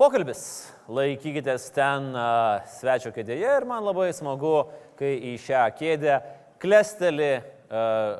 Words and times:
Pokalbis. 0.00 0.42
Laikykitės 0.90 1.68
ten 1.76 2.06
svečio 2.72 3.10
kėdėje 3.14 3.50
ir 3.60 3.66
man 3.68 3.84
labai 3.84 4.08
smagu, 4.16 4.64
kai 4.98 5.12
į 5.28 5.34
šią 5.38 5.66
kėdę 5.76 6.14
klesteli 6.58 7.28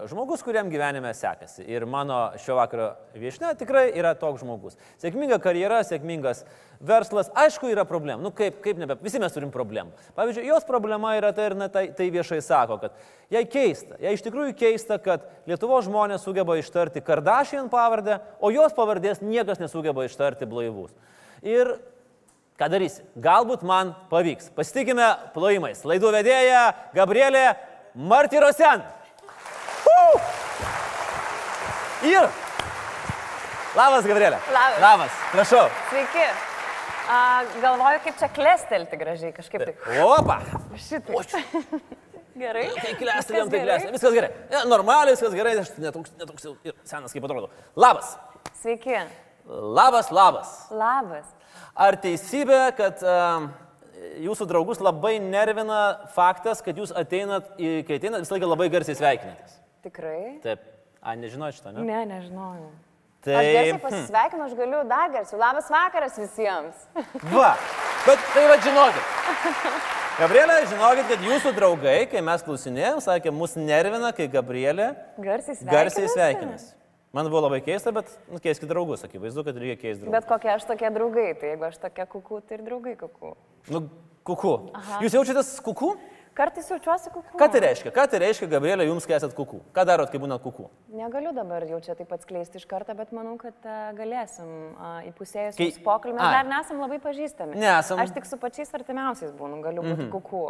žmogus, 0.06 0.44
kuriam 0.46 0.68
gyvenime 0.70 1.10
sekasi. 1.14 1.64
Ir 1.66 1.82
mano 1.86 2.30
šio 2.38 2.54
vakaro 2.54 2.92
viešne 3.18 3.50
tikrai 3.58 3.88
yra 3.98 4.12
toks 4.14 4.44
žmogus. 4.44 4.76
Sėkminga 5.02 5.40
karjera, 5.42 5.80
sėkmingas 5.82 6.44
verslas, 6.78 7.32
aišku, 7.34 7.66
yra 7.72 7.82
problemų. 7.88 8.22
Nu 8.22 8.30
kaip, 8.30 8.60
kaip 8.62 8.78
nebe, 8.78 8.94
visi 9.02 9.18
mes 9.18 9.34
turim 9.34 9.50
problemų. 9.50 9.90
Pavyzdžiui, 10.14 10.46
jos 10.46 10.66
problema 10.68 11.16
yra 11.18 11.32
tai 11.34 11.48
ir 11.50 11.56
na, 11.58 11.66
tai, 11.72 11.88
tai 11.98 12.06
viešai 12.14 12.38
sako, 12.46 12.78
kad 12.84 12.94
jai 13.34 13.42
keista, 13.50 13.98
jai 13.98 14.14
iš 14.14 14.22
tikrųjų 14.28 14.54
keista, 14.60 15.00
kad 15.02 15.26
Lietuvo 15.50 15.80
žmonės 15.82 16.22
sugeba 16.22 16.54
ištarti 16.60 17.02
Kardashian 17.02 17.66
pavardę, 17.72 18.20
o 18.38 18.52
jos 18.54 18.76
pavardės 18.76 19.18
niekas 19.24 19.58
nesugeba 19.58 20.06
ištarti 20.06 20.46
blaivus. 20.46 20.94
Ir 21.42 21.74
ką 22.60 22.70
darysi? 22.70 23.02
Galbūt 23.18 23.66
man 23.66 23.96
pavyks. 24.12 24.54
Pasitikime 24.54 25.10
plojimais. 25.34 25.82
Laidų 25.82 26.14
vedėja 26.20 26.68
Gabrielė 26.94 27.48
Martyrosen. 27.98 28.86
Uh! 30.00 30.20
Ir. 32.10 32.28
Labas, 33.76 34.06
Gabrielė. 34.08 34.38
Labas. 34.50 34.78
Labas. 34.82 35.18
Prašau. 35.34 35.66
Sveiki. 35.90 36.24
A, 37.10 37.18
galvoju, 37.60 38.00
kaip 38.06 38.18
čia 38.20 38.28
klestelti 38.34 38.98
gražiai, 39.00 39.32
kažkaip 39.36 39.64
taip. 39.68 39.88
Opa. 40.04 40.38
Šitai. 40.78 41.42
Gerai. 42.40 42.64
Tai 42.72 42.92
klestelėm, 42.96 43.50
Viskas 43.50 43.52
tai 43.52 43.60
klestelėm. 43.66 43.94
Viskas 43.98 44.14
gerai. 44.16 44.28
Ne, 44.48 44.60
normaliai, 44.70 45.12
viskas 45.12 45.34
gerai. 45.36 45.52
Aš 45.60 45.72
netoks, 45.82 46.12
netoks 46.16 46.46
jau 46.46 46.54
ir 46.64 46.72
senas, 46.88 47.12
kaip 47.12 47.26
atrodo. 47.26 47.50
Labas. 47.76 48.14
Sveiki. 48.62 48.96
Labas, 49.50 50.08
labas. 50.14 50.54
Labas. 50.72 51.26
Ar 51.76 51.98
teisybė, 52.00 52.62
kad 52.78 53.02
uh, 53.04 53.50
jūsų 54.24 54.46
draugus 54.48 54.80
labai 54.80 55.18
nervina 55.20 55.82
faktas, 56.16 56.62
kad 56.64 56.78
jūs 56.80 56.94
ateinat, 56.96 57.50
į- 57.60 57.82
kai 57.88 57.98
ateinat, 58.00 58.24
visą 58.24 58.38
laiką 58.38 58.48
labai 58.54 58.70
garsiai 58.72 58.96
sveikinatės? 58.96 59.59
Tikrai? 59.84 60.38
Taip. 60.44 60.64
A, 61.00 61.14
nežinau 61.16 61.48
šitą, 61.54 61.72
ne? 61.72 61.84
Ne, 61.88 62.00
nežinojau. 62.10 62.68
Tai... 63.24 63.36
Aš 63.36 63.46
garsiai 63.52 63.78
pasisveikinu, 63.80 64.44
aš 64.48 64.56
galiu 64.56 64.80
dar 64.88 65.12
garsiau. 65.12 65.38
Labas 65.40 65.68
vakaras 65.72 66.18
visiems. 66.20 66.84
Va. 67.34 67.54
Bet 68.06 68.20
tai 68.32 68.46
va 68.48 68.56
žinokit. 68.64 69.08
Gabrielė, 70.20 70.54
žinokit, 70.70 71.08
kad 71.08 71.24
jūsų 71.24 71.52
draugai, 71.56 71.98
kai 72.08 72.22
mes 72.24 72.44
klausinėjom, 72.44 73.00
sakė, 73.04 73.32
mus 73.32 73.56
nervina, 73.60 74.08
kai 74.16 74.24
Gabrielė 74.32 74.90
Garsiai 75.20 75.56
sveikinasi. 75.58 75.68
garsiai 75.72 76.12
sveikinasi. 76.14 76.70
Man 77.16 77.28
buvo 77.28 77.42
labai 77.44 77.58
keista, 77.64 77.92
bet 77.92 78.08
nu, 78.30 78.40
keiskit 78.40 78.68
draugus, 78.70 79.04
akivaizdu, 79.04 79.44
kad 79.44 79.56
reikia 79.60 79.80
keisti 79.80 80.04
draugus. 80.04 80.14
Bet 80.16 80.28
kokie 80.30 80.52
aš 80.52 80.64
tokie 80.68 80.92
draugai, 80.94 81.26
tai 81.40 81.52
jeigu 81.52 81.68
aš 81.68 81.80
tokia 81.82 82.06
kuku, 82.08 82.40
tai 82.46 82.56
ir 82.60 82.64
draugai 82.68 82.94
kuku. 83.00 83.34
Nu, 83.72 83.82
kuku. 84.28 84.52
Jūs 85.04 85.16
jaučiatės 85.18 85.52
kuku? 85.66 85.94
Kartais 86.40 86.70
jaučiuosi 86.72 87.10
kuku. 87.12 87.36
Ką 87.36 87.48
tai 87.52 87.60
reiškia? 87.66 87.90
Ką 87.92 88.06
tai 88.08 88.20
reiškia, 88.22 88.46
Gabrielė, 88.48 88.86
jums, 88.88 89.04
kai 89.04 89.18
esat 89.18 89.34
kuku? 89.36 89.58
Ką 89.76 89.84
darot, 89.84 90.08
kai 90.08 90.20
būnat 90.22 90.40
kuku? 90.40 90.70
Negaliu 90.96 91.34
dabar 91.36 91.66
jau 91.68 91.82
čia 91.84 91.92
taip 91.98 92.14
atskleisti 92.16 92.56
iš 92.56 92.64
karto, 92.70 92.94
bet 92.96 93.12
manau, 93.12 93.34
kad 93.40 93.52
a, 93.68 93.90
galėsim 93.98 94.48
įpusėjus 95.10 95.58
Kai- 95.58 95.68
mūsų 95.68 95.84
pokalbį. 95.84 96.16
Mes 96.16 96.36
dar 96.38 96.48
nesam 96.48 96.80
labai 96.80 96.96
pažįstami. 97.04 97.60
Nesam. 97.60 98.00
Aš 98.00 98.14
tik 98.16 98.28
su 98.30 98.40
pačiais 98.40 98.72
artimiausiais 98.80 99.36
būnu, 99.36 99.60
galiu 99.66 99.84
būti 99.84 100.06
mhm. 100.06 100.12
kuku. 100.16 100.46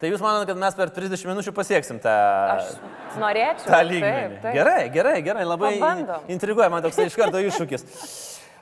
Tai 0.00 0.08
jūs 0.10 0.22
manote, 0.24 0.48
kad 0.48 0.58
mes 0.58 0.74
per 0.74 0.90
30 0.96 1.26
minučių 1.28 1.52
pasieksim 1.54 2.02
tą, 2.02 2.16
Aš 2.56 2.74
norėčiau. 3.20 3.66
tą 3.68 3.76
taip, 3.76 3.90
lygmenį? 3.92 4.38
taip. 4.42 4.54
Gerai, 4.56 4.82
gerai, 4.90 5.16
gerai, 5.22 5.44
labai 5.44 5.74
Pabandom. 5.76 6.24
intriguoja, 6.32 6.70
man 6.72 6.82
toks 6.82 6.98
iš 7.04 7.18
karto 7.20 7.42
iššūkis. 7.46 7.84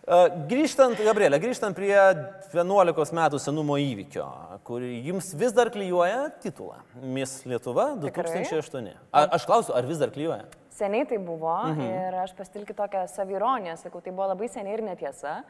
Uh, 0.08 0.30
Grįžtant, 0.48 0.96
Gabrielė, 1.04 1.36
grįžtant 1.42 1.76
prie 1.76 1.92
11 1.92 3.10
metų 3.18 3.40
senumo 3.44 3.74
įvykio, 3.76 4.24
kur 4.64 4.80
jums 4.80 5.34
vis 5.36 5.52
dar 5.52 5.68
klyjuoja 5.68 6.30
titulą 6.40 6.78
Miss 7.02 7.42
Lietuva 7.44 7.90
Tikrai? 8.00 8.46
2008. 8.48 8.88
A, 9.12 9.26
aš 9.36 9.44
klausiu, 9.44 9.74
ar 9.76 9.84
vis 9.84 10.00
dar 10.00 10.08
klyjuoja? 10.14 10.46
Seniai 10.72 11.04
tai 11.10 11.18
buvo 11.20 11.52
mhm. 11.74 11.84
ir 11.84 12.16
aš 12.22 12.32
pastilki 12.38 12.72
tokią 12.78 13.04
savironiją, 13.12 13.76
sakau, 13.82 14.00
tai 14.00 14.14
buvo 14.14 14.30
labai 14.30 14.48
seniai 14.48 14.78
ir 14.78 14.84
netiesa. 14.86 15.42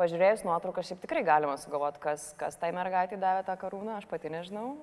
Pažiūrėjus 0.00 0.42
nuotrauką, 0.48 0.80
šiaip 0.86 1.02
tikrai 1.02 1.20
galima 1.26 1.58
sugalvoti, 1.60 2.00
kas, 2.00 2.30
kas 2.40 2.56
tai 2.56 2.70
mergaitai 2.72 3.18
davė 3.20 3.42
tą 3.44 3.56
karūną, 3.60 3.98
aš 4.00 4.06
pati 4.08 4.30
nežinau. 4.32 4.78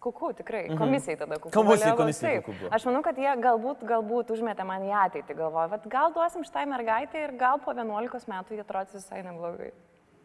Kuku, 0.00 0.30
tikrai, 0.40 0.62
komisijai 0.80 1.18
tada 1.20 1.36
kuku. 1.36 1.52
Komisijai- 1.52 1.96
komisijai 1.98 2.42
kuku. 2.46 2.70
Aš 2.72 2.86
manau, 2.88 3.02
kad 3.04 3.16
jie 3.20 3.28
galbūt, 3.44 3.84
galbūt 3.88 4.32
užmetė 4.32 4.64
man 4.68 4.82
į 4.88 4.92
ateitį, 5.04 5.36
galvoju, 5.36 5.70
bet 5.76 5.88
gal 5.92 6.12
duosim 6.16 6.44
šitai 6.48 6.64
mergaitai 6.72 7.26
ir 7.28 7.36
gal 7.40 7.60
po 7.60 7.72
11 7.76 8.28
metų 8.32 8.56
jie 8.56 8.64
atrodys 8.64 8.96
visai 8.96 9.20
neblogai. 9.22 9.72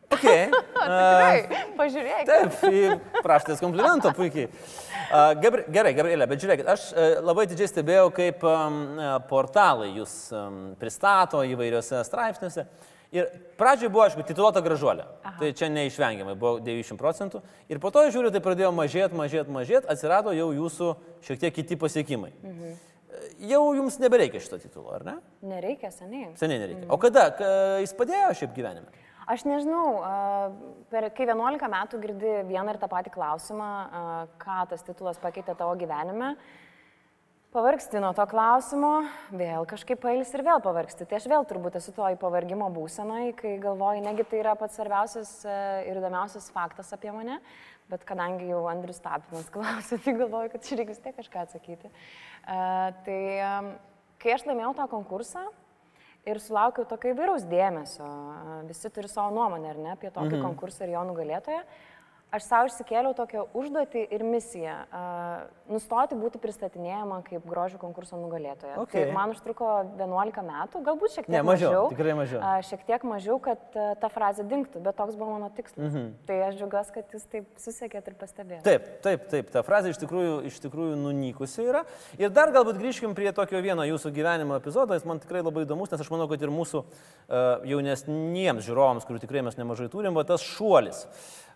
Okay. 0.09 0.49
Tikrai, 0.79 1.63
pažiūrėk. 1.77 2.21
Taip, 2.29 2.59
į 2.69 3.21
praštės 3.23 3.61
komplimento 3.61 4.11
puikiai. 4.17 4.49
Gabri, 5.41 5.63
gerai, 5.73 5.95
Gabrielė, 5.97 6.27
bet 6.29 6.43
žiūrėkit, 6.43 6.67
aš 6.69 6.85
e, 6.93 7.07
labai 7.25 7.47
didžiai 7.49 7.69
stebėjau, 7.71 8.09
kaip 8.13 8.43
e, 8.45 8.55
portalai 9.29 9.89
jūs 9.95 10.13
pristato 10.81 11.41
įvairiuose 11.49 12.03
straipsniuose. 12.05 12.67
Ir 13.09 13.25
pradžioje 13.57 13.89
buvo, 13.89 14.03
aišku, 14.05 14.21
tituluota 14.27 14.61
gražuolė. 14.61 15.07
Aha. 15.25 15.33
Tai 15.39 15.49
čia 15.57 15.71
neišvengiamai 15.73 16.35
buvo 16.37 16.59
90 16.61 16.99
procentų. 16.99 17.41
Ir 17.73 17.81
po 17.81 17.89
to, 17.93 18.03
žiūriu, 18.13 18.29
tai 18.33 18.41
pradėjo 18.45 18.69
mažėti, 18.77 19.17
mažėti, 19.17 19.53
mažėti, 19.55 19.89
atsirado 19.89 20.33
jau 20.37 20.51
jūsų 20.53 20.91
šiek 21.25 21.41
tiek 21.41 21.57
kiti 21.57 21.79
pasiekimai. 21.81 22.29
Mhm. 22.43 22.77
Jau 23.49 23.63
jums 23.75 23.97
nebereikia 23.99 24.41
šito 24.43 24.59
titulo, 24.61 24.91
ar 24.93 25.03
ne? 25.07 25.15
Nereikia 25.47 25.89
seniai. 25.95 26.33
Seniai 26.39 26.61
nereikia. 26.61 26.85
O 26.91 26.99
kada? 27.01 27.29
Ka, 27.35 27.49
jis 27.81 27.95
padėjo 27.97 28.33
šiaip 28.43 28.53
gyvenime? 28.55 28.91
Aš 29.29 29.43
nežinau, 29.45 29.99
per, 30.89 31.05
kai 31.13 31.27
11 31.29 31.67
metų 31.69 31.99
girdi 32.01 32.31
vieną 32.49 32.73
ir 32.73 32.79
tą 32.81 32.87
patį 32.89 33.11
klausimą, 33.13 33.67
ką 34.41 34.55
tas 34.71 34.81
titulas 34.87 35.21
pakeitė 35.21 35.53
tavo 35.53 35.75
gyvenime, 35.77 36.31
pavargsti 37.53 38.01
nuo 38.01 38.09
to 38.17 38.25
klausimo, 38.31 39.03
vėl 39.29 39.67
kažkaip 39.69 40.01
pailsi 40.01 40.33
ir 40.33 40.45
vėl 40.47 40.63
pavargsti. 40.65 41.05
Tai 41.05 41.19
aš 41.19 41.29
vėl 41.29 41.45
turbūt 41.45 41.77
esu 41.77 41.93
toj 41.93 42.17
pavargimo 42.17 42.71
būsenai, 42.73 43.35
kai 43.37 43.53
galvoju, 43.61 44.01
negi 44.07 44.25
tai 44.31 44.41
yra 44.41 44.57
pats 44.57 44.81
svarbiausias 44.81 45.35
ir 45.85 46.01
įdomiausias 46.01 46.49
faktas 46.55 46.89
apie 46.97 47.13
mane, 47.13 47.37
bet 47.93 48.09
kadangi 48.09 48.49
jau 48.49 48.65
Andrius 48.73 48.97
Tapinas 49.05 49.49
klausė, 49.53 50.01
tai 50.01 50.17
galvoju, 50.23 50.55
kad 50.55 50.65
čia 50.65 50.81
reikia 50.81 50.95
vis 50.95 51.05
tiek 51.05 51.21
kažką 51.21 51.45
atsakyti. 51.45 51.93
Tai 53.05 53.23
kai 54.25 54.37
aš 54.39 54.49
laimėjau 54.49 54.73
tą 54.81 54.89
konkursą, 54.89 55.51
ir 56.27 56.41
sulaukiau 56.43 56.87
tokio 56.89 57.13
įvairaus 57.13 57.45
dėmesio. 57.49 58.07
Visi 58.67 58.91
turi 58.93 59.11
savo 59.11 59.31
nuomonę, 59.35 59.71
ar 59.71 59.79
ne, 59.79 59.93
apie 59.95 60.11
tokį 60.11 60.35
mhm. 60.35 60.43
konkursą 60.47 60.85
ir 60.85 60.95
jo 60.97 61.05
nugalėtoją. 61.11 61.63
Aš 62.35 62.45
savo 62.45 62.69
išsikėliau 62.69 63.15
tokią 63.17 63.47
užduotį 63.57 64.03
ir 64.13 64.23
misiją 64.27 64.75
nustoti 65.69 66.17
būti 66.19 66.41
pristatinėjama 66.41 67.21
kaip 67.27 67.45
grožio 67.49 67.79
konkurso 67.81 68.17
nugalėtoja. 68.19 68.75
Okay. 68.83 69.07
Tai 69.07 69.15
man 69.15 69.33
užtruko 69.35 69.69
11 69.99 70.43
metų, 70.45 70.81
galbūt 70.85 71.15
šiek 71.15 71.27
tiek 71.27 71.35
Ne, 71.35 71.43
mažiau, 71.45 71.71
mažiau. 71.71 71.89
tikrai 71.93 72.15
mažiau. 72.17 72.41
A, 72.43 72.53
šiek 72.65 72.85
tiek 72.87 73.05
mažiau, 73.07 73.37
kad 73.43 73.61
a, 73.77 73.93
ta 74.01 74.09
frazė 74.11 74.45
dinktų, 74.49 74.81
bet 74.85 74.97
toks 74.99 75.17
buvo 75.19 75.37
mano 75.37 75.51
tikslas. 75.55 75.91
Mhm. 75.91 76.07
Tai 76.29 76.39
aš 76.49 76.59
džiaugiuosi, 76.59 76.95
kad 76.97 77.15
jūs 77.15 77.27
taip 77.31 77.49
susiekėt 77.61 78.11
ir 78.11 78.17
pastebėjote. 78.19 78.65
Taip, 78.65 78.89
taip, 79.05 79.27
taip, 79.31 79.51
ta 79.53 79.63
frazė 79.65 79.93
iš 79.93 80.01
tikrųjų, 80.03 80.35
iš 80.49 80.61
tikrųjų 80.65 80.97
nunykusi 80.99 81.67
yra. 81.69 81.85
Ir 82.19 82.33
dar 82.33 82.53
galbūt 82.55 82.79
grįžkim 82.81 83.15
prie 83.17 83.31
tokio 83.35 83.61
vieno 83.63 83.85
jūsų 83.87 84.13
gyvenimo 84.15 84.57
epizodo, 84.59 84.97
jis 84.97 85.05
man 85.09 85.21
tikrai 85.21 85.43
labai 85.45 85.65
įdomus, 85.67 85.91
nes 85.93 86.01
aš 86.01 86.09
manau, 86.13 86.29
kad 86.31 86.41
ir 86.41 86.53
mūsų 86.53 86.81
uh, 86.83 87.67
jaunesniems 87.69 88.65
žiūrovams, 88.65 89.05
kurių 89.07 89.21
tikrai 89.23 89.45
mes 89.45 89.59
nemažai 89.59 89.89
turim, 89.91 90.17
va 90.17 90.25
tas 90.27 90.43
šuolis. 90.45 91.05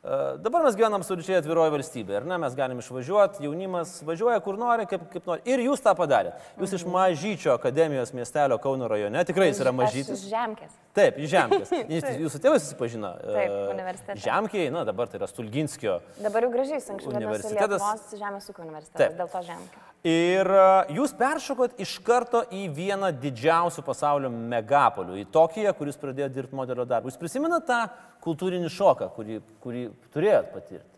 Uh, 0.04 0.36
dabar 0.44 0.66
mes 0.66 0.76
gyvenam 0.76 1.00
absoliučiai 1.00 1.38
atviroje 1.40 1.72
valstybėje, 1.72 2.18
ar 2.20 2.26
ne? 2.28 2.38
Mes 2.44 2.56
galim 2.60 2.82
išvažiuoti, 2.82 3.46
jaunimas 3.46 4.02
važiuoja 4.08 4.40
kur 4.44 4.58
nori, 4.60 4.86
kaip, 4.90 5.06
kaip 5.14 5.26
nori. 5.30 5.42
Ir 5.50 5.64
jūs 5.66 5.82
tą 5.84 5.94
padarėt. 5.98 6.36
Jūs 6.60 6.76
iš 6.80 6.86
mažyčio 6.90 7.54
akademijos 7.56 8.14
miestelio 8.14 8.58
Kauno 8.64 8.88
rajone, 8.92 9.24
tikrai 9.26 9.50
jis 9.52 9.62
yra 9.64 9.72
mažytis. 9.76 10.22
iš 10.24 10.30
Žemkės. 10.32 10.76
Taip, 10.94 11.18
iš 11.18 11.32
Žemkės. 11.34 11.72
Jūs- 11.94 12.20
Jūsų 12.24 12.42
tėvai 12.44 12.60
susipažino. 12.62 13.14
Taip, 13.24 13.50
e, 13.50 13.64
universitete. 13.74 14.20
Žemkiai, 14.24 14.68
na 14.76 14.84
dabar 14.86 15.08
tai 15.10 15.18
yra 15.22 15.28
Stulginskio 15.32 16.00
Dabar 16.22 16.46
jau 16.46 16.52
gražiai, 16.54 16.78
anksčiau 16.84 17.16
Universitetas- 17.16 17.82
Lietuvos 17.82 18.14
Žemės 18.22 18.52
ūkio 18.54 18.64
universitetas, 18.68 19.02
Taip. 19.02 19.18
dėl 19.18 19.32
to 19.34 19.42
Žemkė. 19.50 19.82
Ir 20.04 20.50
a, 20.52 20.86
jūs 20.92 21.14
peršokot 21.16 21.78
iš 21.80 21.94
karto 22.04 22.42
į 22.52 22.66
vieną 22.76 23.10
didžiausių 23.24 23.84
pasaulio 23.88 24.30
megapolių, 24.30 25.16
į 25.24 25.26
Tokiją, 25.32 25.72
kuris 25.80 25.96
pradėjo 25.98 26.28
dirbti 26.36 26.58
modelio 26.60 26.84
darbą. 26.86 27.08
Jūs 27.08 27.18
prisimenate 27.22 27.66
tą 27.70 27.78
kultūrinį 28.26 28.68
šoką, 28.70 29.08
kurį, 29.16 29.38
kurį 29.64 29.86
turėjot 30.14 30.52
patirti? 30.54 30.93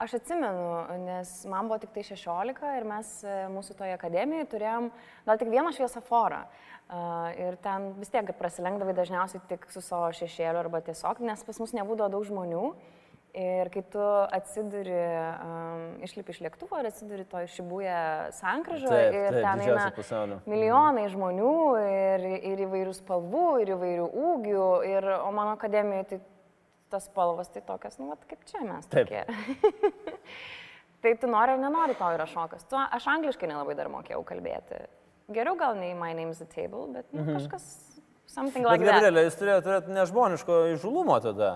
Aš 0.00 0.14
atsimenu, 0.16 0.68
nes 1.04 1.30
man 1.44 1.68
buvo 1.68 1.76
tik 1.82 1.90
tai 1.92 2.02
16 2.08 2.62
ir 2.78 2.86
mes 2.88 3.08
e, 3.20 3.32
mūsų 3.52 3.74
toje 3.76 3.92
akademijoje 3.92 4.46
turėjom 4.48 4.86
gal 5.26 5.40
tik 5.40 5.50
vieną 5.52 5.74
šviesoforą. 5.76 6.38
Uh, 6.90 7.28
ir 7.38 7.54
ten 7.62 7.92
vis 8.00 8.08
tiek 8.10 8.32
prasilenkdavai 8.34 8.96
dažniausiai 8.98 9.44
tik 9.46 9.68
su 9.70 9.78
savo 9.84 10.08
šešėliu 10.16 10.58
arba 10.58 10.80
tiesiog, 10.82 11.20
nes 11.22 11.44
pas 11.46 11.60
mus 11.62 11.74
nebūdavo 11.76 12.10
daug 12.16 12.24
žmonių. 12.26 12.70
Ir 13.30 13.68
kai 13.70 13.84
tu 13.92 14.02
atsiduri, 14.34 14.96
um, 15.38 15.84
išlipi 16.02 16.34
iš 16.34 16.40
lėktuvo 16.48 16.80
ir 16.80 16.88
atsiduri 16.88 17.28
to 17.30 17.44
išibūję 17.46 18.00
sankryžą 18.40 18.96
ir 19.06 19.36
ten 19.36 19.62
eina 19.68 19.84
pasaulio. 19.94 20.40
milijonai 20.50 21.04
žmonių 21.12 21.52
ir, 21.84 22.26
ir 22.40 22.64
įvairių 22.66 22.96
spalvų, 22.98 23.46
ir 23.62 23.76
įvairių 23.76 24.08
ūgių. 24.24 24.66
Ir, 24.90 25.06
o 25.20 25.30
mano 25.36 25.54
akademijoje 25.54 26.08
tai 26.10 26.20
tas 26.90 27.06
spalvas 27.08 27.48
tai 27.54 27.62
tokias, 27.66 27.98
nu, 28.00 28.08
vat, 28.10 28.24
kaip 28.30 28.42
čia 28.50 28.60
mes 28.66 28.86
Taip. 28.90 29.08
tai 31.02 31.14
tu 31.20 31.26
nori 31.30 31.54
ar 31.54 31.60
nenori, 31.62 31.94
tau 31.98 32.12
yra 32.16 32.26
šokas. 32.28 32.66
Tu, 32.68 32.76
aš 32.78 33.06
angliškai 33.14 33.48
nelabai 33.50 33.76
dar 33.78 33.88
mokėjau 33.92 34.22
kalbėti. 34.28 34.82
Geriau 35.30 35.56
gal 35.58 35.76
nei 35.78 35.94
My 35.94 36.10
Name's 36.18 36.40
the 36.42 36.48
Table, 36.50 36.86
bet 36.92 37.06
nu, 37.14 37.22
Mhm. 37.22 37.38
kažkas, 37.38 37.68
something 38.26 38.64
Bet 38.66 38.72
like 38.72 38.84
that. 38.84 39.02
Gabrielė, 39.02 39.24
jūs 39.28 39.38
turėjote 39.38 39.64
turėti 39.68 39.94
nežmoniško 39.94 40.58
įžulumo 40.74 41.20
tada. 41.22 41.50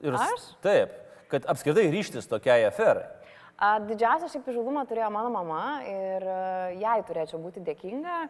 Ir, 0.00 0.14
Aš? 0.16 0.48
Taip, 0.64 0.96
kad 1.28 1.44
apskritai 1.44 1.90
ryštis 1.92 2.26
tokiai 2.28 2.64
aferai. 2.68 3.06
Didžiausią 3.58 4.28
šiaip 4.30 4.46
įžulumą 4.52 4.84
turėjo 4.86 5.10
mano 5.10 5.30
mama 5.34 5.82
ir 5.82 6.22
a, 6.22 6.70
jai 6.78 7.00
turėčiau 7.02 7.40
būti 7.42 7.58
dėkinga, 7.66 8.28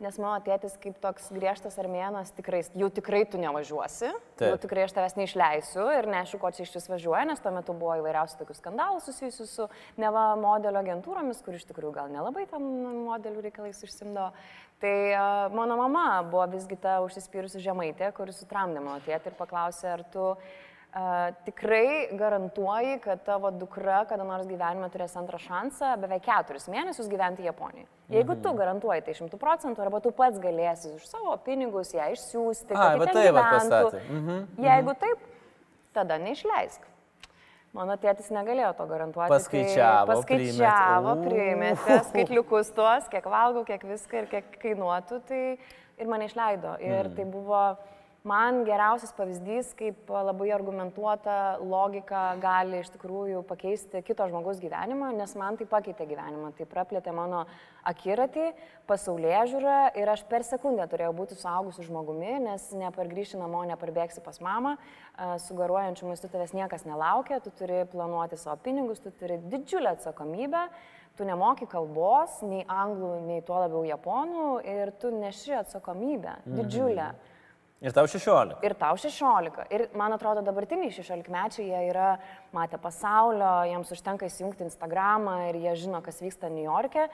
nes 0.00 0.18
mano 0.20 0.38
tėtis 0.44 0.76
kaip 0.80 0.96
toks 1.02 1.28
griežtas 1.34 1.76
armėnas 1.80 2.32
tikrai, 2.36 2.62
jau 2.78 2.88
tikrai 2.92 3.22
tu 3.28 3.40
nevažiuosi, 3.40 4.12
Taip. 4.40 4.46
jau 4.48 4.56
tikrai 4.62 4.86
aš 4.86 4.94
tavęs 4.96 5.16
neišleisiu 5.18 5.84
ir 5.96 6.08
neaišku, 6.10 6.40
ko 6.42 6.52
čia 6.56 6.64
iš 6.64 6.72
vis 6.78 6.88
važiuoja, 6.92 7.26
nes 7.28 7.42
tuo 7.44 7.52
metu 7.54 7.76
buvo 7.76 7.98
įvairiausių 8.00 8.40
tokių 8.40 8.56
skandalų 8.58 9.04
susijusių 9.04 9.48
su 9.50 9.68
neva 10.00 10.30
modelio 10.40 10.80
agentūromis, 10.82 11.44
kur 11.44 11.58
iš 11.58 11.68
tikrųjų 11.68 11.92
gal 12.00 12.10
nelabai 12.12 12.46
tam 12.50 12.66
modelių 13.10 13.46
reikalais 13.48 13.84
užsimdo. 13.86 14.30
Tai 14.80 14.96
a, 15.12 15.28
mano 15.52 15.76
mama 15.76 16.06
buvo 16.24 16.46
visgi 16.54 16.78
ta 16.80 17.02
užsispyrusi 17.04 17.60
žemaitė, 17.60 18.08
kuris 18.16 18.40
sutramdė 18.40 18.80
mano 18.80 18.98
tėtį 19.04 19.34
ir 19.34 19.40
paklausė, 19.40 19.92
ar 19.98 20.06
tu 20.08 20.30
Uh, 20.30 20.69
tikrai 21.44 22.08
garantuoji, 22.18 22.98
kad 23.04 23.22
tavo 23.24 23.50
dukra 23.54 24.04
kada 24.10 24.24
nors 24.26 24.46
gyvenime 24.50 24.88
turės 24.90 25.14
antrą 25.18 25.38
šansą 25.38 25.92
beveik 26.02 26.24
keturis 26.26 26.66
mėnesius 26.72 27.06
gyventi 27.10 27.44
Japonijoje. 27.46 27.86
Jeigu 28.10 28.34
tu 28.42 28.52
garantuoji 28.58 29.04
tai 29.06 29.14
šimtų 29.14 29.38
procentų, 29.38 29.84
arba 29.84 30.00
tu 30.02 30.10
pats 30.10 30.40
galėsi 30.42 30.90
už 30.96 31.04
savo 31.06 31.36
pinigus 31.46 31.92
ją 31.94 32.08
išsiųsti, 32.16 32.74
Ai, 32.74 32.96
kad 32.96 32.98
va 32.98 33.04
ji 33.06 33.12
ten 33.12 33.20
taip 33.22 33.34
vat 33.36 33.44
gyventų. 33.44 33.68
pastatė. 33.70 34.00
Mhm, 34.10 34.40
Jeigu 34.66 34.94
taip, 35.04 35.28
tada 35.94 36.18
neišleisk. 36.18 36.88
Mano 37.72 37.94
tėtis 38.02 38.32
negalėjo 38.34 38.72
to 38.80 38.84
garantuoti. 38.90 39.30
Paskaičiavo, 39.30 40.06
tai 40.08 40.16
paskaičiavo, 40.16 41.12
primetė 41.22 42.00
skaitliukus 42.08 42.72
tuos, 42.74 43.06
kiek 43.12 43.28
valgau, 43.30 43.62
kiek 43.68 43.84
viską 43.86 44.24
ir 44.24 44.26
kiek 44.32 44.58
kainuotų, 44.58 45.20
tai 45.28 45.42
ir 46.02 46.10
mane 46.10 46.26
išleido. 46.26 46.74
Ir 46.82 47.06
Hmm. 47.06 47.14
tai 47.14 47.24
buvo 47.30 47.76
man 48.26 48.64
geriausias 48.68 49.12
pavyzdys, 49.16 49.72
kaip 49.78 50.10
labai 50.12 50.50
argumentuota 50.52 51.56
logika 51.64 52.34
gali 52.40 52.82
iš 52.82 52.90
tikrųjų 52.92 53.40
pakeisti 53.48 54.02
kito 54.04 54.26
žmogaus 54.28 54.60
gyvenimą, 54.60 55.10
nes 55.16 55.32
man 55.40 55.56
tai 55.56 55.66
pakeitė 55.70 56.04
gyvenimą, 56.10 56.52
tai 56.58 56.66
praplėtė 56.68 57.14
mano 57.16 57.46
akiratį, 57.88 58.50
pasaulyje 58.90 59.40
žiūrą 59.54 59.78
ir 60.02 60.12
aš 60.12 60.26
per 60.28 60.44
sekundę 60.44 60.84
turėjau 60.90 61.14
būti 61.16 61.38
suaugusiu 61.40 61.86
žmogumi, 61.88 62.36
nes 62.44 62.68
nepargrįši 62.76 63.40
namo, 63.40 63.64
neparbėgsi 63.72 64.24
pas 64.24 64.40
mamą, 64.44 64.76
su 65.40 65.56
garuojančiu 65.56 66.10
maistu 66.10 66.28
tavęs 66.28 66.54
niekas 66.56 66.84
nelaukia, 66.88 67.40
tu 67.40 67.52
turi 67.56 67.86
planuoti 67.88 68.36
savo 68.40 68.60
pinigus, 68.60 69.00
tu 69.00 69.12
turi 69.16 69.40
didžiulę 69.48 69.96
atsakomybę. 69.96 70.68
Tu 71.18 71.26
nemoki 71.26 71.66
kalbos, 71.68 72.38
nei 72.46 72.62
anglų, 72.70 73.08
nei 73.26 73.42
tuo 73.44 73.58
labiau 73.58 73.82
japonų 73.84 74.44
ir 74.64 74.92
tu 75.02 75.10
neši 75.12 75.58
atsakomybę, 75.58 76.36
didžiulę. 76.46 77.08
Mhm. 77.10 77.29
Ir 77.80 77.94
tau 77.96 78.04
16. 78.04 78.58
Ir 78.66 78.74
tau 78.76 78.96
16. 79.00 79.62
Ir 79.72 79.86
man 79.96 80.12
atrodo, 80.12 80.42
dabartiniai 80.44 80.92
16 80.92 81.30
mečiai 81.32 81.70
jie 81.70 81.78
yra 81.88 82.10
matę 82.52 82.76
pasaulio, 82.82 83.52
jiems 83.70 83.92
užtenka 83.96 84.28
įsijungti 84.28 84.66
Instagramą 84.68 85.38
ir 85.48 85.56
jie 85.62 85.72
žino, 85.86 86.02
kas 86.04 86.20
vyksta 86.20 86.50
New 86.52 86.66
York'e. 86.66 87.06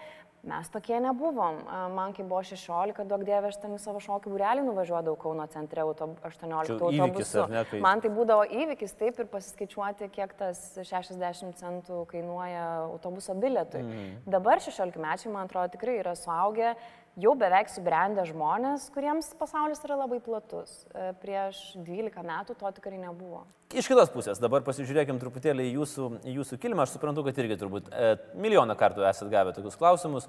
Mes 0.46 0.68
tokie 0.70 0.98
nebuvom. 1.02 1.56
Man 1.94 2.12
kai 2.14 2.22
buvo 2.26 2.42
16, 2.46 3.06
daug 3.10 3.22
dievė, 3.26 3.48
aš 3.50 3.56
ten 3.62 3.72
į 3.74 3.80
savo 3.82 3.98
šokių 4.02 4.30
būrelį 4.34 4.62
nuvažiuodavau 4.66 5.16
Kauno 5.18 5.46
centre 5.50 5.82
auto, 5.82 6.10
18 6.22 6.68
Čia 6.68 6.76
įvykis, 6.76 7.00
autobusu. 7.02 7.46
ne, 7.50 7.64
kai- 7.70 7.80
Man 7.82 8.00
tai 8.04 8.10
būdavo 8.14 8.44
įvykis 8.50 8.94
taip 8.98 9.18
ir 9.22 9.26
pasiskaičiuoti, 9.32 10.10
kiek 10.14 10.34
tas 10.38 10.60
60 10.82 11.54
centų 11.62 12.04
kainuoja 12.10 12.66
autobuso 12.92 13.34
bilietui. 13.34 13.82
Mm. 13.82 14.14
Dabar 14.26 14.58
16 14.62 14.98
mečiai, 15.02 15.32
man 15.32 15.46
atrodo, 15.48 15.70
tikrai 15.78 15.98
yra 16.02 16.14
suaugę, 16.14 16.76
jau 17.20 17.32
beveik 17.38 17.70
subrendę 17.72 18.24
žmonės, 18.28 18.88
kuriems 18.94 19.30
pasaulis 19.40 19.80
yra 19.86 19.96
labai 20.02 20.18
platus. 20.24 20.84
E, 20.92 21.12
Prieš 21.22 21.60
12 21.78 22.24
metų 22.26 22.56
to 22.60 22.72
tikrai 22.76 22.98
nebuvo. 23.00 23.44
Iš 23.76 23.88
kitos 23.90 24.12
pusės, 24.12 24.40
dabar 24.42 24.64
pasižiūrėkim 24.66 25.18
truputėlį 25.22 25.70
į 25.70 25.72
jūsų, 25.78 26.10
jūsų 26.36 26.58
kilimą. 26.62 26.84
Aš 26.84 26.96
suprantu, 26.96 27.24
kad 27.26 27.40
irgi 27.40 27.58
turbūt 27.62 27.88
e, 27.90 28.12
milijoną 28.38 28.76
kartų 28.78 29.06
esate 29.08 29.32
gavę 29.32 29.54
tokius 29.56 29.78
klausimus. 29.80 30.28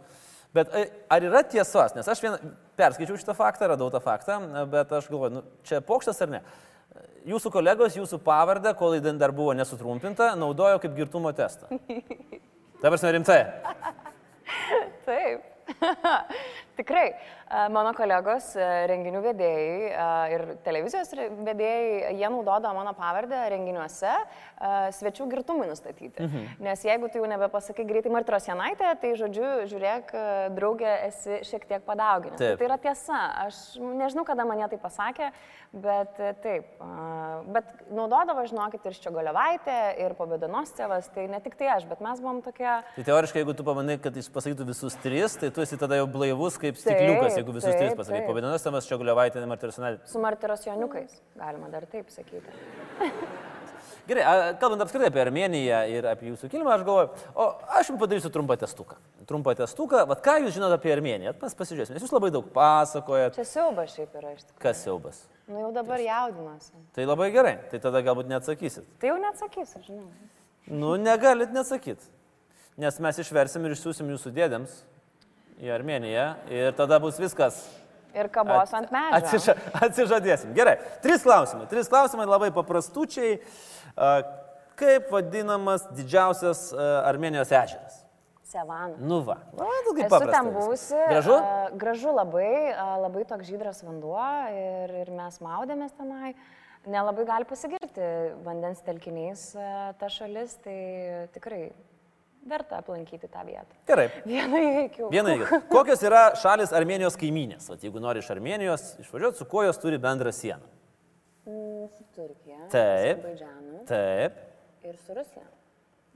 Bet 0.56 0.72
e, 0.72 0.86
ar 1.12 1.28
yra 1.28 1.44
tiesos? 1.44 1.94
Nes 1.98 2.08
aš 2.08 2.24
vieną 2.24 2.54
perskaičiau 2.80 3.20
šitą 3.20 3.36
faktą, 3.38 3.70
radau 3.74 3.92
tą 3.94 4.02
faktą, 4.04 4.40
bet 4.72 4.96
aš 4.96 5.12
galvoju, 5.12 5.40
nu, 5.40 5.44
čia 5.68 5.84
pokštas 5.86 6.24
ar 6.24 6.34
ne? 6.38 6.42
Jūsų 7.28 7.52
kolegos, 7.52 7.98
jūsų 8.00 8.22
pavardę, 8.24 8.72
kol 8.80 8.96
įdien 8.96 9.20
dar 9.20 9.34
buvo 9.36 9.52
nesutrumpinta, 9.58 10.32
naudojo 10.40 10.80
kaip 10.80 10.96
girtumo 10.96 11.34
testą. 11.36 11.68
Dabar 12.80 12.96
mes 12.96 13.06
rimtai. 13.18 13.42
Taip. 15.08 15.54
Tikrai. 16.78 17.14
Mano 17.48 17.94
kolegos, 17.96 18.50
e, 18.60 18.64
renginių 18.92 19.22
vedėjai 19.24 20.32
ir 20.36 20.42
televizijos 20.66 21.14
vedėjai, 21.16 22.12
jie 22.20 22.28
naudodavo 22.28 22.76
mano 22.76 22.92
pavardę 22.98 23.40
renginiuose 23.54 24.12
svečių 24.98 25.28
girtumui 25.32 25.68
nustatyti. 25.70 26.26
Mhm. 26.26 26.58
Nes 26.66 26.84
jeigu 26.84 27.08
tu 27.12 27.22
jau 27.22 27.30
nebepasakai 27.30 27.86
greitai 27.88 28.12
Martros 28.12 28.50
Janaitė, 28.50 28.90
tai 29.00 29.14
žodžiu, 29.20 29.52
žiūrėk, 29.72 30.12
draugė, 30.58 30.90
esi 31.08 31.40
šiek 31.48 31.68
tiek 31.70 31.86
padauginęs. 31.88 32.42
Tai 32.42 32.68
yra 32.68 32.80
tiesa. 32.82 33.22
Aš 33.46 33.62
nežinau, 33.80 34.26
kada 34.28 34.44
man 34.48 34.60
jie 34.60 34.68
tai 34.74 34.82
pasakė, 34.82 35.32
bet 35.72 36.20
e, 36.20 36.34
taip. 36.44 36.84
Bet 37.54 37.72
naudodavo, 37.94 38.44
žinokit, 38.50 38.84
ir 38.88 38.98
Ščiogolevaitė, 38.98 39.78
ir 40.04 40.18
Pobėdonoscevas, 40.20 41.12
tai 41.16 41.28
ne 41.32 41.40
tik 41.44 41.56
tai 41.60 41.72
aš, 41.78 41.88
bet 41.88 42.04
mes 42.04 42.20
buvom 42.24 42.42
tokie... 42.44 42.68
Tai 42.98 43.08
teoriškai, 43.08 43.44
jeigu 43.44 43.56
tu 43.56 43.66
pamanai, 43.68 43.98
kad 44.04 44.16
jis 44.18 44.28
pasakytų 44.34 44.68
visus 44.72 44.98
tris, 45.04 45.38
tai 45.40 45.52
tu 45.54 45.64
esi 45.64 45.80
tada 45.80 46.00
jau 46.00 46.08
blaivus 46.12 46.60
kaip 46.60 46.80
stikliukas, 46.80 47.37
Taip, 47.37 47.37
jeigu 47.40 47.56
visus 47.56 47.70
taip, 47.72 47.80
tris 47.82 47.98
pasakai. 48.00 48.22
taip. 48.22 48.30
Pavadinas 48.32 48.66
tamas 48.66 48.88
čia 48.90 48.98
guliavaitė, 49.02 49.44
Martirsinalė. 49.50 50.02
Su 50.10 50.22
Martiros 50.24 50.66
Joniukais, 50.68 51.20
galima 51.38 51.70
dar 51.74 51.86
taip 51.90 52.10
sakyti. 52.14 52.58
Gerai, 54.08 54.24
a, 54.24 54.54
kalbant 54.56 54.80
apskritai 54.86 55.10
apie 55.12 55.20
Armėniją 55.20 55.80
ir 55.92 56.06
apie 56.08 56.30
jūsų 56.30 56.48
kilimą, 56.52 56.72
aš 56.78 56.84
galvoju, 56.88 57.10
o 57.36 57.48
aš 57.76 57.90
jums 57.92 58.00
padarysiu 58.00 58.30
trumpą 58.32 58.56
testuką. 58.60 58.96
Trumpą 59.28 59.52
testuką, 59.60 60.06
vad 60.08 60.22
ką 60.24 60.38
jūs 60.46 60.56
žinote 60.56 60.78
apie 60.78 60.94
Armėniją, 60.96 61.34
mes 61.42 61.56
pasižiūrėsime, 61.60 61.98
nes 61.98 62.06
jūs 62.06 62.14
labai 62.16 62.30
daug 62.32 62.48
pasakojat, 62.56 63.36
Čia 63.36 63.44
siaubas 63.50 63.92
šiaip 63.98 64.16
yra 64.16 64.32
iš 64.32 64.46
tikrųjų. 64.46 64.62
kas 64.64 64.84
siaubas. 64.86 65.20
Nu 65.52 65.60
jau 65.66 65.74
dabar 65.76 66.00
jaudinuosi. 66.00 66.72
Tai 66.96 67.04
labai 67.08 67.28
gerai, 67.36 67.54
tai 67.72 67.82
tada 67.84 68.00
galbūt 68.08 68.32
neatsakysit. 68.32 68.88
Tai 69.04 69.12
jau 69.12 69.18
neatsakysiu, 69.26 69.84
žinau. 69.90 70.08
Nu, 70.72 70.96
negalit 71.00 71.52
neatsakyti, 71.56 72.08
nes 72.80 73.00
mes 73.04 73.20
išversim 73.26 73.68
ir 73.68 73.76
išsiųsim 73.76 74.08
jūsų 74.16 74.32
dėdėms 74.40 74.80
į 75.62 75.74
Armėniją 75.74 76.28
ir 76.54 76.74
tada 76.78 77.00
bus 77.04 77.20
viskas. 77.22 77.60
Ir 78.18 78.30
kabos 78.34 78.74
ant 78.78 78.90
medžio. 78.94 79.20
Atsiža, 79.20 79.56
atsižadėsim. 79.88 80.56
Gerai, 80.58 80.78
trys 81.04 81.26
klausimai. 81.26 81.68
Trys 81.70 81.90
klausimai 81.92 82.26
labai 82.30 82.50
paprastučiai. 82.56 83.38
Kaip 84.78 85.08
vadinamas 85.14 85.86
didžiausias 85.98 86.70
Armenijos 86.78 87.54
ežeras? 87.54 88.04
Sevan. 88.48 88.94
Nu 89.04 89.20
va. 89.28 89.36
Va, 89.52 89.66
Esu 89.82 89.94
paprasta 89.98 90.32
ten 90.32 90.54
buvusi. 90.54 90.96
Gražu? 91.10 91.34
a, 91.36 91.68
gražu 91.76 92.14
labai, 92.16 92.72
a, 92.72 92.86
labai 93.04 93.26
toks 93.28 93.50
žydras 93.50 93.84
vanduo 93.84 94.24
ir, 94.56 94.94
ir 95.04 95.12
mes 95.12 95.42
maudėmės 95.44 95.92
tenai. 95.98 96.32
Nelabai 96.88 97.26
gali 97.28 97.48
pasigirti 97.50 98.08
vandens 98.46 98.80
telkiniais 98.88 99.50
a, 99.60 99.92
ta 100.00 100.08
šalis, 100.08 100.56
tai 100.64 100.78
tikrai 101.36 101.66
verta 102.50 102.80
aplankyti 102.82 103.28
tą 103.32 103.44
vietą. 103.48 103.76
Gerai. 103.90 104.08
Vieną 104.26 104.62
įveikiau. 104.70 105.10
Viena 105.14 105.36
įgė. 105.38 105.60
Kokios 105.72 106.04
yra 106.08 106.24
šalis 106.40 106.74
Armenijos 106.78 107.18
kaiminės? 107.20 107.68
Vat, 107.72 107.84
jeigu 107.86 108.02
nori 108.04 108.24
iš 108.24 108.32
Armenijos 108.36 108.88
išvažiuoti, 109.04 109.38
su 109.42 109.46
kuo 109.52 109.64
jos 109.68 109.80
turi 109.84 110.00
bendrą 110.02 110.32
sieną? 110.36 110.66
Mm, 111.48 111.86
Su 111.94 112.04
Turkija. 112.16 112.58
Taip. 112.74 113.22
Azerbaidžanu 113.22 113.84
Taip. 113.88 114.42
ir 114.84 114.98
su 115.06 115.14
Rusija. 115.16 115.46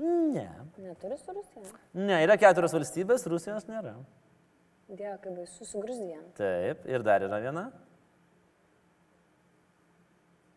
Ne. 0.01 0.47
Neturi 0.81 1.17
su 1.21 1.31
Rusija. 1.35 1.61
Ne, 1.93 2.17
yra 2.25 2.35
keturios 2.41 2.73
valstybės, 2.73 3.27
Rusijos 3.29 3.67
nėra. 3.69 3.93
Dėjo, 4.91 5.13
kaip 5.23 5.37
baisu 5.37 5.63
su 5.69 5.79
Gruzija. 5.79 6.19
Taip. 6.35 6.83
Ir 6.89 7.05
dar 7.07 7.23
yra 7.23 7.39
viena. 7.43 7.67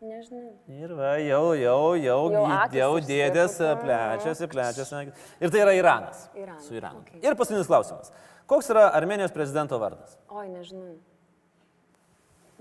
Nežinau. 0.04 0.50
Ir 0.68 0.92
va, 0.98 1.14
jau, 1.22 1.54
jau, 1.56 1.78
jau, 1.96 2.20
Jau 2.34 2.58
jau 2.76 2.90
dėdės 3.06 3.56
plečiasi, 3.80 4.48
plečiasi. 4.52 5.00
Ir 5.40 5.52
tai 5.54 5.62
yra 5.62 5.74
Iranas. 5.78 6.26
Iranas, 6.36 6.66
Su 6.68 6.76
Iranu. 6.76 7.00
okei. 7.00 7.22
Ir 7.24 7.36
paskutinis 7.38 7.70
klausimas. 7.70 8.12
Koks 8.50 8.68
yra 8.74 8.90
Armenijos 8.92 9.32
prezidento 9.32 9.78
vardas? 9.80 10.18
Oi, 10.28 10.48
nežinau. 10.52 10.98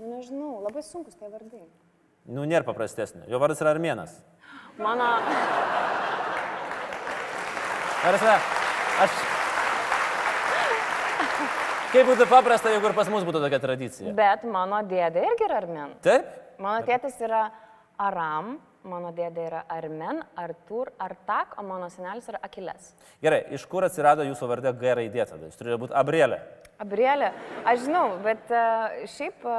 Nežinau, 0.00 0.54
labai 0.64 0.82
sunkus 0.86 1.18
tie 1.20 1.28
vardai. 1.28 1.66
Nu, 2.24 2.46
nėra 2.48 2.64
paprastesnio. 2.64 3.26
Jo 3.28 3.38
vardas 3.42 3.60
yra 3.60 3.74
Armėnas. 3.76 4.16
Mano, 4.80 5.10
Ar 8.04 8.16
aš... 8.20 9.33
Kaip 11.94 12.08
būtų 12.10 12.24
paprasta, 12.26 12.72
jeigu 12.74 12.88
ir 12.90 12.94
pas 12.96 13.06
mus 13.12 13.22
būtų 13.22 13.38
tokia 13.44 13.58
tradicija. 13.62 14.12
bet 14.18 14.42
mano 14.50 14.80
dėdė 14.82 15.20
irgi 15.28 15.44
yra 15.46 15.58
armen. 15.60 15.92
Taip? 16.02 16.26
Mano 16.58 16.82
tėtis 16.86 17.20
yra 17.22 17.44
Aram, 18.02 18.56
mano 18.82 19.12
dėdė 19.14 19.44
yra 19.46 19.60
Armen, 19.70 20.18
Artur, 20.34 20.90
Artak, 20.98 21.54
o 21.58 21.62
mano 21.62 21.86
senelis 21.92 22.26
yra 22.32 22.40
Akiles. 22.42 22.88
Gerai, 23.22 23.44
iš 23.54 23.66
kur 23.70 23.86
atsirado 23.86 24.26
jūsų 24.26 24.48
vardė 24.50 24.72
G 24.80 24.94
raidė 24.98 25.26
tada? 25.30 25.46
Jūs 25.46 25.60
turėjo 25.60 25.78
būti 25.84 25.94
Abrielė. 26.00 26.40
Abrielė, 26.82 27.28
aš 27.62 27.84
žinau, 27.84 28.06
bet 28.24 28.50
e, 28.50 28.64
šiaip 29.12 29.46
e, 29.46 29.58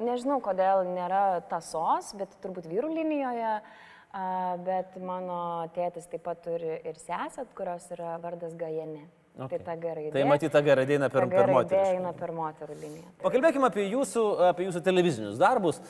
nežinau, 0.00 0.38
kodėl 0.44 0.86
nėra 0.88 1.42
tasos, 1.50 2.14
bet 2.16 2.32
turbūt 2.40 2.70
vyrų 2.70 2.94
linijoje, 2.94 3.58
e, 3.60 4.24
bet 4.64 4.96
mano 5.04 5.42
tėtis 5.76 6.08
taip 6.08 6.24
pat 6.24 6.40
turi 6.48 6.78
ir 6.80 6.96
sesę, 6.96 7.44
kurios 7.52 7.90
yra 7.92 8.16
vardas 8.24 8.56
Gajenė. 8.56 9.04
Okay. 9.34 9.58
Tai 9.58 9.64
ta 9.66 9.74
gerai. 9.74 10.10
Tai 10.14 10.22
matyt, 10.30 10.52
ta 10.54 10.60
G 10.62 10.74
raidė 10.78 10.94
eina 10.94 11.08
per, 11.10 11.24
per 11.26 11.48
moterį. 11.50 11.96
eina 11.96 12.12
per 12.14 12.30
moterų 12.30 12.76
liniją. 12.78 13.08
Pakalbėkime 13.18 13.66
apie 13.66 13.88
jūsų, 13.90 14.22
apie 14.52 14.68
jūsų 14.68 14.82
televizinius 14.86 15.40
darbus. 15.40 15.80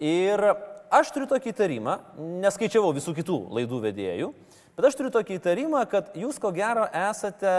Ir 0.00 0.40
aš 0.88 1.10
turiu 1.12 1.28
tokį 1.28 1.52
įtarimą, 1.52 1.98
neskaičiavau 2.46 2.94
visų 2.96 3.12
kitų 3.18 3.36
laidų 3.58 3.82
vedėjų, 3.84 4.30
bet 4.78 4.88
aš 4.88 4.96
turiu 4.96 5.12
tokį 5.12 5.36
įtarimą, 5.36 5.82
kad 5.92 6.16
jūs 6.16 6.40
ko 6.40 6.48
gero 6.56 6.86
esate 6.88 7.52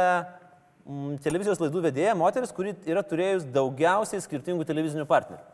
mm, 0.87 1.19
televizijos 1.21 1.61
laidų 1.61 1.85
vedėja 1.85 2.17
moteris, 2.17 2.53
kuri 2.55 2.73
yra 2.89 3.05
turėjus 3.05 3.45
daugiausiai 3.45 4.23
skirtingų 4.25 4.65
televizinių 4.65 5.05
partnerių. 5.05 5.45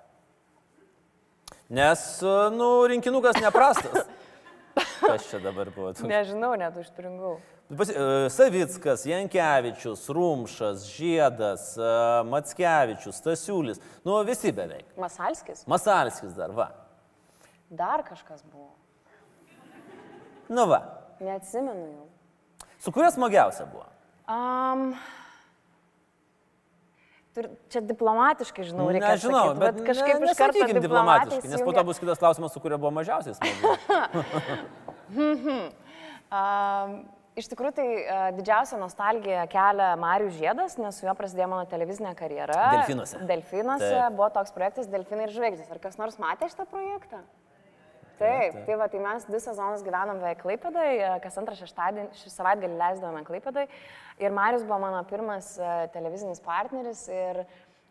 Nes, 1.74 2.06
nu, 2.56 2.70
rinkinukas 2.88 3.36
neprastas. 3.44 4.08
Kas 5.04 5.28
čia 5.28 5.44
dabar 5.44 5.76
buvo? 5.76 5.92
Nežinau, 6.08 6.54
net 6.60 6.80
užspringau. 6.80 7.42
Savickas, 8.30 9.06
Jankievičius, 9.06 10.06
Rumšas, 10.10 10.86
Žiedas, 10.94 11.74
Matskevičius, 12.30 13.16
Stasiulis, 13.22 13.82
nu 14.06 14.20
visi 14.28 14.52
beveik. 14.52 14.86
Masalskis? 14.98 15.66
Masalskis 15.68 16.36
dar, 16.38 16.52
va. 16.52 16.70
Dar 17.70 18.04
kažkas 18.06 18.44
buvo. 18.52 18.70
Nu 20.50 20.68
va. 20.70 20.82
Neatsimenu 21.24 21.88
jau. 21.88 22.06
Su 22.84 22.92
kuria 22.92 23.12
smagiausia 23.16 23.66
buvo? 23.72 23.88
Um, 24.28 24.94
tur, 27.34 27.48
čia 27.72 27.82
diplomatiškai, 27.84 28.66
žinau, 28.68 28.90
reikia. 28.92 29.16
Nežinau, 29.16 29.44
atsakyt, 29.54 29.64
bet 29.64 29.82
kažkaip 29.88 30.20
ne, 30.20 30.30
iš 30.30 30.38
karto 30.38 30.60
diplomatai 30.60 30.84
diplomatiškai, 30.86 31.50
nes 31.56 31.64
po 31.66 31.74
to 31.76 31.84
bus 31.88 32.00
kitas 32.04 32.22
klausimas, 32.22 32.54
su 32.54 32.62
kuria 32.64 32.78
buvo 32.78 32.92
mažiausiai 33.00 33.36
smagu. 33.40 33.68
Um, 36.34 37.04
iš 37.40 37.50
tikrųjų, 37.52 37.74
tai 37.78 37.88
uh, 38.02 38.26
didžiausia 38.38 38.80
nostalgija 38.82 39.46
kelia 39.52 39.94
Marius 40.00 40.36
Žiedas, 40.40 40.78
nes 40.82 41.00
su 41.00 41.08
juo 41.08 41.16
prasidėjo 41.18 41.50
mano 41.54 41.68
televizinė 41.70 42.14
karjera. 42.20 42.60
Delfinuose. 42.80 43.24
Delfinuose 43.30 43.94
Taip. 43.94 44.20
buvo 44.20 44.30
toks 44.36 44.54
projektas 44.56 44.92
Delfinai 44.92 45.30
ir 45.30 45.36
žvaigždės. 45.36 45.72
Ar 45.74 45.82
kas 45.84 46.00
nors 46.02 46.20
matė 46.22 46.52
šitą 46.52 46.68
projektą? 46.70 47.24
Taip, 48.24 48.56
tai 48.68 48.76
va, 48.78 48.88
tai 48.92 49.02
mes 49.02 49.26
du 49.26 49.40
sezonus 49.42 49.82
gyvenom 49.84 50.20
beveik 50.22 50.40
Klaipėdai, 50.44 50.90
kas 51.24 51.38
antrą 51.42 51.58
šeštadienį, 51.58 52.14
šį 52.22 52.32
savaitgalį 52.32 52.78
leisdavome 52.80 53.24
Klaipėdai. 53.28 53.66
Ir 54.22 54.36
Marius 54.36 54.64
buvo 54.68 54.78
mano 54.86 55.02
pirmas 55.10 55.56
e, 55.58 55.72
televizinis 55.96 56.42
partneris 56.46 57.08
ir 57.10 57.42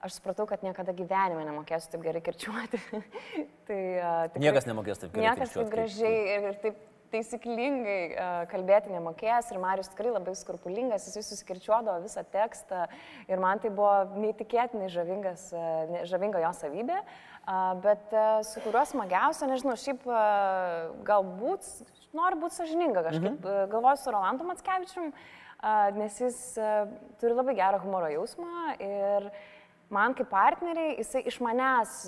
aš 0.03 0.21
supratau, 0.21 0.47
kad 0.51 0.63
niekada 0.63 0.95
gyvenime 0.95 1.43
nemokėsiu 1.47 1.93
taip 1.93 2.07
gerai 2.07 2.23
kirčiuoti. 2.25 2.81
tai, 3.69 3.81
uh, 3.99 4.23
tikrai- 4.31 4.45
Niekas 4.47 4.71
nemokės 4.71 5.03
taip 5.03 5.13
gerai 5.13 5.27
Niekas 5.27 5.51
kirčiuot 5.51 5.67
taip 5.67 5.75
gražiai 5.75 6.23
ir, 6.37 6.49
ir 6.53 6.59
taip 6.63 6.81
taisyklingai 7.13 7.99
uh, 8.13 8.31
kalbėti 8.51 8.93
nemokės 8.93 9.51
ir 9.53 9.61
Marius 9.63 9.91
tikrai 9.93 10.13
labai 10.15 10.35
skrupulingas, 10.39 11.07
jis 11.09 11.29
susikirčiuodavo 11.31 12.03
visą 12.05 12.25
tekstą 12.33 12.87
ir 13.29 13.43
man 13.43 13.63
tai 13.63 13.73
buvo 13.75 14.17
neįtikėtinai 14.17 14.89
žavingas, 14.93 15.51
ne- 15.93 16.07
žavinga 16.11 16.43
jo 16.45 16.55
savybė, 16.57 16.99
bet 17.85 18.17
uh, 18.17 18.41
su 18.47 18.63
kuriuo 18.65 18.85
smagiausia, 18.89 19.51
nežinau, 19.51 19.77
šiaip 19.79 20.09
galbūt 21.07 21.69
noriu 22.17 22.43
būti 22.43 22.61
sažininga 22.61 23.05
kažkaip, 23.09 23.39
mhm. 23.39 23.71
galvoju 23.73 24.03
su 24.03 24.13
Rolandu 24.15 24.49
Matskevičium, 24.49 25.13
uh, 25.13 25.41
nes 25.97 26.19
jis 26.19 26.39
turi 27.21 27.37
labai 27.37 27.55
gerą 27.59 27.79
humoro 27.83 28.11
jausmą 28.11 28.75
ir 28.83 29.31
man 29.93 30.15
kaip 30.19 30.31
partneriai 30.33 30.97
jisai 30.99 31.23
iš 31.31 31.39
manęs 31.45 32.01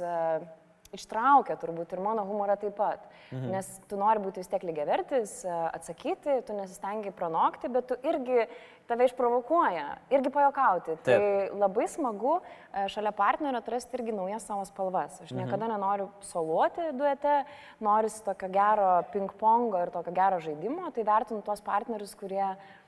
ištraukia 0.95 1.57
turbūt 1.61 1.95
ir 1.95 2.03
mano 2.05 2.25
humorą 2.29 2.57
taip 2.61 2.77
pat. 2.79 3.05
Mhm. 3.31 3.51
Nes 3.53 3.69
tu 3.91 3.99
nori 4.01 4.23
būti 4.23 4.43
vis 4.43 4.51
tiek 4.51 4.63
lygiavertis, 4.67 5.35
e, 5.45 5.57
atsakyti, 5.79 6.39
tu 6.47 6.57
nesistengi 6.57 7.13
pranokti, 7.15 7.71
bet 7.73 7.89
tu 7.91 7.99
irgi 8.07 8.47
tave 8.89 9.09
išprovokuoja, 9.09 9.87
irgi 10.13 10.31
pajokauti. 10.31 10.97
Taip. 11.03 11.05
Tai 11.07 11.59
labai 11.59 11.89
smagu 11.89 12.37
e, 12.39 12.87
šalia 12.93 13.15
partnerio 13.17 13.63
atrasti 13.63 13.99
irgi 13.99 14.15
naujas 14.17 14.47
savo 14.47 14.65
spalvas. 14.69 15.21
Aš 15.25 15.33
niekada 15.37 15.69
nenoriu 15.73 16.11
soluoti 16.21 16.93
duete, 16.93 17.43
noriu 17.81 18.13
tokio 18.25 18.49
gero 18.53 18.89
ping-pongo 19.13 19.81
ir 19.83 19.93
tokio 19.95 20.13
gero 20.15 20.41
žaidimo, 20.45 20.93
tai 20.95 21.07
vertinu 21.09 21.43
tuos 21.43 21.65
partnerius, 21.65 22.15
kurie 22.19 22.45
Mm, 22.45 22.84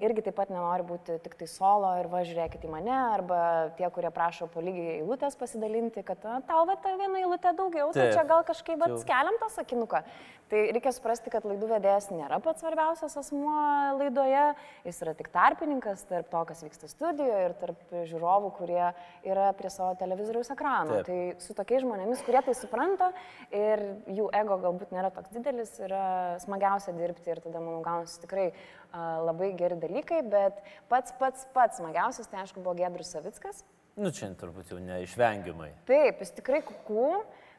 irgi 0.00 0.22
taip 0.24 0.34
pat 0.38 0.48
nenori 0.50 0.82
būti 0.88 1.18
tik 1.22 1.34
tai 1.36 1.46
solo 1.50 1.90
ir 2.00 2.08
va 2.10 2.22
žiūrėkit 2.24 2.64
į 2.64 2.70
mane, 2.72 2.94
arba 3.12 3.40
tie, 3.76 3.86
kurie 3.92 4.10
prašo 4.10 4.48
po 4.50 4.62
lygiai 4.64 5.00
eilutės 5.02 5.36
pasidalinti, 5.36 6.02
kad 6.02 6.24
"A, 6.24 6.40
tau 6.48 6.64
va 6.66 6.76
ta 6.80 6.96
viena 6.96 7.20
eilutė 7.20 7.52
daugiau, 7.54 7.92
tai 7.92 8.10
čia 8.12 8.24
gal 8.24 8.42
kažkaip 8.42 8.78
va 8.80 8.86
Čia 8.88 8.96
jau- 8.96 9.02
skeliam 9.04 9.36
tą 9.38 9.48
sakinuką. 9.52 10.02
Tai 10.50 10.58
reikia 10.74 10.90
suprasti, 10.90 11.30
kad 11.30 11.44
laidų 11.44 11.68
vedėjas 11.70 12.08
nėra 12.10 12.40
pats 12.42 12.60
svarbiausias 12.60 13.14
asmuo 13.16 13.52
laidoje, 14.00 14.56
jis 14.84 14.98
yra 15.02 15.14
tik 15.14 15.28
tarpininkas 15.30 16.02
tarp 16.08 16.28
to, 16.28 16.44
kas 16.44 16.62
vyksta 16.64 16.88
studijoje 16.90 17.44
ir 17.44 17.54
tarp 17.54 17.78
žiūrovų, 17.92 18.50
kurie 18.56 18.92
yra 19.22 19.52
prie 19.54 19.70
savo 19.70 19.94
televizoriaus 19.94 20.50
ekrano. 20.50 21.04
Taip. 21.04 21.06
Tai 21.06 21.34
su 21.38 21.54
tokiais 21.54 21.84
žmonėmis, 21.84 22.24
kurie 22.26 22.42
tai 22.42 22.54
supranta 22.54 23.12
ir 23.52 23.78
jų 24.08 24.26
ego 24.34 24.58
galbūt 24.58 24.90
nėra 24.90 25.12
toks 25.14 25.30
didelis, 25.30 25.78
yra 25.78 26.36
smagiausia 26.40 26.96
dirbti 26.98 27.30
ir 27.30 27.40
tada, 27.46 27.60
manau, 27.60 27.82
gaunasi 27.86 28.18
tikrai 28.26 28.52
labai 28.94 29.52
geri 29.58 29.78
dalykai, 29.80 30.22
bet 30.30 30.62
pats 30.90 31.14
pats 31.18 31.46
pats 31.54 31.80
smagiausias, 31.82 32.30
tai 32.30 32.44
aišku, 32.44 32.62
buvo 32.62 32.76
Gedrus 32.78 33.12
Savickas. 33.14 33.64
Nu, 34.00 34.12
čia 34.14 34.30
turbūt 34.38 34.70
jau 34.72 34.80
neišvengiamai. 34.80 35.72
Taip, 35.88 36.20
jis 36.22 36.30
tikrai 36.36 36.60
kukų, 36.64 37.08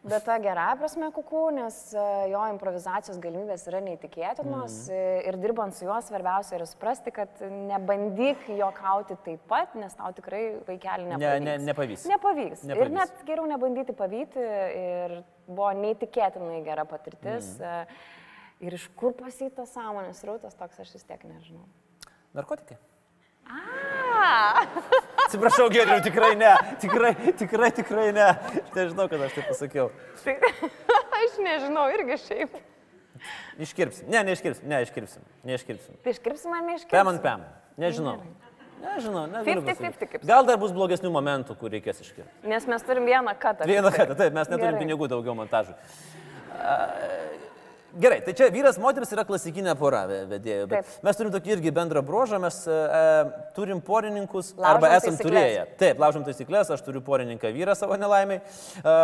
bet 0.07 0.23
ta 0.25 0.37
gerąją 0.41 0.77
prasme 0.79 1.09
kukų, 1.13 1.41
nes 1.57 1.75
jo 2.31 2.45
improvizacijos 2.53 3.19
galimybės 3.21 3.67
yra 3.69 3.81
neįtikėtinos 3.85 4.77
mm. 4.87 5.27
ir 5.29 5.37
dirbant 5.43 5.75
su 5.77 5.85
juo 5.85 5.99
svarbiausia 6.01 6.55
yra 6.57 6.65
suprasti, 6.69 7.13
kad 7.13 7.43
nebandyk 7.43 8.47
juokauti 8.55 9.19
taip 9.27 9.43
pat, 9.51 9.75
nes 9.77 9.93
tau 9.99 10.09
tikrai 10.17 10.41
vaikelį 10.69 11.11
Ne, 11.11 11.19
nepavyks. 11.19 11.45
ne, 11.45 11.57
nepavyks. 11.67 12.07
Nepavyks. 12.15 12.65
Nepavyks. 12.71 12.87
Ir 12.87 12.95
net 12.95 13.21
geriau 13.27 13.45
nebandyti 13.51 13.97
pavyti 13.97 14.47
ir 14.79 15.19
buvo 15.51 15.69
neįtikėtinai 15.83 16.63
gera 16.65 16.87
patirtis. 16.89 17.53
Mm. 17.59 18.01
Ir 18.61 18.75
iš 18.77 18.87
kur 18.97 19.13
pasitas 19.17 19.71
sąmonės 19.73 20.21
rautas 20.27 20.53
toks, 20.57 20.79
aš 20.83 20.91
vis 20.93 21.05
tiek 21.07 21.23
nežinau. 21.25 21.63
Narkotikai. 22.37 22.77
A, 23.51 24.65
Atsiprašau, 25.25 25.69
Gedriu, 25.73 25.97
tikrai 26.05 26.35
ne. 26.37 26.51
Tikrai, 26.79 27.13
tikrai, 27.39 27.71
tikrai 27.75 28.11
ne. 28.15 28.27
Aš 28.61 28.75
nežinau, 28.75 29.07
kad 29.11 29.23
aš 29.25 29.33
tai 29.39 29.45
pasakiau. 29.47 29.89
tai, 30.21 30.35
aš 31.21 31.39
nežinau 31.41 31.87
irgi 31.95 32.19
šiaip. 32.27 32.59
Iškirpsim. 33.61 34.07
Ne, 34.13 34.21
neiškirpsim. 34.29 34.69
Ne, 34.69 34.79
iškirpsim. 34.85 35.25
Neiškirpsim. 35.45 35.97
Tai 36.05 36.13
iškirpsim 36.15 36.53
ar 36.55 36.63
neiškirpsim? 36.69 36.95
Pem 36.95 37.11
ant 37.11 37.21
pem. 37.25 37.43
Nežinau. 37.81 38.15
Nežinau, 38.81 39.27
negaliu 39.29 39.61
50-50 39.61 39.67
pasakyti. 39.67 40.07
kaip 40.09 40.23
Gal 40.25 40.47
dar 40.47 40.57
bus 40.61 40.71
blogesnių 40.73 41.11
momentų, 41.13 41.53
kur 41.59 41.69
reikės 41.73 41.99
iškirpti. 42.01 42.47
Nes 42.49 42.65
mes 42.69 42.85
turim 42.87 43.05
vieną 43.05 43.35
katą. 43.37 43.67
Vieną 43.69 43.91
tai. 43.91 43.99
kartą, 43.99 44.15
taip, 44.23 44.33
mes 44.33 44.49
neturim 44.49 44.71
Gerai. 44.73 44.81
pinigų 44.81 45.09
daugiau 45.11 45.35
montažui. 45.37 45.75
A, 46.57 46.79
Gerai, 47.99 48.21
tai 48.23 48.31
čia 48.33 48.47
vyras, 48.49 48.77
moteris 48.79 49.09
yra 49.11 49.25
klasikinė 49.27 49.73
pora 49.75 50.05
ve- 50.07 50.21
vedėjų, 50.29 50.67
bet 50.71 50.85
Taip. 50.85 51.03
mes 51.03 51.17
turim 51.19 51.31
tokį 51.33 51.51
irgi 51.57 51.71
bendrą 51.75 52.01
bruožą, 52.07 52.39
mes 52.39 52.59
e, 52.71 52.77
turim 53.53 53.81
porininkus 53.83 54.53
Laužom 54.55 54.69
arba 54.69 54.87
esam 54.95 55.17
taisykles. 55.17 55.27
turėję. 55.27 55.65
Taip, 55.77 55.99
laužom 55.99 56.23
taisyklės, 56.23 56.71
aš 56.71 56.81
turiu 56.85 57.01
porininką 57.03 57.51
vyrą 57.51 57.75
savo 57.75 57.97
nelaimiai. 57.99 58.39
E, 58.79 58.95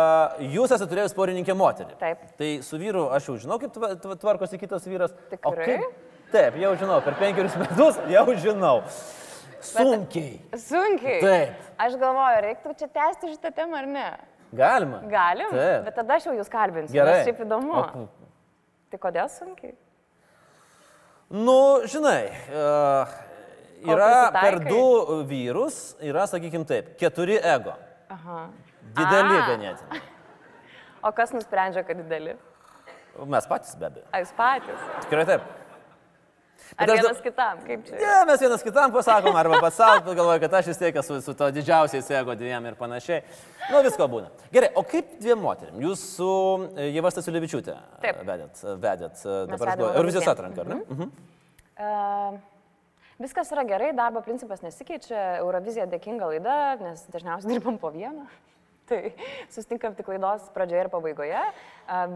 jūs 0.56 0.72
esate 0.72 0.88
turėjęs 0.88 1.14
porininkę 1.14 1.52
moterį. 1.52 1.98
Taip. 2.00 2.18
Tai 2.40 2.50
su 2.62 2.78
vyru 2.80 3.10
aš 3.12 3.28
jau 3.28 3.36
žinau, 3.44 3.58
kaip 3.60 3.72
tva- 3.76 3.92
tva- 4.00 4.16
tvarkosi 4.24 4.58
kitas 4.58 4.88
vyras. 4.88 5.12
Tikrai? 5.30 5.66
kaip- 5.66 6.04
Taip, 6.32 6.56
jau 6.60 6.72
žinau, 6.76 7.02
per 7.04 7.14
penkerius 7.20 7.56
metus 7.60 7.96
jau 8.08 8.24
žinau. 8.36 8.82
Sunkiai. 9.60 10.40
Sunkiai. 10.56 11.20
Taip. 11.20 11.54
Aš 11.78 11.96
galvoju, 11.98 12.42
reiktų 12.44 12.74
čia 12.78 12.88
tęsti 12.94 13.32
šitą 13.34 13.50
temą 13.56 13.78
ar 13.80 13.86
ne? 13.86 14.06
Galima. 14.54 15.00
Galim. 15.10 15.50
Taip. 15.52 15.84
Bet 15.88 15.94
tada 15.98 16.14
aš 16.16 16.24
jau 16.28 16.34
jūs 16.38 16.48
kalbinsiu. 16.48 16.94
Gerai. 16.94 17.24
Šiaip 17.26 17.42
įdomu. 17.44 17.74
O- 17.74 18.08
Tai 18.88 19.00
kodėl 19.02 19.28
sunkiai? 19.32 19.74
Nu, 21.28 21.84
žinai, 21.84 22.30
uh, 22.48 23.10
yra 23.84 24.30
per 24.32 24.62
du 24.64 24.84
vyrus, 25.28 25.92
yra, 26.00 26.24
sakykim 26.30 26.64
taip, 26.68 26.94
keturi 27.00 27.36
ego. 27.36 27.74
Aha. 28.08 28.46
Dideli 28.96 29.36
A. 29.36 29.42
ganėtinai. 29.50 30.00
O 31.04 31.12
kas 31.12 31.34
nusprendžia, 31.36 31.84
kad 31.84 32.00
dideli? 32.00 32.32
Mes 33.28 33.46
patys 33.50 33.76
be 33.76 33.90
abejo. 33.90 34.06
Ar 34.14 34.24
jūs 34.24 34.32
patys? 34.38 34.88
Tikrai 35.04 35.26
taip. 35.28 35.44
Ar 36.76 36.90
aš 36.90 37.00
vienas 37.00 37.20
kitam? 37.24 37.60
Kaip 37.66 37.84
čia? 37.86 37.96
Ne, 38.00 38.16
mes 38.28 38.42
vienas 38.42 38.64
kitam 38.64 38.92
pasakom, 38.92 39.36
arba 39.36 39.60
pats 39.62 39.78
savo, 39.80 40.14
galvoju, 40.14 40.42
kad 40.44 40.58
aš 40.60 40.68
vis 40.72 40.80
tiek 40.80 40.98
esu 41.00 41.20
su 41.24 41.34
to 41.38 41.48
didžiausiais 41.54 42.10
ego 42.18 42.34
dviem 42.38 42.66
ir 42.68 42.76
panašiai. 42.78 43.22
Nu, 43.70 43.80
visko 43.84 44.08
būna. 44.10 44.28
Gerai, 44.52 44.70
o 44.76 44.84
kaip 44.86 45.16
dviem 45.22 45.40
moterim? 45.42 45.80
Jūs 45.84 46.04
su 46.16 46.28
e, 46.74 46.90
Jeva 46.92 47.12
Stasiulevičiūtė 47.14 47.74
Taip. 48.04 48.20
vedėt, 48.28 48.62
vedėt 48.84 49.24
e, 49.24 49.34
Mes 49.52 49.64
dabar 49.64 49.84
Eurovizijos 49.88 50.28
atranką, 50.34 50.64
ar 50.64 50.72
ne? 50.74 50.80
Mhm. 50.88 51.10
Uh, 51.78 52.38
viskas 53.22 53.52
yra 53.54 53.62
gerai, 53.68 53.92
darbo 53.96 54.22
principas 54.26 54.64
nesikeičia, 54.64 55.38
Eurovizija 55.44 55.86
dėkinga 55.90 56.32
laida, 56.32 56.58
nes 56.82 57.04
dažniausiai 57.12 57.54
dirbam 57.54 57.78
po 57.80 57.92
vieną. 57.94 58.26
Tai 58.88 59.02
susitinkam 59.52 59.92
tik 59.94 60.08
laidos 60.08 60.48
pradžioje 60.54 60.86
ir 60.86 60.88
pabaigoje. 60.88 61.40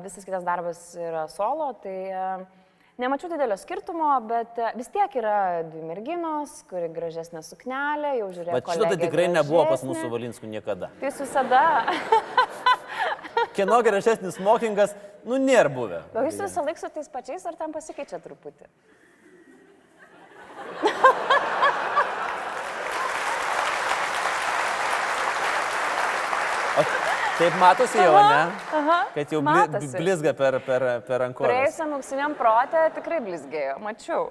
Visas 0.00 0.24
kitas 0.24 0.44
darbas 0.46 0.80
yra 0.96 1.26
solo, 1.28 1.66
tai 1.84 1.96
uh, 2.08 2.61
nemačiau 3.02 3.30
didelio 3.32 3.56
skirtumo, 3.60 4.08
bet 4.30 4.58
uh, 4.62 4.70
vis 4.78 4.90
tiek 4.94 5.16
yra 5.18 5.36
dvi 5.66 5.82
merginos, 5.90 6.54
kuri 6.70 6.88
gražesnė 6.94 7.42
suknelė, 7.46 8.14
jau 8.20 8.30
žiūrėjau. 8.36 8.56
Bet 8.58 8.70
šito 8.70 8.90
tai 8.92 8.98
tikrai 9.02 9.28
nebuvo 9.32 9.66
pas 9.70 9.84
mūsų 9.86 10.10
Valinskų 10.12 10.50
niekada. 10.52 10.92
Tai 11.02 11.12
visada. 11.18 11.62
Kieno 13.56 13.82
gražesnis 13.84 14.38
mokingas, 14.42 14.94
nu, 15.26 15.38
nėra 15.42 15.72
buvę. 15.72 16.02
O 16.14 16.24
jūs 16.28 16.40
visą 16.44 16.64
laiką 16.64 16.80
su 16.80 16.92
tais 16.94 17.10
pačiais, 17.12 17.46
ar 17.48 17.58
ten 17.58 17.74
pasikeičia 17.74 18.22
truputį? 18.22 18.70
O 26.72 27.21
taip 27.38 27.56
matosi 27.60 27.98
jau, 27.98 28.12
ne? 28.14 28.44
Aha. 28.78 28.98
Kad 29.14 29.34
jau 29.34 29.40
bli, 29.46 29.88
blizga 29.96 30.32
per, 30.38 30.60
per, 30.66 30.86
per 31.06 31.24
rankovę. 31.26 31.48
Praėjusiam 31.48 31.96
auksiniam 31.98 32.36
protė 32.38 32.86
tikrai 32.96 33.20
blizgėjo, 33.24 33.76
mačiau. 33.82 34.30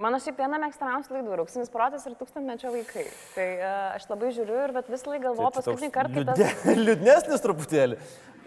Mano 0.00 0.16
šiaip 0.22 0.38
viena 0.40 0.56
mėgstamiausių 0.62 1.12
laidų 1.12 1.42
auksinis 1.42 1.68
protas 1.72 2.06
ir 2.08 2.14
tūkstantmečio 2.16 2.70
vaikai. 2.72 3.04
Tai 3.34 3.46
uh, 3.58 3.74
aš 3.98 4.06
labai 4.08 4.30
žiūriu 4.32 4.62
ir 4.64 4.72
bet 4.72 4.88
visą 4.88 5.12
laiką 5.12 5.26
galvoju, 5.26 5.52
paskutinį 5.58 5.90
kartą, 5.92 6.14
kai 6.14 6.24
tas... 6.30 6.40
liūdne, 6.40 6.76
liūdnesnis 6.88 7.44
truputėlį. 7.44 7.98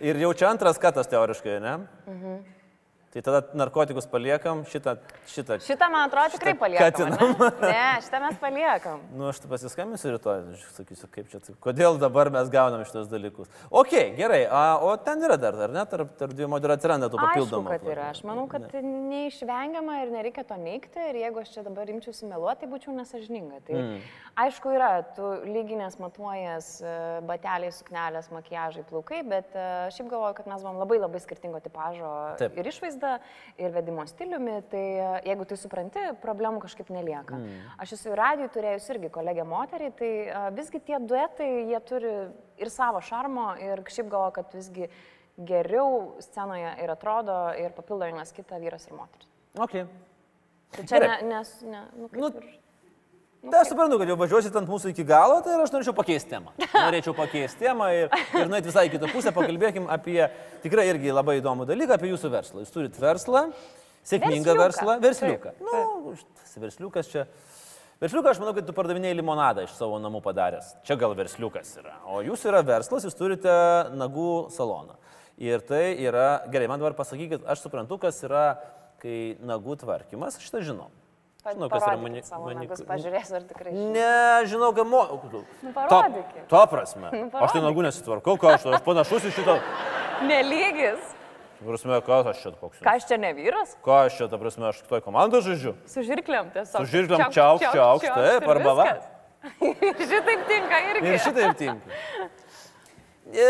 Ir 0.03 0.19
jau 0.23 0.31
čia 0.39 0.49
antras 0.49 0.81
katas 0.81 1.11
teoriškai, 1.11 1.59
ne? 1.61 1.75
Mhm. 2.09 2.39
Tai 3.13 3.21
tada 3.21 3.41
narkotikus 3.53 4.07
paliekam, 4.09 4.63
šitą, 4.65 4.95
šitą. 5.29 5.59
Šitą, 5.61 5.85
man 5.93 6.07
atrodo, 6.07 6.33
tikrai 6.33 6.55
paliekam. 6.57 7.11
Ne? 7.13 7.49
ne, 7.61 7.81
šitą 8.01 8.21
mes 8.23 8.39
paliekam. 8.41 9.03
Nu, 9.13 9.27
aš 9.29 9.43
pasiskambinsiu 9.51 10.15
rytoj, 10.15 10.39
aš 10.55 10.63
sakysiu, 10.79 11.09
kaip 11.13 11.27
čia, 11.29 11.37
taip, 11.45 11.59
kodėl 11.61 11.99
dabar 12.01 12.31
mes 12.33 12.49
gaunam 12.53 12.81
šitos 12.87 13.11
dalykus. 13.11 13.51
Ok, 13.69 13.93
gerai, 14.17 14.39
a, 14.49 14.63
o 14.81 14.95
ten 14.97 15.21
yra 15.27 15.37
dar, 15.37 15.59
ar 15.67 15.75
ne, 15.75 15.83
tarp, 15.91 16.15
tarp 16.17 16.33
dviejų 16.33 16.49
moterų 16.55 16.73
atsiranda 16.73 17.11
tų 17.13 17.19
Aišku, 17.19 17.27
papildomų. 17.27 17.75
kad 17.75 17.85
yra. 17.93 18.07
Aš 18.15 18.23
manau, 18.25 18.47
kad 18.49 18.73
neišvengiama 18.73 19.99
ir 20.01 20.15
nereikia 20.15 20.47
to 20.49 20.57
neikti. 20.57 21.05
Ir 21.11 21.21
jeigu 21.21 21.43
aš 21.43 21.53
čia 21.53 21.65
dabar 21.69 21.93
imčiausi 21.93 22.25
meluoti, 22.31 22.63
tai 22.63 22.71
būčiau 22.73 22.97
nesažininga. 22.97 23.61
Tai 23.69 23.77
mm. 23.77 24.01
aišku 24.47 24.73
yra, 24.73 24.89
tu 25.13 25.29
lyginės 25.45 25.99
matuojas 26.01 26.73
e, 26.81 26.97
bateliai, 27.29 27.69
suknelės, 27.77 28.33
makiažai, 28.33 28.87
plaukai, 28.89 29.21
bet 29.27 29.53
e, 29.53 29.69
šiaip 29.93 30.09
galvoju, 30.09 30.39
kad 30.41 30.49
mes 30.49 30.65
buvom 30.65 30.81
labai 30.81 30.97
labai 31.03 31.21
skirtingo 31.21 31.61
tipožo 31.61 32.11
Taip. 32.41 32.57
ir 32.57 32.71
išvaizda, 33.03 33.19
ir 33.57 33.71
vedimo 33.71 34.05
stiliumi. 34.07 34.61
Tai 34.69 34.83
e, 34.83 35.09
jeigu 35.27 35.45
tai 35.47 35.57
supranti, 35.57 36.03
problemų 36.21 36.61
kažkaip 36.63 36.89
nelieka. 36.93 37.37
Mm. 37.37 37.65
Aš 37.83 37.95
esu 37.97 38.11
ir 38.11 38.19
radijų 38.19 38.49
turėjus 38.53 38.89
irgi 38.93 39.11
kolegę 39.13 39.45
moterį, 39.47 39.91
tai 39.99 40.11
e, 40.27 40.45
visgi 40.55 40.81
tie 40.81 40.99
duetai, 40.99 41.49
jie 41.71 41.81
turi 41.87 42.13
ir 42.57 42.71
savo 42.73 43.01
šarmo, 43.01 43.53
ir 43.61 43.83
šiaip 43.87 44.09
galvoju, 44.09 44.35
kad 44.39 44.55
visgi 44.55 44.89
geriau 45.37 46.15
scenoje 46.21 46.75
ir 46.83 46.91
atrodo, 46.93 47.37
ir 47.57 47.73
papildo 47.73 48.05
vienas 48.05 48.33
kitą 48.33 48.59
vyras 48.61 48.85
ir 48.87 48.97
moteris. 48.97 49.29
Ok. 49.57 49.79
Tai 50.73 50.83
čia 50.89 50.99
ne, 50.99 51.07
Gerai. 51.07 51.23
nes, 51.29 51.49
ne, 51.69 51.81
nu, 51.97 52.09
Nu, 52.17 52.29
nu, 53.43 53.51
Tai 53.51 53.59
aš 53.59 53.73
suprantu, 53.73 53.97
kad 53.99 54.07
jau 54.07 54.15
važiuosit 54.19 54.55
ant 54.55 54.69
mūsų 54.71 54.93
iki 54.93 55.03
galo, 55.07 55.41
tai 55.43 55.57
aš 55.59 55.73
norėčiau 55.73 55.95
pakeisti 55.97 56.31
temą. 56.31 56.53
Norėčiau 56.85 57.13
pakeisti 57.17 57.65
temą 57.65 57.89
ir, 57.91 58.13
ir 58.39 58.47
nuėti 58.47 58.71
visai 58.71 58.85
kitą 58.93 59.09
pusę, 59.11 59.33
pakalbėkim 59.35 59.89
apie 59.91 60.21
tikrai 60.63 60.87
irgi 60.93 61.11
labai 61.11 61.41
įdomų 61.41 61.67
dalyką, 61.67 61.97
apie 61.99 62.13
jūsų 62.13 62.31
verslą. 62.31 62.63
Jūs 62.63 62.71
turite 62.71 63.03
verslą, 63.03 63.43
sėkmingą 64.07 64.55
verslą, 64.59 64.97
versliuką. 65.03 65.53
Taip, 65.59 65.91
Nu, 66.07 66.15
tas 66.39 66.55
versliukas 66.63 67.11
čia. 67.11 67.27
Versliuką 68.03 68.33
aš 68.33 68.39
manau, 68.41 68.55
kad 68.55 68.65
tu 68.67 68.73
pardavinėjai 68.75 69.19
limonadą 69.19 69.67
iš 69.67 69.75
savo 69.77 69.99
namų 70.01 70.23
padaręs. 70.25 70.73
Čia 70.87 70.97
gal 70.99 71.13
versliukas 71.15 71.75
yra. 71.79 71.99
O 72.11 72.23
jūs 72.25 72.43
yra 72.49 72.63
verslas, 72.65 73.05
jūs 73.07 73.15
turite 73.15 73.53
nagų 73.95 74.49
saloną. 74.55 74.97
Ir 75.39 75.63
tai 75.67 75.93
yra, 76.03 76.43
gerai, 76.51 76.67
man 76.71 76.79
dabar 76.79 76.95
pasakykit, 76.97 77.45
aš 77.47 77.63
suprantu, 77.63 77.99
kas 78.01 78.19
yra, 78.27 78.43
kai 79.03 79.37
nagų 79.43 79.79
tvarkymas, 79.83 80.39
aš 80.39 80.51
tą 80.51 80.63
žinau. 81.51 81.67
Kas 81.69 81.83
yra 81.83 81.97
mani... 81.99 82.21
savo 82.23 82.47
mani- 82.47 82.63
nagus, 82.63 82.83
pažiūrėsiu, 82.87 83.35
ar 83.39 83.43
tikrai 83.49 83.73
žinai. 83.73 83.89
Ne, 83.95 84.45
žinau, 84.47 84.69
kad 84.77 84.87
mo... 84.87 85.01
Nu, 85.33 85.41
Ta, 85.73 85.73
parodykit. 85.89 86.45
ta 86.51 86.63
prasme. 86.71 87.11
Nu, 87.17 87.27
aš 87.43 87.55
tai 87.57 87.63
nagų 87.65 87.83
nesitvarkau, 87.87 88.37
ką 88.39 88.53
aš, 88.55 88.67
aš 88.77 88.85
panašus 88.85 89.27
į 89.27 89.33
šitą. 89.35 89.57
Nelygis. 90.29 91.13
Ta 91.59 91.67
prasme, 91.67 91.99
ką 92.07 92.19
aš 92.31 92.41
čia 92.43 92.53
koks. 92.59 92.81
Ką 92.83 92.95
aš 92.97 93.07
čia 93.11 93.17
ne 93.19 93.33
vyras? 93.35 93.75
Ką 93.83 93.99
aš 94.07 94.17
čia, 94.21 94.29
ta 94.31 94.39
prasme, 94.41 94.69
aš 94.71 94.81
toj 94.87 95.03
komandai 95.05 95.43
žaidžiu. 95.45 95.75
Su 95.87 96.03
žirkliam 96.07 96.51
tiesiog. 96.55 96.79
Su 96.79 96.91
žirklėm 96.95 97.27
čiaukšt, 97.31 97.69
čiaukšt, 97.75 98.11
taip, 98.15 98.47
arba 98.55 98.75
va. 98.79 98.87
Šitaip 100.11 100.45
tinka 100.47 100.77
irgi. 100.91 101.07
Ir 101.11 101.19
šitaip 101.23 101.57
tinka. 101.59 102.29
E, 103.33 103.47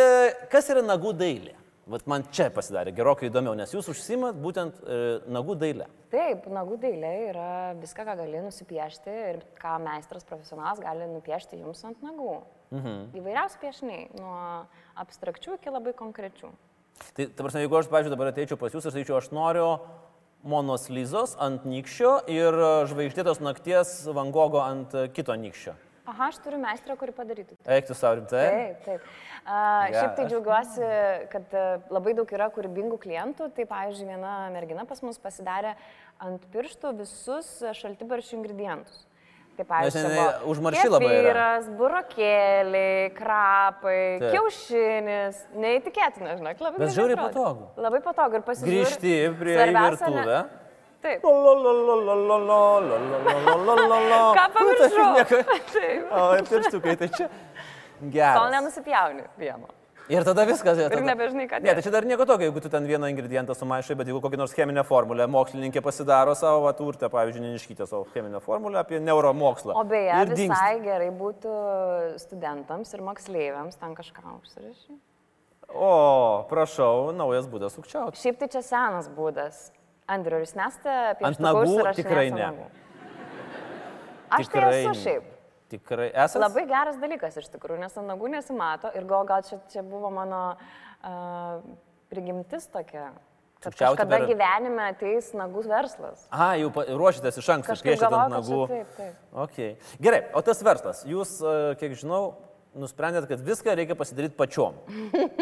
kas 0.51 0.69
yra 0.73 0.81
nagų 0.85 1.13
dailė? 1.17 1.53
Vat 1.83 2.05
man 2.07 2.23
čia 2.31 2.47
pasidarė 2.53 2.93
gerokai 2.95 3.27
įdomiau, 3.27 3.57
nes 3.59 3.73
jūs 3.75 3.89
užsimat 3.91 4.37
būtent 4.39 4.77
e, 4.79 4.99
nagų 5.35 5.57
dailę. 5.59 5.89
Taip, 6.13 6.45
nagų 6.47 6.77
dailė 6.79 7.11
yra 7.25 7.47
viską, 7.81 8.05
ką 8.07 8.15
gali 8.21 8.43
nusipiešti 8.45 9.15
ir 9.33 9.41
ką 9.59 9.73
meistras 9.83 10.23
profesionalas 10.29 10.79
gali 10.79 11.09
nupiešti 11.11 11.59
jums 11.59 11.83
ant 11.89 11.99
nagų. 12.05 12.37
Mhm. 12.71 13.01
Įvairiausi 13.19 13.59
piešiniai, 13.59 14.05
nuo 14.15 14.37
abstrakčių 15.03 15.57
iki 15.57 15.73
labai 15.75 15.91
konkrečių. 15.99 16.53
Tai, 17.17 17.27
ta 17.27 17.43
prasme, 17.43 17.65
jeigu 17.65 17.75
aš, 17.81 17.91
pavyzdžiui, 17.91 18.15
dabar 18.15 18.31
ateičiau 18.31 18.59
pas 18.61 18.71
jūs 18.71 18.87
ir 18.87 18.95
sakyčiau, 18.95 19.19
aš 19.19 19.33
noriu 19.35 19.67
monoslyzos 20.47 21.35
ant 21.43 21.67
nykščio 21.67 22.13
ir 22.31 22.55
e, 22.55 22.71
žvaigždėtos 22.91 23.43
nakties 23.43 23.97
Vangogo 24.15 24.63
ant 24.63 24.95
e, 24.95 25.09
kito 25.11 25.35
nykščio. 25.35 25.75
Aha, 26.03 26.27
aš 26.27 26.39
turiu 26.43 26.57
meistrą, 26.59 26.97
kuri 26.99 27.13
padarytų. 27.15 27.55
Eiktų 27.63 27.95
savo 27.95 28.17
rimtai. 28.19 28.41
Taip, 28.43 28.79
taip. 28.83 29.05
A, 29.43 29.59
šiaip 29.87 30.17
tai 30.17 30.25
Geras. 30.25 30.33
džiaugiuosi, 30.33 30.87
kad 31.31 31.55
a, 31.55 31.61
labai 31.95 32.11
daug 32.17 32.33
yra 32.35 32.49
kūrybingų 32.51 32.97
klientų. 33.05 33.47
Tai, 33.55 33.65
pavyzdžiui, 33.69 34.09
viena 34.11 34.33
mergina 34.51 34.83
pas 34.89 34.99
mus 35.05 35.21
pasidarė 35.23 35.77
ant 36.23 36.43
pirštų 36.51 36.91
visus 36.99 37.53
šaltibaršių 37.79 38.35
ingredientus. 38.41 39.05
Tai, 39.55 39.67
pavyzdžiui, 39.69 40.25
užmarši 40.51 40.83
labai 40.89 41.07
yra. 41.07 41.21
kefyras, 41.21 41.69
burokėliai, 41.79 43.07
krapai, 43.15 44.01
Taip. 44.23 44.27
kiaušinis. 44.33 45.39
Neįtikėtina, 45.55 46.35
žinai, 46.41 46.55
labai 46.57 46.91
patogu. 47.21 47.69
Labai 47.79 48.03
patogu 48.03 48.41
ir 48.41 48.45
pasižiūrėti. 48.49 48.75
Grįžti 48.75 49.15
prie 49.39 49.57
virtuvę. 49.71 50.41
Taip. 51.03 51.23
Ką 54.39 54.45
pamiršau? 54.55 55.07
Taip. 55.27 56.11
O, 56.11 56.27
ir 56.39 56.43
pirštukai, 56.47 56.97
tai 57.01 57.09
čia. 57.11 57.27
Kol 57.99 58.11
Gerai. 58.11 58.51
nenusipjauni 58.55 59.25
vieno. 59.39 59.67
Ir 60.11 60.25
tada 60.27 60.43
viskas. 60.47 60.79
Ir, 60.79 60.89
tada... 60.91 61.03
nebežinai, 61.07 61.45
ką 61.47 61.61
Ne, 61.63 61.75
tai 61.77 61.83
čia 61.85 61.91
dar 61.93 62.03
nieko 62.07 62.25
tokio, 62.27 62.49
jeigu 62.49 62.63
tu 62.63 62.71
ten 62.71 62.87
vieną 62.87 63.07
ingredientą 63.11 63.55
sumaišai, 63.55 63.95
bet 63.99 64.09
jeigu 64.11 64.19
kokią 64.23 64.39
nors 64.41 64.55
cheminę 64.55 64.83
formulę, 64.87 65.27
mokslininkė 65.31 65.83
pasidaro 65.83 66.35
savo 66.35 66.71
turtę, 66.75 67.07
pavyzdžiui, 67.11 67.45
neniškytę 67.45 67.87
savo 67.87 68.03
cheminę 68.11 68.41
formulę 68.43 68.81
apie 68.81 68.99
neuromokslą. 68.99 69.75
O 69.79 69.85
beje, 69.87 70.11
ir 70.11 70.33
visai 70.35 70.81
gerai 70.83 71.07
būtų 71.15 71.53
studentams 72.19 72.91
ir 72.95 73.05
moksleiviams 73.07 73.79
ten 73.79 73.95
kažką 73.95 74.35
užsirašyti. 74.41 74.99
O, 75.71 75.93
prašau, 76.51 77.13
naujas 77.15 77.47
būdas 77.49 77.79
sukčiauti. 77.79 78.19
Šiaip 78.19 78.43
tai 78.43 78.51
čia 78.51 78.63
senas 78.65 79.07
būdas. 79.07 79.69
Andriu, 80.11 80.37
ar 80.37 80.43
jūs 80.43 80.55
nesate 80.57 80.93
apie 81.13 81.27
Ant 81.29 81.39
nagų 81.43 81.93
tikrai 81.95 82.27
ne. 82.33 82.49
Aš 84.33 84.49
tai 84.51 84.63
esu 84.71 84.95
šiaip. 85.03 85.29
Tikrai 85.73 86.09
esate. 86.11 86.41
Labai 86.43 86.65
geras 86.69 86.97
dalykas 87.01 87.37
iš 87.39 87.47
tikrųjų, 87.53 87.79
nes 87.81 87.95
ant 87.97 88.09
nagų 88.11 88.29
nesimato 88.35 88.91
ir 88.93 89.07
gal, 89.09 89.23
gal 89.29 89.45
čia, 89.47 89.57
čia 89.73 89.81
buvo 89.85 90.11
mano 90.13 90.41
uh, 90.53 91.63
prigimtis 92.13 92.67
tokia. 92.73 93.11
Kad 93.63 93.71
Sukčiauti 93.71 94.01
kažkada 94.01 94.19
per- 94.19 94.27
gyvenime 94.27 94.87
ateis 94.91 95.29
nagų 95.39 95.63
verslas. 95.71 96.25
Aha, 96.35 96.57
jau 96.59 96.69
ruošitės 96.99 97.39
iš 97.39 97.49
anksto, 97.55 97.77
piešite 97.79 98.09
ant 98.09 98.35
nagų. 98.35 98.63
taip, 98.69 98.89
taip. 98.97 99.21
Okay. 99.45 99.69
Gerai, 100.03 100.25
o 100.35 100.43
tas 100.43 100.59
verslas, 100.67 101.05
jūs, 101.07 101.37
kiek 101.79 101.95
žinau, 101.95 102.35
nusprendėt, 102.75 103.29
kad 103.29 103.41
viską 103.45 103.75
reikia 103.79 103.95
pasidaryti 103.97 104.35
pačiom. 104.35 104.77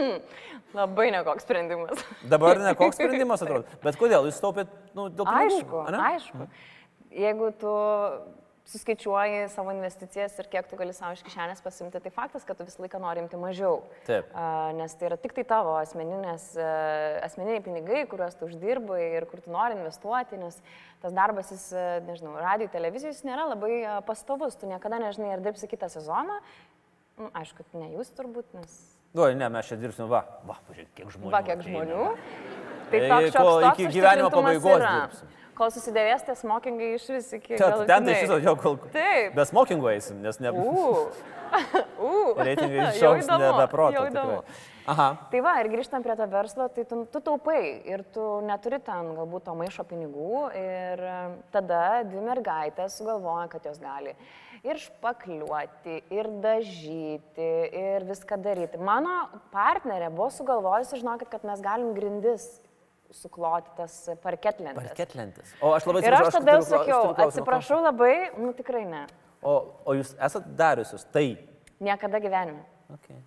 Labai 0.77 1.09
nekoks 1.11 1.47
sprendimas. 1.47 2.03
Dabar 2.31 2.59
ne 2.61 2.75
koks 2.79 2.95
sprendimas 2.99 3.43
atrodo. 3.43 3.79
Bet 3.83 3.97
kodėl? 3.99 4.29
Jūs 4.29 4.43
taupėt, 4.43 4.71
nu, 4.97 5.09
dėl 5.11 5.27
pinigų, 5.27 5.57
Aišku, 5.57 5.81
ane? 5.89 6.03
aišku. 6.11 6.47
Jeigu 7.11 7.49
tu 7.59 7.73
suskaičiuoji 8.71 9.49
savo 9.51 9.73
investicijas 9.73 10.37
ir 10.39 10.47
kiek 10.51 10.67
tu 10.69 10.77
gali 10.79 10.93
savo 10.95 11.15
iš 11.15 11.23
kišenės 11.25 11.63
pasimti, 11.65 11.99
tai 11.99 12.11
faktas, 12.13 12.45
kad 12.47 12.55
tu 12.59 12.63
visą 12.67 12.83
laiką 12.83 13.01
nori 13.01 13.23
imti 13.23 13.39
mažiau. 13.41 13.81
Taip. 14.07 14.29
A, 14.37 14.71
nes 14.77 14.93
tai 14.95 15.09
yra 15.09 15.17
tik 15.19 15.33
tai 15.35 15.43
tavo 15.49 15.73
asmeninės, 15.79 16.45
a, 16.61 16.69
asmeniniai 17.25 17.63
pinigai, 17.65 18.05
kuriuos 18.11 18.37
tu 18.39 18.47
uždirbai 18.47 19.01
ir 19.17 19.27
kur 19.31 19.41
tu 19.43 19.51
nori 19.51 19.75
investuoti, 19.79 20.39
nes 20.39 20.61
tas 21.01 21.17
darbas, 21.17 21.51
jis, 21.51 21.67
a, 21.73 21.87
nežinau, 22.07 22.37
radio 22.39 22.69
televizijos 22.71 23.25
nėra 23.27 23.49
labai 23.49 23.81
a, 23.81 23.97
pastovus, 24.07 24.55
tu 24.61 24.69
niekada 24.69 25.01
nežinai, 25.03 25.33
ar 25.35 25.43
dirbsi 25.43 25.67
kitą 25.71 25.89
sezoną. 25.91 26.39
Nu, 27.19 27.33
aišku, 27.41 27.65
ne 27.75 27.91
jūs 27.97 28.13
turbūt, 28.15 28.55
nes... 28.55 28.79
Nu, 29.11 29.27
ne, 29.35 29.49
mes 29.51 29.67
čia 29.67 29.75
dirbsim, 29.79 30.07
va, 30.11 30.23
va, 30.47 30.55
pažiūrėk, 30.69 30.91
kiek 30.95 31.11
žmonių. 31.11 31.33
Va, 31.33 31.43
kiek 31.43 31.63
žmonių. 31.65 32.07
Tai 32.91 33.01
toks 33.11 33.33
šioks 33.33 33.35
toks 33.65 33.67
iki 33.73 33.91
gyvenimo 33.97 34.31
pabaigos 34.31 34.77
yra. 34.77 34.95
dirbsim. 35.01 35.37
Kol 35.61 35.69
susidėvės 35.75 36.23
tie 36.25 36.35
smokingai 36.39 36.93
iš 36.95 37.09
vis 37.11 37.27
iki... 37.37 37.57
Čia, 37.59 37.67
ten 37.85 38.07
tai 38.07 38.15
viso 38.23 38.39
jau 38.41 38.55
kol... 38.57 38.79
Taip. 38.95 39.35
Be 39.35 39.45
smokingų 39.45 39.91
eisim, 39.91 40.23
nes 40.23 40.39
ne... 40.41 40.53
U. 40.55 41.11
U. 42.07 42.11
Reitingai 42.39 42.79
Jau 42.79 42.91
išauks 42.95 43.27
įdomu, 43.27 43.43
nebe 43.43 43.65
proto. 43.69 43.97
jau 43.99 44.05
įdomu. 44.07 44.37
tikrai. 44.39 44.69
Aha. 44.89 45.07
Tai 45.29 45.41
va, 45.45 45.53
ir 45.61 45.69
grįžtant 45.69 46.05
prie 46.05 46.15
to 46.17 46.25
verslo, 46.31 46.65
tai 46.73 46.85
tu, 46.89 47.03
tu 47.13 47.21
taupai 47.21 47.59
ir 47.85 48.01
tu 48.15 48.23
neturi 48.47 48.79
ten 48.81 49.11
galbūt 49.17 49.45
to 49.45 49.53
maišo 49.59 49.85
pinigų 49.85 50.39
ir 50.57 51.03
e, 51.05 51.17
tada 51.53 51.81
dvi 52.07 52.23
mergaitės 52.25 52.97
sugalvoja, 52.97 53.45
kad 53.51 53.67
jos 53.69 53.77
gali 53.83 54.15
ir 54.67 54.79
špakliuoti, 54.81 56.01
ir 56.13 56.29
dažyti, 56.43 57.47
ir 57.81 58.05
viską 58.09 58.37
daryti. 58.41 58.79
Mano 58.81 59.23
partnerė 59.53 60.11
buvo 60.13 60.29
sugalvojusi, 60.33 61.01
žinokit, 61.01 61.31
kad 61.31 61.45
mes 61.47 61.63
galim 61.63 61.95
grindis 61.97 62.47
sukloti 63.11 63.73
tas 63.77 63.95
parketlentės. 64.23 64.91
Parketlentis. 64.91 65.55
O 65.59 65.73
aš 65.75 65.87
labai 65.89 66.03
Ir 66.05 66.15
aš 66.15 66.29
atsiprašau, 66.29 66.39
tada 66.39 66.55
jau 66.55 66.67
sakiau, 66.69 67.01
atsiprašau 67.25 67.81
labai, 67.83 68.13
nu 68.39 68.53
tikrai 68.57 68.85
ne. 68.87 69.03
O, 69.41 69.57
o 69.85 69.97
jūs 69.97 70.13
esat 70.21 70.47
dariusius 70.57 71.07
tai? 71.11 71.33
Niekada 71.81 72.21
gyvenime. 72.21 72.61
Okay. 72.93 73.17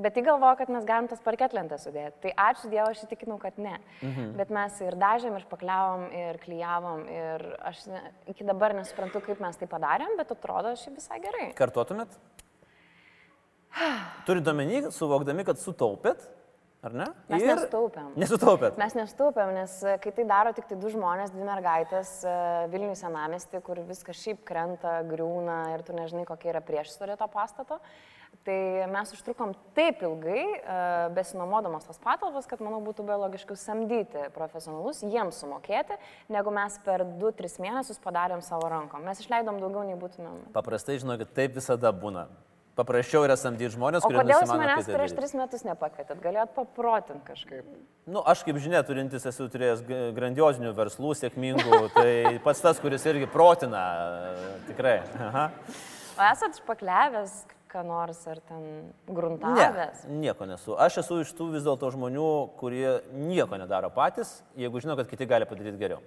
Bet 0.00 0.16
jį 0.16 0.22
galvoja, 0.30 0.56
kad 0.62 0.70
mes 0.72 0.86
galim 0.88 1.06
tas 1.10 1.20
parketlentės 1.24 1.84
sudėti. 1.84 2.16
Tai 2.24 2.30
ačiū 2.48 2.70
Dievui, 2.72 2.94
aš 2.94 3.02
įtikinau, 3.04 3.36
kad 3.42 3.58
ne. 3.60 3.76
Mhm. 4.00 4.30
Bet 4.38 4.52
mes 4.56 4.78
ir 4.86 4.96
dažėm, 5.00 5.36
ir 5.36 5.44
špakliavom, 5.44 6.06
ir 6.16 6.38
klyjavom. 6.40 7.02
Ir 7.12 7.44
aš 7.68 7.84
ne, 7.92 8.00
iki 8.32 8.46
dabar 8.48 8.72
nesuprantu, 8.78 9.20
kaip 9.28 9.42
mes 9.44 9.60
tai 9.60 9.68
padarėm, 9.68 10.16
bet 10.20 10.32
atrodo 10.32 10.72
šiaip 10.80 10.96
visai 11.02 11.20
gerai. 11.20 11.50
Kartotumėt? 11.58 12.16
Turint 14.26 14.48
omeny, 14.50 14.82
suvokdami, 14.94 15.44
kad 15.46 15.60
sutaupėt, 15.60 16.24
ar 16.86 16.94
ne? 16.96 17.06
Mes 17.30 17.44
Ir- 17.44 17.52
nesutaupėm. 17.52 18.08
Nesutaupėt. 18.18 18.78
Mes 18.80 18.96
nestūpėm, 18.98 19.52
nes 19.56 19.76
e, 19.84 19.96
kai 20.02 20.12
tai 20.16 20.24
daro 20.30 20.52
tik 20.56 20.66
tai 20.70 20.78
du 20.80 20.90
žmonės, 20.92 21.32
dvi 21.34 21.46
mergaitės 21.46 22.14
e, 22.26 22.32
Vilnių 22.72 22.96
senamesti, 22.98 23.60
kur 23.66 23.82
viskas 23.88 24.18
šiaip 24.24 24.42
krenta, 24.48 25.00
griūna 25.10 25.60
ir 25.76 25.84
tu 25.86 25.94
nežinai, 25.96 26.24
kokia 26.28 26.54
yra 26.56 26.64
priešistorė 26.64 27.18
to 27.20 27.28
pastato, 27.30 27.78
tai 28.46 28.86
mes 28.90 29.12
užtrukom 29.14 29.54
taip 29.76 30.02
ilgai, 30.06 30.42
e, 30.42 30.76
besinuomodamos 31.16 31.88
tas 31.88 32.00
patalpas, 32.02 32.48
kad, 32.50 32.62
manau, 32.64 32.80
būtų 32.84 33.04
be 33.08 33.16
logiškiau 33.24 33.58
samdyti 33.58 34.28
profesionalus, 34.36 35.02
jiems 35.04 35.40
sumokėti, 35.42 35.98
negu 36.32 36.54
mes 36.54 36.78
per 36.84 37.04
2-3 37.20 37.60
mėnesius 37.64 38.00
padarėm 38.02 38.44
savo 38.44 38.70
rankom. 38.72 39.04
Mes 39.04 39.20
išleidom 39.20 39.60
daugiau 39.62 39.84
nei 39.88 39.98
būtumėm. 40.00 40.46
Paprastai, 40.56 41.00
žinokit, 41.02 41.34
taip 41.36 41.58
visada 41.58 41.92
būna. 41.92 42.28
Paprasčiau 42.80 43.26
yra 43.26 43.34
samdyti 43.36 43.74
žmonės, 43.74 44.04
kurie 44.06 44.20
kodėl 44.22 44.38
jūs 44.40 44.52
manęs 44.54 44.86
prieš. 44.88 45.12
3 45.18 45.36
metus 45.36 45.64
nepakvietėt? 45.66 46.20
Galėjot 46.22 46.52
paprotinti 46.56 47.26
kažkaip. 47.26 47.66
Nu, 48.08 48.22
aš 48.24 48.44
kaip 48.46 48.60
žinia, 48.62 48.80
turintis 48.86 49.26
esu 49.28 49.48
turėjęs 49.52 49.82
grandiozinių 50.16 50.72
verslų, 50.78 51.12
sėkmingų, 51.18 51.80
tai 51.98 52.38
pats 52.44 52.62
tas, 52.64 52.80
kuris 52.80 53.04
irgi 53.10 53.28
protina, 53.30 53.82
e, 54.32 54.52
tikrai. 54.70 55.00
Aha. 55.28 55.48
O 56.14 56.28
esat 56.30 56.62
špakliavęs, 56.62 57.42
ką 57.70 57.84
nors, 57.86 58.20
ar 58.30 58.40
ten 58.48 58.64
gruntavęs? 59.06 60.02
Ne, 60.08 60.18
nieko 60.26 60.48
nesu. 60.48 60.74
Aš 60.80 61.00
esu 61.04 61.20
iš 61.24 61.30
tų 61.38 61.52
vis 61.54 61.66
dėlto 61.66 61.92
žmonių, 61.94 62.30
kurie 62.60 62.98
nieko 63.14 63.60
nedaro 63.60 63.92
patys, 63.94 64.40
jeigu 64.58 64.82
žino, 64.82 64.98
kad 64.98 65.10
kiti 65.10 65.28
gali 65.30 65.48
padaryti 65.48 65.80
geriau. 65.80 66.02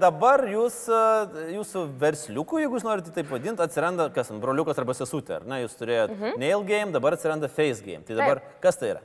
Dabar 0.00 0.42
jūs, 0.50 0.80
e, 0.90 1.52
jūsų 1.54 1.84
versliukų, 2.02 2.64
jeigu 2.64 2.78
jūs 2.78 2.86
norite 2.86 3.12
taip 3.14 3.30
vadinti, 3.30 3.62
atsiranda, 3.62 4.08
kas, 4.14 4.32
broliukas 4.42 4.80
arba 4.82 4.96
sesutė, 4.98 5.38
ar 5.38 5.46
ne, 5.46 5.60
jūs 5.62 5.78
turėjote 5.78 6.16
mhm. 6.16 6.42
nail 6.42 6.66
game, 6.66 6.90
dabar 6.94 7.14
atsiranda 7.14 7.50
face 7.50 7.84
game. 7.84 8.02
Tai 8.06 8.18
dabar 8.18 8.42
kas 8.64 8.80
tai 8.80 8.96
yra? 8.96 9.04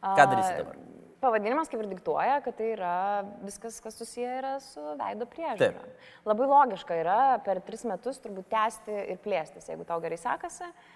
Ką 0.00 0.24
darysite 0.32 0.62
dabar? 0.62 0.80
Pavadinimas 1.24 1.70
kaip 1.72 1.80
ir 1.80 1.88
diktuoja, 1.88 2.40
kad 2.44 2.56
tai 2.58 2.66
yra 2.74 2.96
viskas, 3.44 3.78
kas 3.80 3.96
susiję 3.96 4.32
yra 4.40 4.56
su 4.60 4.82
veido 5.00 5.28
priežiūra. 5.28 5.60
Taip. 5.60 6.10
Labai 6.28 6.48
logiška 6.50 6.98
yra 7.00 7.20
per 7.44 7.62
tris 7.64 7.84
metus 7.88 8.20
turbūt 8.20 8.50
tęsti 8.52 8.98
ir 9.14 9.20
plėstis. 9.24 9.70
Jeigu 9.70 9.86
tau 9.88 10.02
gerai 10.04 10.18
sekasi, 10.20 10.68
a, 10.68 10.93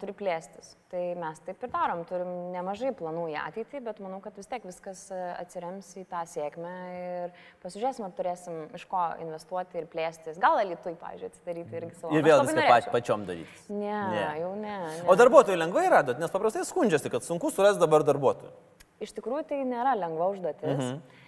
turi 0.00 0.14
plėstis. 0.14 0.74
Tai 0.92 1.00
mes 1.18 1.40
taip 1.42 1.64
ir 1.66 1.70
darom, 1.72 2.04
turim 2.06 2.28
nemažai 2.54 2.92
planų 2.94 3.24
į 3.32 3.34
ateitį, 3.40 3.80
bet 3.88 3.98
manau, 4.02 4.20
kad 4.22 4.36
vis 4.38 4.46
tiek 4.46 4.62
viskas 4.66 5.00
atsirems 5.10 5.88
į 5.98 6.04
tą 6.10 6.22
sėkmę 6.30 6.74
ir 6.94 7.34
pasižiūrėsim, 7.64 8.06
ar 8.06 8.14
turėsim 8.14 8.60
iš 8.78 8.86
ko 8.90 9.02
investuoti 9.24 9.82
ir 9.82 9.88
plėstis. 9.90 10.38
Gal 10.42 10.60
alitui, 10.62 10.94
pažiūrėjau, 11.00 11.32
atsidaryti 11.34 11.78
irgi 11.80 11.98
savo. 11.98 12.14
Ir 12.14 12.24
vėl 12.26 12.44
viską 12.46 12.68
pač, 12.70 12.88
pačiom 12.94 13.26
daryti. 13.26 13.58
Ne, 13.74 13.98
ne, 14.14 14.24
jau 14.44 14.54
ne. 14.54 14.78
ne. 14.86 15.04
O 15.10 15.18
darbuotojų 15.18 15.58
lengvai 15.64 15.88
radot, 15.92 16.22
nes 16.22 16.32
paprastai 16.32 16.62
skundžiasi, 16.68 17.10
kad 17.12 17.26
sunku 17.26 17.50
surasti 17.50 17.82
dabar 17.82 18.06
darbuotojų. 18.06 18.54
Iš 19.02 19.18
tikrųjų, 19.18 19.48
tai 19.50 19.62
nėra 19.66 19.98
lengva 19.98 20.30
užduotis. 20.32 20.78
Mhm. 20.78 21.22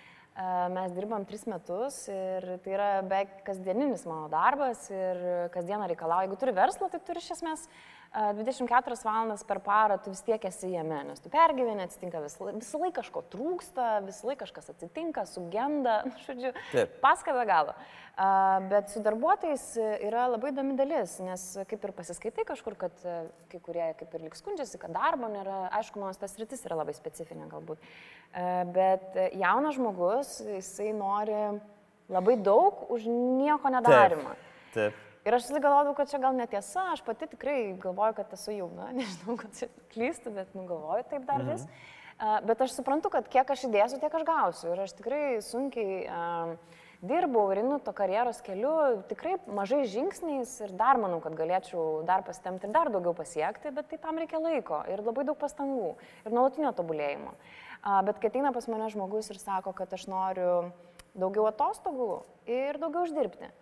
Mes 0.71 0.93
dirbam 0.95 1.25
tris 1.27 1.49
metus 1.51 2.05
ir 2.07 2.45
tai 2.63 2.71
yra 2.77 2.89
beveik 3.03 3.41
kasdieninis 3.43 4.05
mano 4.07 4.29
darbas 4.31 4.85
ir 4.93 5.49
kasdieną 5.51 5.89
reikalauja. 5.91 6.29
Jeigu 6.29 6.39
turi 6.39 6.55
verslą, 6.55 6.87
tai 6.93 7.01
turi 7.03 7.19
iš 7.19 7.33
esmės 7.35 7.65
a, 7.67 7.98
24 8.15 8.97
valandas 9.05 9.43
per 9.45 9.61
parą, 9.61 9.99
tu 10.01 10.11
vis 10.11 10.23
tiek 10.25 10.45
esi 10.49 10.71
jame, 10.73 11.03
nes 11.11 11.21
tu 11.21 11.29
pergyveni, 11.33 11.85
atsitinka 11.85 12.23
vis, 12.25 12.39
visą 12.41 12.81
laiką 12.81 13.03
kažko 13.03 13.23
trūksta, 13.35 13.89
visą 14.07 14.31
laiką 14.31 14.47
kažkas 14.47 14.71
atsitinka, 14.73 15.27
sugenda, 15.29 16.01
nu, 16.09 16.15
žodžiu, 16.27 16.53
Taip. 16.73 16.99
paska 17.05 17.35
be 17.37 17.45
galo. 17.49 17.75
Bet 18.73 18.91
su 18.91 19.03
darbuotojais 19.05 19.65
yra 20.09 20.25
labai 20.33 20.51
įdomi 20.51 20.75
dalis, 20.79 21.19
nes 21.23 21.45
kaip 21.71 21.85
ir 21.87 21.93
pasiskaitai 21.95 22.47
kažkur, 22.49 22.75
kad 22.81 23.05
e, 23.07 23.19
kai 23.53 23.61
kurie 23.63 23.85
kaip 24.01 24.17
ir 24.17 24.25
lik 24.27 24.39
skundžiasi, 24.39 24.81
kad 24.83 24.97
darbo 24.97 25.29
nėra, 25.31 25.69
aišku, 25.79 26.01
mano 26.03 26.17
tas 26.19 26.35
rytis 26.41 26.65
yra 26.67 26.81
labai 26.81 26.97
specifinė 26.97 27.47
galbūt. 27.53 27.85
E, 28.33 28.47
Bet 28.75 29.15
jaunas 29.39 29.77
žmogus, 29.79 30.39
jisai 30.59 30.91
nori 30.97 31.37
labai 32.11 32.39
daug 32.41 32.89
už 32.91 33.07
nieko 33.07 33.71
nedarimą. 33.71 34.35
Taip. 34.75 35.05
Ir 35.29 35.37
aš 35.37 35.51
galvodavau, 35.53 35.93
kad 35.93 36.09
čia 36.09 36.23
gal 36.23 36.33
netiesa, 36.33 36.87
aš 36.95 37.03
pati 37.05 37.27
tikrai 37.29 37.75
galvoju, 37.83 38.15
kad 38.17 38.31
esu 38.33 38.55
jauna, 38.57 38.89
nežinau, 38.97 39.37
kad 39.37 39.53
čia 39.59 39.69
klystu, 39.93 40.33
bet 40.33 40.55
nugalvoju 40.57 41.05
taip 41.11 41.29
dar 41.29 41.45
vis. 41.45 41.67
Uh, 42.19 42.39
bet 42.49 42.65
aš 42.65 42.73
suprantu, 42.79 43.13
kad 43.13 43.29
kiek 43.31 43.51
aš 43.53 43.67
įdėsiu, 43.69 44.01
tiek 44.01 44.15
aš 44.17 44.25
gausiu. 44.27 44.73
Ir 44.73 44.81
aš 44.87 44.97
tikrai 44.97 45.21
sunkiai 45.45 45.99
uh, 46.09 46.81
dirbau 47.05 47.45
ir 47.53 47.61
einu 47.61 47.77
to 47.85 47.93
karjeros 47.95 48.41
keliu, 48.47 48.73
tikrai 49.11 49.37
mažai 49.53 49.85
žingsniais 49.93 50.57
ir 50.65 50.73
dar 50.81 50.99
manau, 50.99 51.21
kad 51.23 51.37
galėčiau 51.39 52.03
dar 52.09 52.25
pasitemti 52.27 52.67
ir 52.67 52.75
dar 52.75 52.91
daugiau 52.91 53.13
pasiekti, 53.15 53.71
bet 53.77 53.93
tai 53.93 54.01
tam 54.03 54.19
reikia 54.19 54.41
laiko 54.43 54.81
ir 54.89 55.05
labai 55.05 55.29
daug 55.29 55.39
pastangų 55.39 55.93
ir 56.25 56.33
nuolatinio 56.33 56.73
tobulėjimo. 56.81 57.37
Uh, 57.85 58.01
bet 58.09 58.19
kai 58.19 58.33
ateina 58.33 58.57
pas 58.57 58.67
mane 58.73 58.89
žmogus 58.97 59.29
ir 59.29 59.45
sako, 59.45 59.77
kad 59.77 59.93
aš 59.93 60.09
noriu 60.11 60.73
daugiau 61.19 61.47
atostogų 61.53 62.13
ir 62.49 62.81
daugiau 62.81 63.05
uždirbti. 63.07 63.53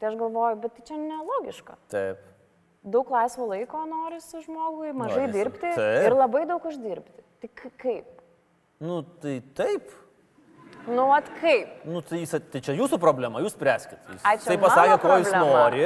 Tai 0.00 0.08
aš 0.08 0.16
galvoju, 0.16 0.56
bet 0.62 0.74
tai 0.78 0.84
čia 0.88 0.96
nelogiška. 0.96 1.76
Taip. 1.92 2.20
Daug 2.82 3.10
laisvo 3.12 3.44
laiko 3.50 3.82
norisi 3.84 4.40
žmogui, 4.40 4.94
mažai 4.96 5.26
Norisi. 5.26 5.34
dirbti 5.36 5.72
Taip. 5.76 6.06
ir 6.06 6.14
labai 6.16 6.46
daug 6.48 6.64
uždirbti. 6.64 7.24
Tai 7.42 7.48
k- 7.54 7.72
kaip? 7.82 8.22
Nu, 8.80 9.02
tai 9.20 9.42
taip. 9.54 9.90
Nu, 10.88 11.10
at 11.12 11.28
kaip? 11.42 11.82
Nu, 11.84 12.00
tai, 12.00 12.22
tai 12.24 12.62
čia 12.64 12.72
jūsų 12.78 12.96
problema, 13.02 13.42
jūs 13.44 13.52
spręskit. 13.52 14.00
Jisai 14.24 14.56
pasakė, 14.62 14.94
ko 14.96 15.10
problema. 15.10 15.42
nori, 15.44 15.84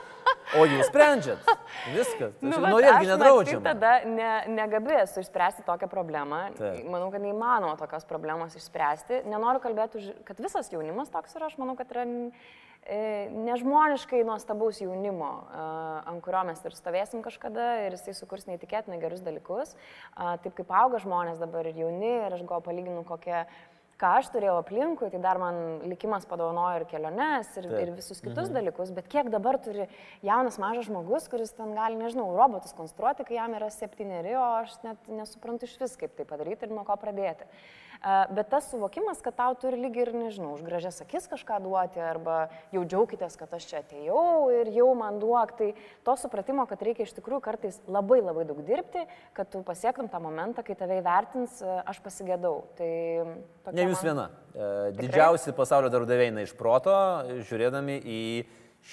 o 0.58 0.64
jūs 0.64 0.88
sprendžiat. 0.88 1.44
Viskas. 1.92 2.32
Tai 2.40 2.48
Nu, 2.48 2.56
nu, 2.56 2.70
Norėtgi 2.72 2.94
aš, 2.94 2.96
matyt, 3.04 3.12
nedraudžiama. 3.12 3.64
tada 3.68 3.92
ne, 4.08 4.30
negabi 4.56 4.96
esu 5.02 5.20
išspręsti 5.20 5.66
tokią 5.68 5.90
problemą. 5.92 6.40
Taip. 6.56 6.80
Manau, 6.88 7.10
kad 7.12 7.20
neįmanoma 7.20 7.76
tokios 7.76 8.08
problemos 8.08 8.56
išspręsti. 8.56 9.20
Nenoriu 9.28 9.60
kalbėti, 9.60 10.06
kad 10.24 10.40
visas 10.40 10.72
jaunimas 10.72 11.12
toks 11.12 11.36
yra. 11.36 11.52
Aš 11.52 11.60
manau, 11.60 11.76
kad 11.76 11.92
yra 11.92 12.08
nežmoniškai 13.30 14.22
nuostabaus 14.26 14.80
jaunimo, 14.80 15.32
e, 15.46 15.64
ant 16.10 16.22
kurio 16.24 16.44
mes 16.48 16.62
ir 16.64 16.74
stovėsim 16.74 17.22
kažkada 17.22 17.66
ir 17.86 17.96
jisai 17.98 18.16
sukurs 18.16 18.48
neįtikėtinai 18.48 19.00
gerus 19.02 19.20
dalykus. 19.26 19.76
Taip 20.16 20.54
kaip 20.56 20.72
auga 20.74 21.02
žmonės 21.02 21.42
dabar 21.42 21.68
ir 21.68 21.76
jauni 21.76 22.16
ir 22.26 22.38
aš 22.38 22.46
gal 22.48 22.64
palyginu 22.64 23.04
kokią 23.06 23.44
ką 24.00 24.10
aš 24.20 24.30
turėjau 24.32 24.56
aplinkui, 24.62 25.10
tai 25.12 25.20
dar 25.22 25.38
man 25.40 25.58
likimas 25.84 26.24
padovanojo 26.28 26.80
ir 26.80 26.86
keliones, 26.88 27.50
ir, 27.60 27.68
Taip. 27.68 27.80
ir 27.82 27.92
visus 27.98 28.22
kitus 28.22 28.48
mhm. 28.48 28.56
dalykus, 28.56 28.94
bet 28.96 29.10
kiek 29.12 29.28
dabar 29.32 29.58
turi 29.60 29.86
jaunas 30.26 30.56
mažas 30.62 30.88
žmogus, 30.88 31.28
kuris 31.32 31.52
ten 31.56 31.74
gali, 31.76 31.98
nežinau, 32.00 32.30
robotus 32.36 32.72
konstruoti, 32.76 33.26
kai 33.28 33.36
jam 33.36 33.56
yra 33.58 33.68
septyneri, 33.74 34.32
o 34.40 34.46
aš 34.62 34.78
net 34.86 35.12
nesuprantu 35.12 35.68
iš 35.68 35.76
vis, 35.82 35.98
kaip 36.00 36.16
tai 36.16 36.28
padaryti 36.28 36.66
ir 36.66 36.74
nuo 36.74 36.86
ko 36.88 36.96
pradėti. 37.00 37.48
Bet 38.00 38.48
tas 38.48 38.64
suvokimas, 38.72 39.18
kad 39.20 39.34
tau 39.36 39.54
turi 39.60 39.76
lyg 39.76 39.98
ir, 40.00 40.10
nežinau, 40.16 40.54
už 40.56 40.62
gražias 40.64 41.02
akis 41.04 41.26
kažką 41.28 41.58
duoti, 41.60 42.00
arba 42.00 42.46
jau 42.72 42.80
džiaukitės, 42.88 43.36
kad 43.36 43.52
aš 43.52 43.66
čia 43.68 43.82
atėjau 43.82 44.22
ir 44.56 44.70
jau 44.72 44.86
man 44.96 45.18
duok, 45.20 45.52
tai 45.58 45.68
to 46.06 46.14
supratimo, 46.16 46.64
kad 46.70 46.80
reikia 46.80 47.04
iš 47.04 47.12
tikrųjų 47.18 47.42
kartais 47.44 47.76
labai 47.84 48.22
labai 48.22 48.46
daug 48.48 48.62
dirbti, 48.64 49.04
kad 49.36 49.52
tu 49.52 49.60
pasiektum 49.66 50.08
tą 50.08 50.22
momentą, 50.24 50.64
kai 50.64 50.78
tave 50.80 50.96
įvertins, 51.02 51.60
aš 51.60 52.00
pasigėdau. 52.00 52.62
Tai 52.80 52.88
ne 53.68 53.86
jūs 53.90 54.00
man... 54.00 54.08
viena. 54.08 54.26
E, 54.54 54.72
didžiausi 54.96 55.52
pasaulio 55.60 55.92
darbdaviai 55.92 56.32
eina 56.32 56.46
iš 56.48 56.56
proto, 56.56 56.96
žiūrėdami 57.50 58.00
į 58.00 58.22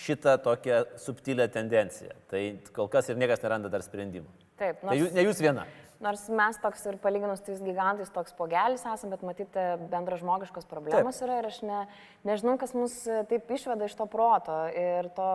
šitą 0.04 0.36
tokią 0.44 0.84
subtilę 1.00 1.48
tendenciją. 1.48 2.12
Tai 2.28 2.44
kol 2.76 2.92
kas 2.92 3.08
ir 3.08 3.16
niekas 3.24 3.40
neranda 3.48 3.72
dar 3.72 3.88
sprendimų. 3.88 4.28
Taip, 4.58 4.82
nors... 4.82 4.92
Tai 4.92 5.00
jūs, 5.00 5.12
ne 5.16 5.24
jūs 5.30 5.42
viena. 5.48 5.64
Nors 6.04 6.28
mes 6.30 6.60
toks 6.62 6.84
ir 6.86 7.00
palyginus 7.02 7.42
tais 7.42 7.62
gigantais 7.66 8.12
toks 8.14 8.36
pogelis 8.38 8.84
esame, 8.86 9.16
bet 9.16 9.24
matyti 9.26 9.64
bendra 9.90 10.20
žmogiškos 10.22 10.68
problemos 10.70 11.18
Taip. 11.18 11.26
yra 11.26 11.40
ir 11.42 11.48
aš 11.50 11.62
ne, 11.66 11.80
nežinau, 12.28 12.54
kas 12.62 12.76
mus 12.78 13.00
taip 13.32 13.50
išveda 13.58 13.90
iš 13.90 13.96
to 13.98 14.06
proto 14.12 14.60
ir 14.78 15.10
to 15.18 15.32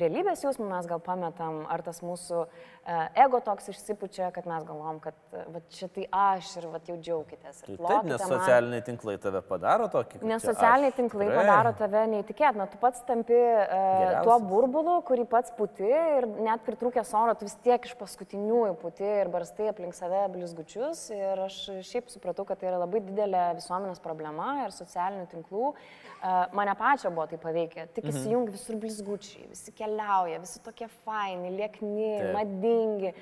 realybės 0.00 0.42
jausmą 0.44 0.68
mes 0.70 0.86
gal 0.88 1.00
pametam, 1.02 1.62
ar 1.72 1.82
tas 1.86 2.00
mūsų 2.04 2.42
e, 2.44 2.96
ego 3.22 3.40
toks 3.44 3.70
išsipučia, 3.72 4.28
kad 4.34 4.46
mes 4.48 4.64
galvom, 4.66 4.98
kad 5.02 5.16
e, 5.32 5.44
va, 5.54 5.62
čia 5.72 5.88
tai 5.92 6.06
aš 6.10 6.52
ir 6.60 6.68
va, 6.72 6.80
jau 6.86 6.96
džiaugitės. 7.00 7.62
Tai 7.64 7.76
taip, 7.80 8.08
nes 8.10 8.22
socialiniai 8.22 8.80
man. 8.80 8.86
tinklai 8.86 9.16
tave 9.22 9.42
padaro 9.46 9.88
tokį. 9.92 10.22
Nes 10.28 10.44
socialiniai 10.46 10.92
aš. 10.92 10.98
tinklai 11.00 11.28
Tikrai. 11.28 11.42
padaro 11.42 11.74
tave 11.80 12.04
neįtikėtina. 12.14 12.68
Tu 12.72 12.80
pats 12.82 13.04
tampi 13.08 13.36
uh, 13.36 14.20
tuo 14.26 14.38
burbulu, 14.44 14.98
kurį 15.08 15.26
pats 15.30 15.54
puti 15.56 15.88
ir 15.88 16.28
net 16.46 16.64
pritrūkęs 16.66 17.12
oro, 17.18 17.36
tu 17.38 17.48
vis 17.48 17.56
tiek 17.64 17.88
iš 17.88 17.96
paskutiniųjų 18.00 18.74
puti 18.82 19.06
ir 19.06 19.30
barstai 19.32 19.70
aplink 19.72 19.96
save 19.96 20.26
blizgučius. 20.34 21.06
Ir 21.14 21.46
aš 21.46 21.60
šiaip 21.86 22.10
supratau, 22.12 22.46
kad 22.48 22.60
tai 22.60 22.70
yra 22.72 22.82
labai 22.84 23.02
didelė 23.06 23.48
visuomenės 23.60 24.02
problema 24.04 24.62
ir 24.64 24.74
socialinių 24.76 25.30
tinklų. 25.32 25.72
Uh, 25.72 26.46
mane 26.56 26.74
pačią 26.78 27.10
buvo 27.14 27.26
tai 27.30 27.38
paveikę. 27.38 27.86
Tik 27.94 28.06
mhm. 28.06 28.16
įsijungi 28.16 28.54
visur 28.54 28.78
blizgučiai, 28.80 29.46
visi 29.50 29.74
keliauja, 29.86 30.42
visi 30.42 30.62
tokie 30.64 30.88
faini, 31.04 31.54
liekni, 31.56 32.12
Taip. 32.20 32.32
madingi. 32.36 33.12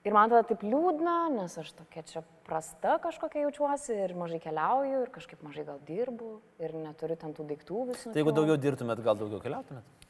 Ir 0.00 0.14
man 0.16 0.32
tada 0.32 0.46
taip 0.48 0.62
liūdna, 0.64 1.16
nes 1.34 1.54
aš 1.60 1.74
tokia 1.76 2.02
čia 2.08 2.22
prasta 2.48 2.96
kažkokia 3.04 3.44
jaučiuosi 3.44 3.98
ir 4.06 4.14
mažai 4.16 4.40
keliauju 4.40 5.02
ir 5.04 5.10
kažkaip 5.12 5.42
mažai 5.44 5.66
gal 5.68 5.80
dirbu 5.84 6.38
ir 6.62 6.72
neturiu 6.72 7.18
ten 7.20 7.34
tų 7.36 7.44
daiktų 7.50 7.82
visų. 7.90 8.14
Tai 8.14 8.22
jeigu 8.22 8.32
daugiau 8.32 8.56
dirbtumėt, 8.56 9.02
gal 9.04 9.20
daugiau 9.20 9.42
keliautumėt? 9.44 10.08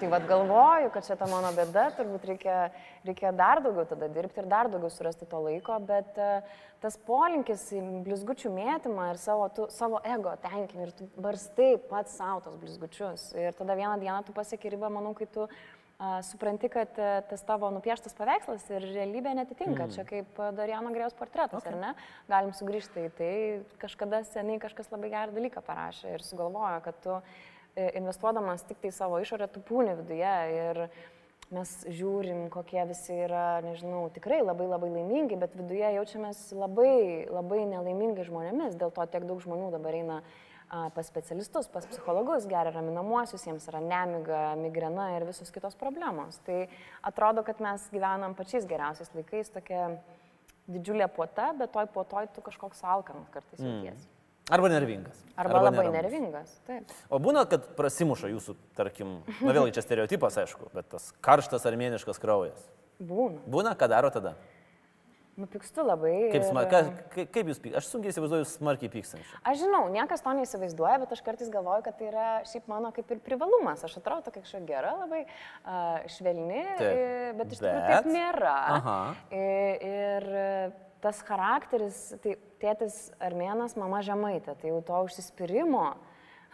Tai 0.00 0.08
vad 0.12 0.26
galvoju, 0.28 0.90
kad 0.92 1.06
čia 1.06 1.14
ta 1.16 1.24
mano 1.30 1.48
bėda, 1.56 1.86
turbūt 1.96 2.26
reikia, 2.28 2.56
reikia 3.06 3.30
dar 3.32 3.62
daugiau 3.64 3.86
tada 3.88 4.10
dirbti 4.12 4.42
ir 4.42 4.48
dar 4.50 4.68
daugiau 4.68 4.90
surasti 4.92 5.24
to 5.30 5.38
laiko, 5.40 5.78
bet 5.88 6.18
uh, 6.20 6.58
tas 6.82 6.98
polinkis 7.08 7.64
į 7.72 7.80
blizgučių 8.04 8.52
mėtymą 8.52 9.06
ir 9.14 9.20
savo, 9.22 9.46
tu, 9.56 9.70
savo 9.72 10.02
ego 10.04 10.34
tenkinį 10.42 10.84
ir 10.84 10.92
tu 10.98 11.08
barstai 11.16 11.70
pats 11.88 12.18
savo 12.20 12.44
tos 12.44 12.58
blizgučius. 12.60 13.30
Ir 13.40 13.56
tada 13.56 13.78
vieną 13.78 13.96
dieną 14.02 14.18
tu 14.26 14.36
pasieki 14.36 14.74
ribą, 14.76 14.92
manau, 14.92 15.14
kai 15.16 15.30
tu 15.32 15.46
uh, 15.46 16.20
supranti, 16.28 16.68
kad 16.76 17.00
uh, 17.00 17.16
tas 17.32 17.48
tavo 17.48 17.72
nupieštas 17.78 18.20
paveikslas 18.20 18.68
ir 18.76 18.84
realybė 18.90 19.32
netitinka. 19.40 19.88
Mm. 19.88 19.96
Čia 19.96 20.08
kaip 20.12 20.44
Dariano 20.60 20.92
Grėjos 20.92 21.16
portretas, 21.16 21.64
okay. 21.64 21.72
ar 21.72 21.80
ne? 21.80 21.96
Galim 22.28 22.52
sugrįžti 22.58 23.08
į 23.08 23.16
tai. 23.16 23.34
Kažkada 23.80 24.26
seniai 24.28 24.60
kažkas 24.60 24.92
labai 24.92 25.14
gerą 25.16 25.32
dalyką 25.40 25.64
parašė 25.64 26.18
ir 26.18 26.28
sugalvojo, 26.28 26.84
kad 26.84 27.04
tu 27.06 27.20
E, 27.20 27.55
investuodamas 27.76 28.64
tik 28.68 28.80
tai 28.82 28.92
savo 28.94 29.20
išorę, 29.20 29.48
tu 29.52 29.60
pūni 29.60 29.94
viduje 29.98 30.34
ir 30.54 30.82
mes 31.54 31.72
žiūrim, 31.86 32.48
kokie 32.50 32.82
visi 32.88 33.14
yra, 33.26 33.60
nežinau, 33.62 34.08
tikrai 34.14 34.40
labai 34.42 34.66
labai 34.66 34.90
laimingi, 34.96 35.38
bet 35.38 35.54
viduje 35.54 35.92
jaučiamės 35.98 36.40
labai, 36.56 37.28
labai 37.30 37.62
nelaimingai 37.70 38.26
žmonėmis, 38.26 38.74
dėl 38.80 38.90
to 38.94 39.06
tiek 39.12 39.28
daug 39.28 39.42
žmonių 39.44 39.70
dabar 39.76 39.94
eina 39.94 40.20
pas 40.66 41.06
specialistus, 41.06 41.68
pas 41.70 41.86
psichologus, 41.86 42.48
geria 42.50 42.72
raminamuosius, 42.74 43.44
jiems 43.46 43.68
yra 43.70 43.78
nemiga, 43.84 44.40
migrena 44.58 45.12
ir 45.14 45.28
visos 45.28 45.52
kitos 45.54 45.78
problemos. 45.78 46.40
Tai 46.42 46.64
atrodo, 47.06 47.46
kad 47.46 47.62
mes 47.62 47.86
gyvenam 47.94 48.34
pačiais 48.34 48.66
geriausiais 48.66 49.14
laikais, 49.14 49.52
tokia 49.54 49.92
didžiulė 50.66 51.06
puota, 51.14 51.52
bet 51.54 51.70
toj 51.70 51.86
puotoj 51.94 52.32
tu 52.34 52.42
kažkoks 52.42 52.82
alkanas 52.82 53.30
kartais 53.30 53.62
mm. 53.62 53.70
jautiesi. 53.86 54.15
Arba 54.50 54.68
nervingas. 54.70 55.22
Arba, 55.34 55.58
arba 55.58 55.70
labai 55.70 55.88
neramus. 55.88 56.12
nervingas. 56.12 56.50
Taip. 56.68 56.92
O 57.10 57.18
būna, 57.18 57.42
kad 57.50 57.64
prasimuša 57.76 58.30
jūsų, 58.30 58.54
tarkim, 58.78 59.16
na 59.42 59.54
vėlgi 59.56 59.74
čia 59.74 59.82
stereotipas, 59.82 60.38
aišku, 60.38 60.70
bet 60.76 60.86
tas 60.94 61.10
karštas 61.24 61.66
armėniškas 61.66 62.22
kraujas. 62.22 62.68
Būna. 63.02 63.42
Būna, 63.50 63.74
ką 63.76 63.90
daro 63.90 64.12
tada? 64.14 64.36
Nupikstu 65.36 65.82
labai. 65.84 66.30
Kaip, 66.32 66.46
sma, 66.46 66.62
ka, 66.70 66.78
kaip, 67.12 67.28
kaip 67.34 67.50
jūs 67.50 67.58
pykstate? 67.60 67.82
Aš 67.82 67.90
sunkiai 67.90 68.14
įsivaizduoju 68.14 68.46
smarkiai 68.48 68.88
pykstančių. 68.94 69.42
Aš 69.50 69.58
žinau, 69.66 69.82
niekas 69.92 70.24
to 70.24 70.32
neįsivaizduoja, 70.38 71.02
bet 71.02 71.12
aš 71.12 71.20
kartais 71.26 71.50
galvoju, 71.52 71.84
kad 71.84 71.98
tai 71.98 72.08
yra 72.08 72.28
šiaip 72.48 72.70
mano 72.70 72.94
kaip 72.96 73.10
ir 73.12 73.20
privalumas. 73.26 73.84
Aš 73.84 73.98
atrodo 73.98 74.30
tokia 74.30 74.46
kažkokia 74.46 74.70
gera, 74.70 74.94
labai 75.02 75.26
uh, 75.26 76.06
švelni, 76.14 76.62
taip. 76.78 77.02
bet 77.42 77.52
iš 77.52 77.60
tikrųjų 77.60 77.84
taip 77.90 78.08
nėra. 78.14 78.56
Aha. 78.78 78.98
Ir, 79.36 79.86
ir 79.90 80.30
tas 81.04 81.22
charakteris, 81.26 81.98
tai 82.24 82.36
tėtis 82.62 82.94
armėnas, 83.22 83.76
mama 83.78 84.00
žemaitė, 84.04 84.52
tai 84.60 84.66
jau 84.72 84.80
to 84.84 84.96
užsispyrimo. 85.08 85.88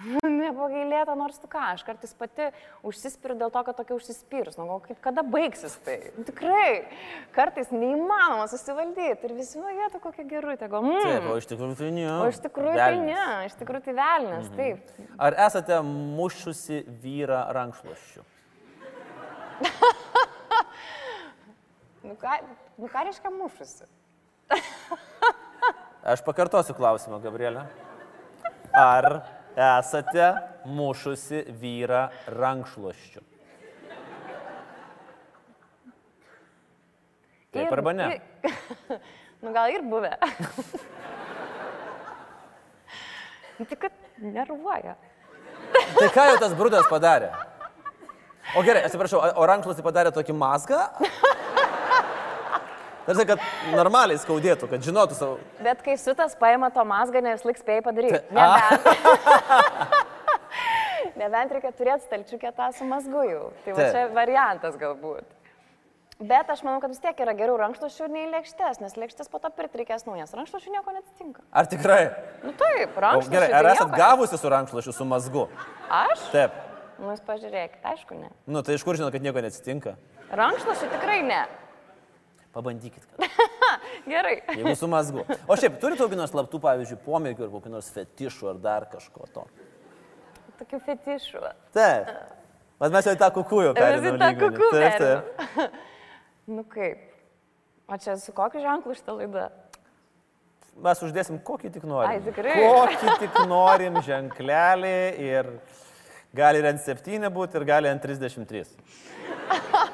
Nepagailėta 0.26 1.14
nors 1.18 1.38
tu 1.38 1.46
ką, 1.50 1.60
aš 1.76 1.82
kartais 1.86 2.14
pati 2.18 2.48
užsispiriu 2.86 3.36
dėl 3.38 3.50
to, 3.54 3.60
kad 3.66 3.76
tokia 3.78 3.94
užsispyrus, 3.96 4.56
nu, 4.58 4.64
kaip 4.82 4.98
kada 5.04 5.22
baigsis 5.26 5.74
tai. 5.86 5.96
Tikrai, 6.26 6.70
kartais 7.36 7.68
neįmanoma 7.74 8.46
susivaldyti 8.50 9.26
ir 9.28 9.32
visi, 9.36 9.58
nu, 9.60 9.66
jie 9.70 9.88
to 9.92 9.98
kokia 10.02 10.24
gerutė, 10.28 10.68
gal. 10.72 10.82
Mm. 10.88 11.02
Taip, 11.06 11.24
o 11.30 11.32
iš 11.38 11.46
tikrųjų 11.52 11.76
tai 11.78 11.90
ne. 11.94 12.08
O 12.16 12.28
iš 12.32 12.38
tikrųjų 12.48 12.74
velnės. 12.80 12.82
tai 12.82 12.96
ne, 13.06 13.24
iš 13.46 13.54
tikrųjų 13.60 13.82
tai 13.86 13.94
velnės, 14.00 14.46
mhm. 14.50 14.56
taip. 14.58 14.78
Ar 15.28 15.32
esate 15.46 15.76
mušusi 15.86 16.76
vyrą 17.04 17.40
rankšluoščių? 17.60 18.22
nu, 22.08 22.12
ką, 22.18 22.32
nu, 22.80 22.86
ką 22.90 22.98
reiškia 23.06 23.30
mušusi? 23.36 23.86
Aš 26.12 26.22
pakartosiu 26.26 26.74
klausimą, 26.74 27.20
Gabrielė. 27.22 27.62
Ar 28.74 29.22
esate 29.54 30.32
mušusi 30.66 31.44
vyrą 31.60 32.08
rankšluoščiu? 32.32 33.22
Taip 37.52 37.66
ir, 37.66 37.72
arba 37.76 37.92
ne? 37.92 38.08
Ir, 38.16 38.20
nu 39.44 39.52
gal 39.52 39.74
ir 39.74 39.84
buvę. 39.84 40.14
Nu, 43.58 43.66
tik 43.68 43.78
kad 43.84 43.92
nervuoja. 44.18 44.96
Tai 45.98 46.08
ką 46.16 46.24
jau 46.30 46.38
tas 46.40 46.54
brudas 46.56 46.88
padarė? 46.90 47.28
O 48.56 48.62
gerai, 48.64 48.82
atsiprašau, 48.88 49.20
o 49.20 49.44
rankšluostį 49.46 49.84
padarė 49.84 50.10
tokį 50.16 50.34
mazgą? 50.34 50.80
Tarsi, 53.06 53.26
kad 53.26 53.42
normaliai 53.74 54.20
skaudėtų, 54.22 54.68
kad 54.70 54.86
žinotų 54.86 55.18
savo. 55.18 55.38
Bet 55.64 55.82
kai 55.82 55.96
sutas 55.98 56.36
paima 56.38 56.70
to 56.74 56.84
mazgą, 56.86 57.22
ne 57.24 57.34
vis 57.34 57.44
lik 57.48 57.58
spėjai 57.58 57.82
padaryti. 57.84 58.22
Nebent. 58.30 58.88
Nebent 61.20 61.54
reikia 61.56 61.72
turėti 61.76 62.06
stalčiukę 62.06 62.52
tą 62.56 62.70
su 62.76 62.86
mazgu 62.88 63.22
jau. 63.26 63.46
Tai 63.64 63.76
va 63.76 63.88
čia 63.94 64.08
variantas 64.14 64.78
galbūt. 64.80 65.26
Bet 66.22 66.50
aš 66.52 66.60
manau, 66.62 66.78
kad 66.78 66.92
vis 66.92 67.00
tiek 67.02 67.18
yra 67.24 67.32
geriau 67.34 67.56
rankšluošių 67.58 68.06
nei 68.12 68.28
lėkštės, 68.30 68.78
nes 68.82 68.94
lėkštės 69.00 69.30
po 69.32 69.40
to 69.42 69.50
pirkti 69.56 69.80
reikės 69.80 70.04
naujas. 70.06 70.30
Rankšluošių 70.38 70.74
nieko 70.76 70.94
neatsitinka. 70.94 71.42
Ar 71.50 71.66
tikrai? 71.66 72.02
Nu 72.44 72.52
taip, 72.54 72.94
rankšluošių. 72.94 73.32
Gerai, 73.32 73.48
ar 73.50 73.66
tai 73.66 73.72
esat 73.74 73.96
gavusi 73.96 74.38
su 74.38 74.52
rankšluošiu 74.54 74.94
su 74.94 75.06
mazgu? 75.08 75.48
Aš? 75.90 76.22
Taip. 76.30 76.60
Nu, 77.00 77.10
jūs 77.10 77.24
pažiūrėkite, 77.26 77.82
aišku, 77.90 78.20
ne. 78.20 78.30
Nu, 78.46 78.62
tai 78.62 78.76
iš 78.78 78.86
kur 78.86 78.94
žinot, 79.00 79.10
kad 79.10 79.24
nieko 79.24 79.42
neatsitinka? 79.42 79.96
Rankšluošių 80.30 80.92
tikrai 80.94 81.18
ne. 81.26 81.40
Pabandykit. 82.52 83.06
Gerai. 84.12 84.42
Jeigu 84.52 84.74
su 84.76 84.88
mazgu. 84.90 85.24
O 85.48 85.56
šiaip, 85.56 85.78
turite 85.80 86.04
kokį 86.04 86.18
nors 86.20 86.32
slaptų, 86.34 86.60
pavyzdžiui, 86.60 86.98
pomėgių 87.06 87.46
ar 87.46 87.52
kokį 87.54 87.72
nors 87.72 87.88
fetišų 87.94 88.50
ar 88.52 88.60
dar 88.60 88.86
kažko 88.92 89.28
to? 89.32 89.46
Tokių 90.60 90.82
fetišų. 90.88 91.40
Taip. 91.72 92.10
Bet 92.82 92.92
mes 92.92 93.08
jau 93.08 93.14
tą 93.18 93.30
kukujų 93.38 93.72
perėmėme. 93.78 94.02
Mes 94.04 94.10
jau 94.10 94.20
tą 94.20 94.30
kukujų. 94.42 94.70
Taip, 94.76 95.00
taip. 95.56 95.80
nu 96.58 96.66
kaip. 96.68 97.08
O 97.88 97.98
čia 98.04 98.18
su 98.20 98.34
kokiu 98.36 98.60
ženklu 98.64 98.98
šitą 98.98 99.16
laidą? 99.16 99.48
Mes 100.82 101.02
uždėsim 101.04 101.40
kokį 101.44 101.72
tik 101.72 101.88
norim. 101.88 102.10
Ai, 102.10 102.20
tikrai. 102.24 102.58
Kokį 102.60 103.16
tik 103.20 103.40
norim 103.48 103.98
ženklelį 104.04 104.94
ir 105.24 105.50
gali 106.36 106.62
ir 106.62 106.68
ant 106.72 106.84
7 106.84 107.32
būti 107.32 107.60
ir 107.60 107.66
gali 107.68 107.92
ant 107.92 108.04
33. 108.04 108.64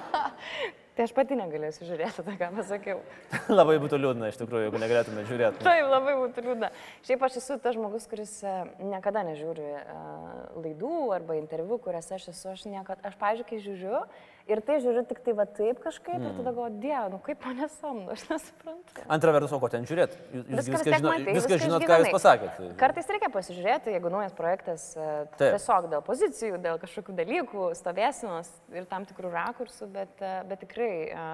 Tai 0.99 1.05
aš 1.07 1.13
pati 1.15 1.37
negalėsiu 1.39 1.87
žiūrėti 1.87 2.25
tą, 2.27 2.33
ką 2.41 2.47
pasakiau. 2.57 3.03
labai 3.61 3.77
būtų 3.79 4.01
liūdna, 4.03 4.33
iš 4.33 4.41
tikrųjų, 4.41 4.65
jeigu 4.65 4.81
negalėtume 4.83 5.23
žiūrėti. 5.29 5.63
Taip, 5.63 5.87
labai 5.93 6.17
būtų 6.19 6.43
liūdna. 6.43 6.71
Šiaip 7.07 7.23
aš 7.23 7.37
esu 7.39 7.59
tas 7.63 7.77
žmogus, 7.77 8.09
kuris 8.11 8.33
e, 8.43 8.55
niekada 8.83 9.23
nežiūri 9.29 9.69
uh, 9.77 10.33
laidų 10.59 10.97
arba 11.15 11.37
interviu, 11.39 11.79
kuriuose 11.85 12.17
aš 12.17 12.27
esu. 12.33 12.51
Aš, 12.51 12.67
niekad, 12.67 12.99
aš 13.07 13.15
pažiūrėjau, 13.21 13.47
kai 13.47 13.61
žiūriu 13.63 14.03
Ir 14.49 14.63
tai 14.65 14.79
žiūriu 14.81 15.03
tik 15.05 15.19
tai 15.27 15.35
va 15.37 15.45
taip 15.45 15.83
kažkaip 15.85 16.15
mm. 16.17 16.25
ir 16.25 16.37
tada 16.39 16.53
galvoju, 16.55 16.79
dieve, 16.81 17.09
nu 17.13 17.19
kaip 17.21 17.43
mane 17.45 17.67
samdo, 17.69 18.15
aš 18.15 18.23
nesuprantu. 18.31 19.03
Antra 19.13 19.35
vertus, 19.37 19.53
o 19.53 19.59
ko 19.61 19.69
ten 19.69 19.85
žiūrėt? 19.89 20.15
Jūs 20.33 20.47
Viską 20.47 20.57
vis 20.57 20.71
viską, 20.73 20.93
žino, 20.95 21.11
matei, 21.11 21.35
viską 21.37 21.53
viską 21.53 21.59
žinot, 21.67 21.85
ką 21.85 21.99
jūs 21.99 22.07
išgyvenai. 22.07 22.15
pasakėt. 22.17 22.63
Kartais 22.81 23.13
reikia 23.13 23.31
pasižiūrėti, 23.35 23.93
jeigu 23.93 24.13
naujas 24.15 24.33
projektas 24.39 24.87
e, 24.97 25.11
Taip. 25.35 25.59
tiesiog 25.59 25.91
dėl 25.93 26.05
pozicijų, 26.07 26.63
dėl 26.65 26.81
kažkokių 26.81 27.19
dalykų, 27.21 27.69
stovėsinos 27.77 28.49
ir 28.73 28.89
tam 28.89 29.05
tikrų 29.11 29.35
rakursų, 29.37 29.91
bet, 29.93 30.17
e, 30.25 30.35
bet 30.49 30.65
tikrai 30.65 30.93
e, 31.13 31.29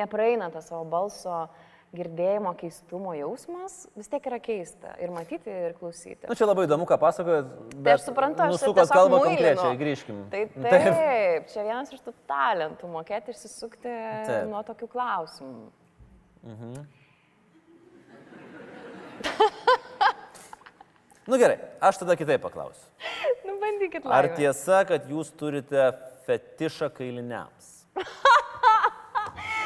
nepraeina 0.00 0.48
tas 0.54 0.72
savo 0.72 0.88
balso 0.88 1.42
girdėjimo 1.96 2.52
keistumo 2.60 3.14
jausmas, 3.16 3.78
vis 3.96 4.10
tiek 4.12 4.26
yra 4.30 4.38
keista 4.42 4.92
ir 5.02 5.12
matyti, 5.14 5.50
ir 5.50 5.76
klausyti. 5.78 6.26
Na, 6.28 6.36
čia 6.38 6.48
labai 6.48 6.66
įdomu, 6.68 6.86
ką 6.88 6.98
pasakojat. 7.02 7.48
Tai 7.74 7.94
aš 7.94 8.04
suprantu, 8.08 8.44
aš 8.44 8.54
Nusukot 8.54 8.82
tiesiog 8.82 9.00
kalbą 9.00 9.22
konkrečiai, 9.24 9.80
grįžkim. 9.80 10.20
Tai 10.32 10.42
taip, 10.54 11.48
čia 11.52 11.64
vienas 11.64 11.92
iš 11.96 12.04
tų 12.04 12.14
talentų- 12.30 12.92
mokėti 12.98 13.34
išsisukti 13.34 13.96
Taip. 14.28 14.46
nuo 14.52 14.62
tokių 14.66 14.90
klausimų. 14.92 15.66
Nu 21.26 21.38
gerai, 21.40 21.56
aš 21.82 21.98
tada 21.98 22.14
kitaip 22.14 22.38
paklausiu. 22.44 22.86
Nu, 23.46 23.56
bandykit 23.58 24.04
Ar 24.06 24.28
laimę. 24.28 24.36
tiesa, 24.38 24.84
kad 24.86 25.08
jūs 25.10 25.32
turite 25.34 25.88
fetišą 26.26 26.86
kailiniams? 26.94 27.72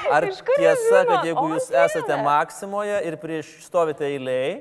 Ar 0.08 0.26
tiesa, 0.30 1.04
kad 1.06 1.24
jeigu 1.28 1.46
jūs 1.52 1.70
esate 1.84 2.16
Maksimoje 2.24 3.00
ir 3.08 3.16
prieš 3.20 3.50
stovite 3.66 4.06
eiliai, 4.08 4.60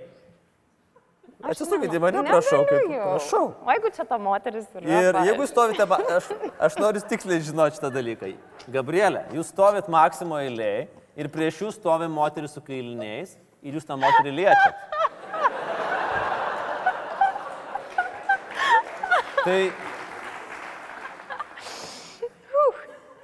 Aš 1.39 1.53
atsisukite 1.53 1.95
į 1.95 1.99
mane, 2.03 2.19
prašau, 2.27 2.65
kaip 2.67 2.83
prašau. 2.91 3.45
O 3.63 3.71
jeigu 3.71 3.89
čia 3.95 4.03
ta 4.03 4.17
moteris 4.19 4.65
yra. 4.75 4.81
Ir 4.83 4.89
pavyzdžiui. 4.91 5.27
jeigu 5.29 5.45
stovite, 5.47 5.85
aš, 6.17 6.25
aš 6.67 6.73
noriu 6.83 6.99
tiksliai 7.07 7.39
žinoti 7.47 7.79
šitą 7.79 7.89
dalyką. 7.95 8.35
Gabrielė, 8.75 9.21
jūs 9.37 9.47
stovit 9.53 9.87
Maksimo 9.87 10.35
eiliai 10.35 10.89
ir 11.15 11.31
prieš 11.31 11.61
jūs 11.63 11.79
stovi 11.79 12.11
moteris 12.11 12.51
su 12.57 12.61
kailiniais 12.65 13.37
ir 13.63 13.71
jūs 13.79 13.87
tą 13.87 13.95
moterį 14.01 14.31
liečiat. 14.35 14.75
Tai 19.45 19.59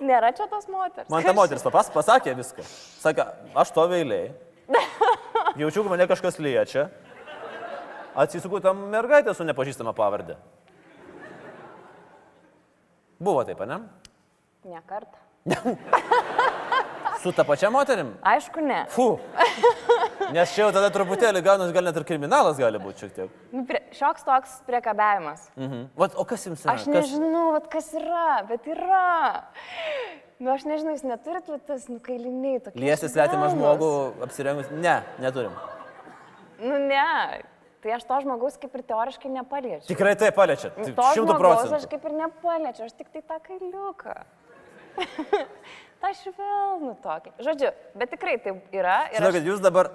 Nėra 0.03 0.31
čia 0.36 0.47
tos 0.51 0.67
moteris. 0.67 1.10
man 1.10 1.23
ta 1.23 1.34
moteris 1.34 1.63
papas, 1.63 1.89
pasakė 1.93 2.34
viską. 2.36 2.65
Sakė, 2.99 3.25
aš 3.55 3.71
stoviu 3.71 3.95
eiliai, 4.01 4.34
jaučiu, 5.62 5.84
kad 5.86 5.91
mane 5.93 6.08
kažkas 6.10 6.39
liečia, 6.43 6.89
atsisuku 8.15 8.60
tam 8.63 8.88
mergaitę 8.91 9.34
su 9.36 9.47
nepažįstama 9.47 9.95
pavardė. 9.95 10.36
Buvo 13.19 13.45
taip, 13.47 13.62
ne? 13.69 13.79
Ne 14.67 14.81
kartą. 14.89 15.21
Su 17.23 17.31
ta 17.31 17.45
pačia 17.47 17.69
moterim? 17.71 18.12
Aišku, 18.21 18.62
ne. 18.62 18.84
Fu. 18.91 19.15
Nes 20.33 20.53
čia 20.55 20.63
jau 20.65 20.71
tada 20.73 20.89
truputėlį 20.93 21.41
gaunas, 21.45 21.71
gal 21.75 21.85
net 21.85 21.97
ir 21.99 22.05
kriminalas 22.07 22.57
gali 22.61 22.79
būti 22.81 23.05
šiek 23.05 23.15
tiek. 23.15 23.33
Nu, 23.53 23.65
prie, 23.69 23.81
šioks 23.95 24.25
toks 24.25 24.57
priekabiavimas. 24.69 25.47
Mhm. 25.59 25.88
Vat, 25.99 26.15
o 26.17 26.25
kas 26.27 26.45
jums 26.47 26.65
yra? 26.65 26.75
Aš 26.75 26.85
kas... 26.88 26.93
nežinau, 26.95 27.47
vat, 27.55 27.67
kas 27.71 27.91
yra, 27.99 28.27
bet 28.49 28.69
yra. 28.71 29.03
Nu, 30.39 30.51
aš 30.51 30.65
nežinau, 30.67 30.95
jūs 30.97 31.05
neturit 31.07 31.49
va, 31.51 31.59
tas 31.63 31.89
nukailiniai 31.91 32.61
tokie. 32.65 32.81
Liesti 32.83 33.11
svetimą 33.11 33.51
žmogų 33.53 33.91
apsirengus? 34.25 34.71
Ne, 34.73 34.99
neturim. 35.23 35.53
Nu, 36.59 36.79
ne. 36.89 37.43
Tai 37.85 37.93
aš 37.93 38.07
to 38.09 38.17
žmogaus 38.23 38.55
kaip 38.57 38.73
ir 38.73 38.81
teoriškai 38.89 39.29
nepaliečiu. 39.29 39.85
Tikrai 39.91 40.15
tai 40.17 40.31
paliečiat. 40.33 40.73
Nu, 40.81 40.88
Šimtų 40.89 41.35
žmogaus 41.35 41.59
aš 41.59 41.69
procentų. 41.69 41.89
kaip 41.91 42.07
ir 42.09 42.15
nepaliečiu, 42.17 42.88
aš 42.88 42.95
tik 42.97 43.11
tai 43.13 43.21
tą 43.21 43.38
kailiuką. 43.45 44.15
tą 46.01 46.12
švelnų 46.21 46.93
tokį. 47.03 47.34
Žodžiu, 47.47 47.71
bet 47.97 48.13
tikrai 48.15 48.38
tai 48.43 48.55
yra. 48.75 48.97
ir 49.10 49.17
aš- 49.17 49.19
Žinokit, 49.21 49.49
jūs 49.51 49.63
dabar... 49.63 49.91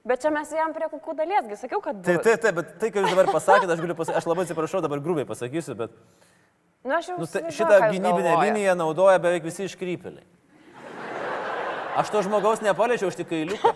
Bet 0.00 0.22
čia 0.24 0.30
mes 0.32 0.48
jam 0.56 0.72
prie 0.72 0.86
kukų 0.88 1.12
daliesgi, 1.18 1.58
sakiau, 1.60 1.82
kad... 1.84 1.98
Tai, 2.00 2.14
bus. 2.16 2.24
tai, 2.24 2.36
tai, 2.40 2.52
bet 2.56 2.70
tai, 2.80 2.88
ką 2.94 3.02
jūs 3.04 3.12
dabar 3.12 3.28
pasakėte, 3.34 3.74
aš 3.76 3.82
pasakyti, 3.98 4.16
aš 4.16 4.28
labai 4.30 4.44
atsiprašau, 4.46 4.80
dabar 4.80 5.02
grubiai 5.04 5.28
pasakysiu, 5.28 5.76
bet 5.76 5.92
Nu, 6.80 6.94
aš 6.96 7.10
jau 7.10 7.18
nu, 7.20 7.26
tai, 7.28 7.42
šitą 7.52 7.76
gynybinę 7.90 8.30
galvojat. 8.30 8.46
liniją 8.48 8.74
naudoja 8.80 9.18
beveik 9.20 9.44
visi 9.44 9.66
iškrypėliai. 9.68 10.24
Aš 12.00 12.08
to 12.14 12.22
žmogaus 12.24 12.62
nepaliečiau, 12.64 13.10
aš 13.12 13.18
tik 13.20 13.28
kailiuką. 13.28 13.74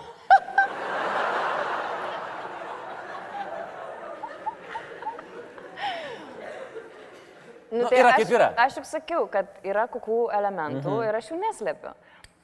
Nu, 7.74 7.88
yra 7.90 8.14
aš, 8.14 8.22
kaip 8.22 8.34
yra. 8.36 8.50
Aš 8.64 8.80
juk 8.80 8.88
sakiau, 8.88 9.28
kad 9.30 9.50
yra 9.66 9.86
kukų 9.90 10.28
elementų 10.36 10.88
mhm. 10.88 11.06
ir 11.08 11.20
aš 11.20 11.32
jų 11.32 11.40
neslepiu. 11.42 11.94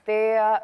Tai, 0.09 0.21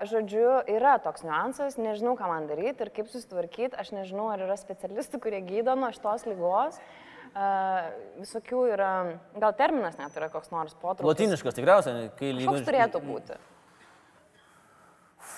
žodžiu, 0.09 0.47
yra 0.73 0.97
toks 1.05 1.23
niuansas, 1.23 1.77
nežinau, 1.79 2.17
ką 2.19 2.27
man 2.31 2.49
daryti 2.49 2.83
ir 2.83 2.91
kaip 2.95 3.11
susitvarkyti, 3.13 3.77
aš 3.79 3.93
nežinau, 3.95 4.31
ar 4.33 4.43
yra 4.47 4.57
specialistų, 4.59 5.21
kurie 5.23 5.43
gydo 5.47 5.77
nuo 5.79 5.93
šitos 5.95 6.25
lygos. 6.27 6.81
Uh, 6.81 7.05
visokių 8.17 8.63
yra, 8.73 8.93
gal 9.37 9.53
terminas 9.59 9.99
net 10.01 10.15
yra 10.17 10.31
koks 10.33 10.49
nors 10.55 10.73
potrukis. 10.81 11.09
Lotiniškas 11.11 11.59
tikriausiai, 11.59 12.09
kai 12.17 12.31
lygiai. 12.33 12.49
Koks 12.49 12.65
turėtų 12.69 13.03
būti? 13.05 13.37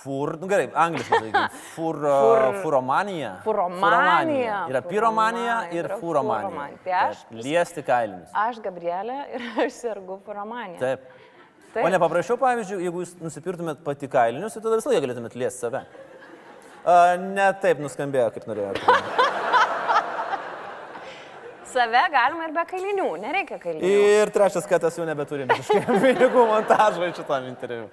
Fur, 0.08 0.34
nu 0.40 0.48
gerai, 0.48 0.70
angliškai, 0.72 1.18
sakykim. 1.20 1.56
Fur, 1.74 1.98
Fur- 2.00 2.58
furomanija. 2.62 3.34
Furomanija. 3.44 4.62
Yra 4.72 4.80
piromanija 4.86 5.58
Furomanija, 5.60 5.76
ir 5.76 5.90
furomanija. 6.00 6.48
furomanija. 6.48 6.78
Tai 6.84 6.92
aš- 7.02 7.24
Liesti 7.44 7.84
kailinius. 7.84 8.30
Aš 8.46 8.60
Gabrielė 8.64 9.18
ir 9.36 9.44
aš 9.66 9.76
sergu 9.82 10.16
furomanija. 10.24 10.80
Taip. 10.80 11.04
Taip. 11.74 11.84
O 11.84 11.88
nepaprašiau, 11.92 12.38
pavyzdžiui, 12.40 12.80
jeigu 12.88 13.02
jūs 13.04 13.10
nusipirtumėt 13.20 13.82
pati 13.84 14.08
kailinius, 14.08 14.54
tai 14.56 14.62
tada 14.64 14.78
visą 14.80 14.88
laiką 14.88 15.04
galėtumėt 15.04 15.36
liesti 15.36 15.66
save. 15.66 15.82
A, 16.88 16.94
ne 17.20 17.50
taip 17.60 17.82
nuskambėjo, 17.84 18.30
kaip 18.38 18.48
norėjau. 18.48 18.72
Save 21.68 22.00
galima 22.12 22.46
ir 22.48 22.54
be 22.56 22.62
kailinių, 22.70 23.08
nereikia 23.20 23.58
kailinių. 23.60 23.88
Ir 24.22 24.30
trečias 24.32 24.64
katas 24.70 24.96
jau 24.96 25.04
nebeturime 25.04 25.52
pinigų 26.00 26.46
montažo 26.48 27.04
šitam 27.12 27.44
interviu. 27.50 27.90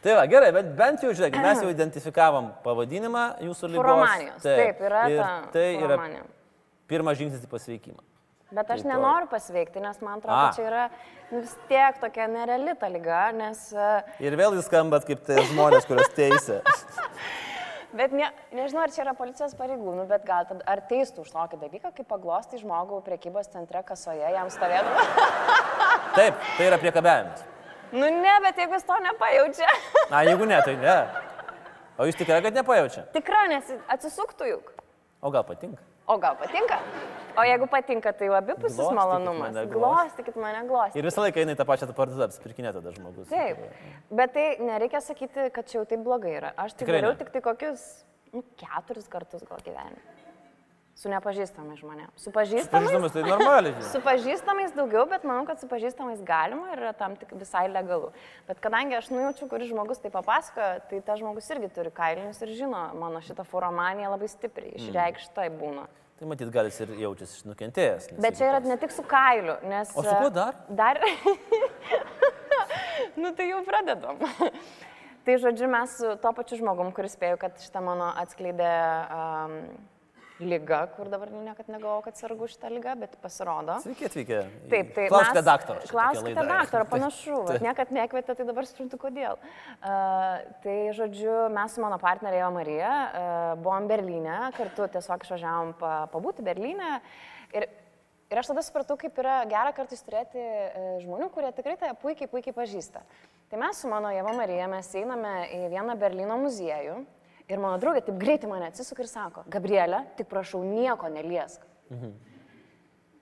Tai 0.00 0.14
va, 0.16 0.22
gerai, 0.32 0.50
bet 0.56 0.68
bent 0.78 1.02
jau, 1.04 1.10
žiūrėk, 1.12 1.34
mes 1.44 1.60
jau 1.64 1.70
identifikavom 1.76 2.52
pavadinimą 2.64 3.24
jūsų 3.44 3.72
lygos. 3.74 3.82
Furomanijos. 3.84 4.44
Taip, 4.46 4.80
yra 4.88 5.02
ir 5.12 5.18
ta 5.20 5.32
Tai 5.52 5.66
yra 5.74 5.90
furomanija. 5.96 6.22
pirmas 6.90 7.18
žingsnis 7.20 7.44
į 7.44 7.50
pasveikimą. 7.52 8.00
Bet 8.50 8.70
aš 8.74 8.80
Tai 8.82 8.90
nenoriu 8.90 9.28
pasveikti, 9.30 9.78
nes 9.84 10.00
man 10.02 10.18
atrodo, 10.18 10.38
A. 10.48 10.54
čia 10.56 10.64
yra 10.66 10.86
vis 11.30 11.52
tiek 11.70 12.00
tokia 12.02 12.24
nereali 12.26 12.72
ta 12.80 12.88
lyga, 12.90 13.28
nes... 13.36 13.60
e, 13.70 13.90
Ir 14.26 14.34
vėl 14.40 14.56
jūs 14.58 14.66
skambat 14.66 15.06
kaip 15.06 15.20
tai 15.28 15.44
žmonės, 15.52 15.86
kurios 15.86 16.10
teisė. 16.16 16.58
Bet 17.90 18.12
ne, 18.14 18.28
nežinau, 18.54 18.84
ar 18.86 18.92
čia 18.94 19.00
yra 19.02 19.16
policijos 19.18 19.50
pareigūnų, 19.58 20.04
bet 20.06 20.22
gal 20.22 20.44
tada 20.46 20.62
ar 20.70 20.78
teistų 20.86 21.24
už 21.24 21.32
tokį 21.34 21.56
dalyką, 21.58 21.90
kaip 21.96 22.06
paglosti 22.06 22.60
žmogų 22.60 23.00
priekybos 23.02 23.50
centre 23.50 23.80
kasoje, 23.82 24.22
jam 24.30 24.46
stovėdavo. 24.54 25.02
Taip, 26.18 26.38
tai 26.54 26.68
yra 26.68 26.78
priekabiavimas. 26.78 27.42
Nu 27.92 28.08
ne, 28.20 28.34
bet 28.46 28.58
jeigu 28.62 28.76
jis 28.78 28.86
to 28.88 28.96
nepajaučia. 29.04 29.68
Na, 30.12 30.22
jeigu 30.28 30.46
ne, 30.50 30.58
tai 30.66 30.76
ne. 30.80 30.96
O 32.00 32.06
jūs 32.08 32.16
tikrai, 32.16 32.40
kad 32.44 32.56
nepajaučia? 32.56 33.06
Tikra, 33.14 33.46
nes 33.52 33.70
atsisuktų 33.92 34.50
juk. 34.54 34.70
O 35.20 35.30
gal 35.34 35.44
patinka? 35.44 35.82
O 36.10 36.16
gal 36.18 36.34
patinka? 36.40 36.78
O 37.38 37.44
jeigu 37.46 37.66
patinka, 37.70 38.10
tai 38.16 38.30
abipusis 38.34 38.78
Glostykit 38.78 38.96
malonumas. 38.98 39.52
mane, 39.54 39.66
Glostykit 39.70 40.38
mane, 40.40 40.62
glostykit. 40.66 40.98
Ir 40.98 41.06
visą 41.06 41.22
laiką 41.26 41.42
eina 41.44 41.54
į 41.54 41.58
tą 41.60 41.66
pačią 41.68 41.86
parduotuvę, 41.94 42.26
apsipirkinė 42.30 42.72
tada 42.74 42.90
žmogus. 42.96 43.28
Taip, 43.30 43.60
bet 44.10 44.32
tai 44.34 44.46
nereikia 44.64 45.02
sakyti, 45.04 45.50
kad 45.54 45.68
čia 45.70 45.78
jau 45.78 45.84
taip 45.92 46.02
blogai 46.06 46.32
yra. 46.40 46.50
Aš 46.58 46.72
tai 46.74 46.82
Tikrai 46.86 46.98
dariau 47.02 47.14
ne. 47.14 47.20
tik 47.20 47.30
tai 47.36 47.44
kokius 47.44 47.84
nu, 48.34 48.42
keturis 48.58 49.06
kartus 49.12 49.44
gal 49.46 49.62
gyvenime. 49.66 50.02
Su 51.00 51.08
nepažįstamais 51.08 51.78
žmonėmis. 51.80 52.20
Su 52.20 52.28
pažįstamais, 52.34 52.90
Pažįstamas, 52.90 53.12
tai 53.14 53.22
normaliai. 53.24 53.84
su 53.92 54.02
pažįstamais 54.04 54.74
daugiau, 54.76 55.06
bet 55.08 55.22
manau, 55.24 55.46
kad 55.48 55.56
su 55.62 55.68
pažįstamais 55.70 56.20
galima 56.28 56.74
ir 56.74 56.82
yra 56.82 56.90
tam 56.96 57.14
tik 57.16 57.30
visai 57.40 57.62
legalu. 57.70 58.10
Bet 58.48 58.58
kadangi 58.60 58.98
aš 58.98 59.08
nujaučiu, 59.08 59.48
kuris 59.48 59.70
žmogus 59.70 60.02
tai 60.02 60.10
papasakoja, 60.12 60.82
tai 60.90 60.98
tas 61.06 61.22
žmogus 61.22 61.46
irgi 61.54 61.70
turi 61.72 61.92
kailinius 61.96 62.42
ir 62.44 62.52
žino 62.58 62.82
mano 63.00 63.22
šitą 63.24 63.46
furomaniją 63.48 64.10
labai 64.12 64.28
stipriai. 64.28 64.74
Mm. 64.74 64.82
Išreikštai 64.82 65.46
būna. 65.56 65.86
Tai 66.20 66.28
matyt, 66.28 66.50
gal 66.52 66.68
jis 66.68 66.82
ir 66.84 66.92
jaučiasi 67.00 67.48
nukentėjęs. 67.48 68.08
Bet 68.20 68.36
čia 68.36 68.50
yra 68.50 68.58
ne 68.60 68.76
tik 68.82 68.92
su 68.92 69.00
kailiu, 69.08 69.54
nes... 69.70 69.94
O 69.96 70.04
su 70.04 70.16
kuo 70.20 70.28
dar? 70.36 70.58
Dar. 70.68 71.00
nu 73.22 73.30
tai 73.38 73.46
jau 73.48 73.62
pradedam. 73.64 74.20
tai 75.24 75.38
žodžiu, 75.40 75.64
mes 75.72 75.96
su 75.96 76.12
to 76.20 76.34
pačiu 76.36 76.60
žmogum, 76.60 76.92
kuris 76.92 77.16
spėjo, 77.16 77.40
kad 77.40 77.56
šitą 77.64 77.80
mano 77.88 78.10
atskleidė 78.20 78.74
um, 79.16 79.56
lyga, 80.40 80.80
kur 80.96 81.10
dabar 81.12 81.30
niekad 81.32 81.68
negalvojau, 81.70 82.04
kad 82.08 82.18
sergu 82.18 82.48
šitą 82.50 82.70
lygą, 82.72 82.94
bet 83.00 83.16
pasirodo. 83.22 83.78
Sveiki 83.84 84.06
atvykę. 84.08 84.38
Taip, 84.72 84.94
tai 84.96 85.08
Klauskite 85.12 85.42
daktaro. 85.46 85.82
Klauskite 85.90 86.46
daktaro, 86.52 86.86
panašu. 86.94 87.36
Taip. 87.48 87.50
vat 87.52 87.66
Niekad 87.68 87.92
nekvietė, 87.96 88.36
tai 88.38 88.46
dabar 88.48 88.68
suprantu, 88.68 89.00
kodėl. 89.00 89.40
Uh, 89.40 90.40
tai, 90.64 90.78
žodžiu, 90.96 91.34
mes 91.54 91.76
su 91.76 91.84
mano 91.84 92.00
partnerė 92.02 92.40
Eva 92.42 92.50
Marija 92.54 92.94
uh, 92.94 93.36
buvom 93.60 93.90
Berlyne, 93.90 94.38
kartu 94.56 94.88
tiesiog 94.96 95.28
išvažiavom 95.28 95.76
pa, 95.80 95.94
pabūti 96.14 96.46
Berlyne. 96.46 96.98
Ir 97.56 97.68
Ir 98.30 98.38
aš 98.38 98.52
tada 98.52 98.62
supratau, 98.62 98.94
kaip 98.94 99.16
yra 99.18 99.40
gera 99.50 99.72
kartais 99.74 100.04
turėti 100.06 100.38
e, 100.38 100.82
žmonių, 101.02 101.26
kurie 101.34 101.48
tikrai 101.50 101.72
tave 101.80 101.96
puikiai, 101.98 102.28
puikiai 102.30 102.54
pažįsta. 102.54 103.02
Tai 103.50 103.58
mes 103.58 103.80
su 103.82 103.90
mano 103.90 104.12
Jeva 104.14 104.30
Marija, 104.38 104.68
mes 104.70 104.86
einame 105.00 105.32
į 105.50 105.64
vieną 105.72 105.96
Berlyno 105.98 106.36
muziejų 106.38 107.00
ir 107.50 107.62
mano 107.62 107.78
draugė 107.82 108.04
taip 108.06 108.18
greitai 108.20 108.50
mane 108.50 108.68
atsisuka 108.70 109.04
ir 109.04 109.10
sako, 109.10 109.44
Gabrielė, 109.50 110.04
tik 110.18 110.28
prašau, 110.30 110.62
nieko 110.66 111.10
neliesk. 111.12 111.64
Mhm. 111.90 112.18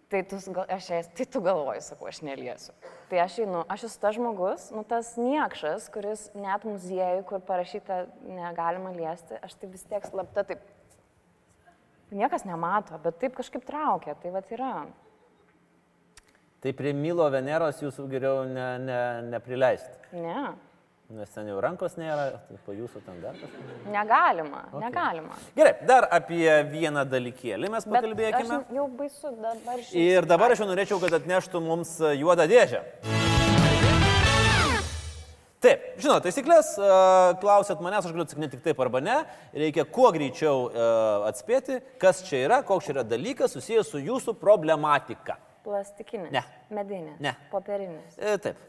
Tai 0.09 0.23
tu, 0.25 0.39
aš, 0.73 0.87
tai 1.13 1.25
tu 1.29 1.41
galvoji, 1.45 1.83
sakau, 1.85 2.07
aš 2.09 2.23
neliesiu. 2.25 2.73
Tai 3.11 3.19
aš 3.21 3.35
einu, 3.45 3.61
aš 3.69 3.83
esu 3.91 3.99
tas 4.01 4.15
žmogus, 4.17 4.71
nu 4.73 4.81
tas 4.89 5.11
niekšas, 5.21 5.91
kuris 5.93 6.23
net 6.33 6.65
muziejui, 6.65 7.27
kur 7.29 7.43
parašyta 7.45 8.07
negalima 8.25 8.95
liesti, 8.95 9.37
aš 9.45 9.59
tai 9.61 9.69
vis 9.69 9.85
tiek 9.91 10.09
slapta 10.09 10.47
taip. 10.49 10.63
Niekas 12.09 12.47
nemato, 12.49 12.97
bet 13.05 13.21
taip 13.21 13.37
kažkaip 13.37 13.69
traukia, 13.69 14.17
tai 14.17 14.33
va 14.33 14.41
yra. 14.49 14.73
Tai 16.65 16.73
prie 16.75 16.95
Milo 16.97 17.29
Veneros 17.31 17.85
jūsų 17.85 18.09
geriau 18.09 18.47
ne, 18.49 18.69
ne, 18.81 19.03
neprileisti. 19.29 20.17
Ne, 20.17 20.55
Nes 21.09 21.31
ten 21.33 21.47
jau 21.49 21.57
rankos 21.65 21.95
nėra, 21.97 22.25
tai 22.45 22.59
po 22.67 22.75
jūsų 22.77 23.01
ten 23.07 23.23
dar 23.23 23.37
kažkas. 23.41 23.69
negalima, 23.89 24.59
okay. 24.69 24.83
negalima. 24.83 25.39
Gerai, 25.57 25.73
dar 25.89 26.05
apie 26.13 26.45
vieną 26.69 27.07
dalykėlį 27.09 27.71
mes 27.73 27.87
pakalbėkime. 27.89 28.59
jau 28.77 28.85
baisu 28.99 29.33
dabar 29.41 29.81
žinau. 29.81 30.03
Ir 30.03 30.29
dabar 30.29 30.53
aš 30.53 30.61
jau 30.61 30.69
norėčiau, 30.69 31.01
kad 31.01 31.17
atneštų 31.17 31.65
mums 31.65 31.95
juodą 32.13 32.45
dėžę. 32.53 32.83
Taip, 35.65 35.89
žinot, 35.97 36.29
taisyklės, 36.29 36.75
e, 36.77 36.93
klausėt 37.41 37.81
manęs, 37.83 38.05
aš 38.05 38.13
galiu 38.13 38.29
atsakyti 38.29 38.53
tik 38.59 38.67
taip 38.69 38.85
arba 38.85 39.01
ne. 39.01 39.17
Reikia 39.57 39.89
kuo 39.89 40.13
greičiau 40.13 40.69
e, 40.69 40.89
atspėti, 41.33 41.81
kas 41.99 42.21
čia 42.29 42.45
yra, 42.45 42.61
koks 42.69 42.85
čia 42.85 42.99
yra 42.99 43.09
dalykas 43.09 43.57
susijęs 43.57 43.97
su 43.97 44.05
jūsų 44.05 44.37
problematika. 44.39 45.41
Plastikinis. 45.65 46.31
Ne. 46.37 46.45
Medinis. 46.69 47.17
Ne. 47.25 47.33
Popierinis. 47.51 48.21
E, 48.21 48.37
Taip, 48.45 48.61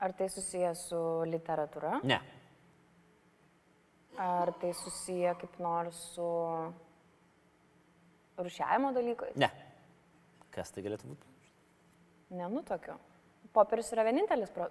Ar 0.00 0.12
tai 0.16 0.28
susiję 0.32 0.74
su 0.74 1.00
literatūra? 1.28 2.00
ne. 2.08 2.20
Ar 4.20 4.52
tai 4.60 4.72
susiję 4.74 5.34
kaip 5.40 5.58
nors 5.62 5.96
su 6.14 6.26
rušiavimo 8.38 8.92
dalykais? 8.92 9.36
Ne. 9.40 9.48
Kas 10.52 10.72
tai 10.74 10.82
galėtų 10.84 11.12
būti? 11.12 11.28
Nenutokiu. 12.36 12.96
Popierius 13.54 13.90
yra 13.94 14.04
vienintelis 14.06 14.50
pro... 14.54 14.66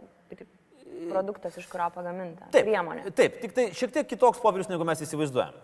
produktas, 1.10 1.58
iš 1.60 1.68
kurio 1.72 1.90
pagaminta. 1.96 2.48
Taip, 2.54 2.66
Priemonė. 2.68 3.10
Taip, 3.16 3.40
tik 3.44 3.54
tai 3.58 3.68
šiek 3.76 3.94
tiek 3.96 4.08
kitoks 4.10 4.42
popierius, 4.44 4.70
negu 4.72 4.86
mes 4.88 5.02
įsivaizduojam. 5.06 5.58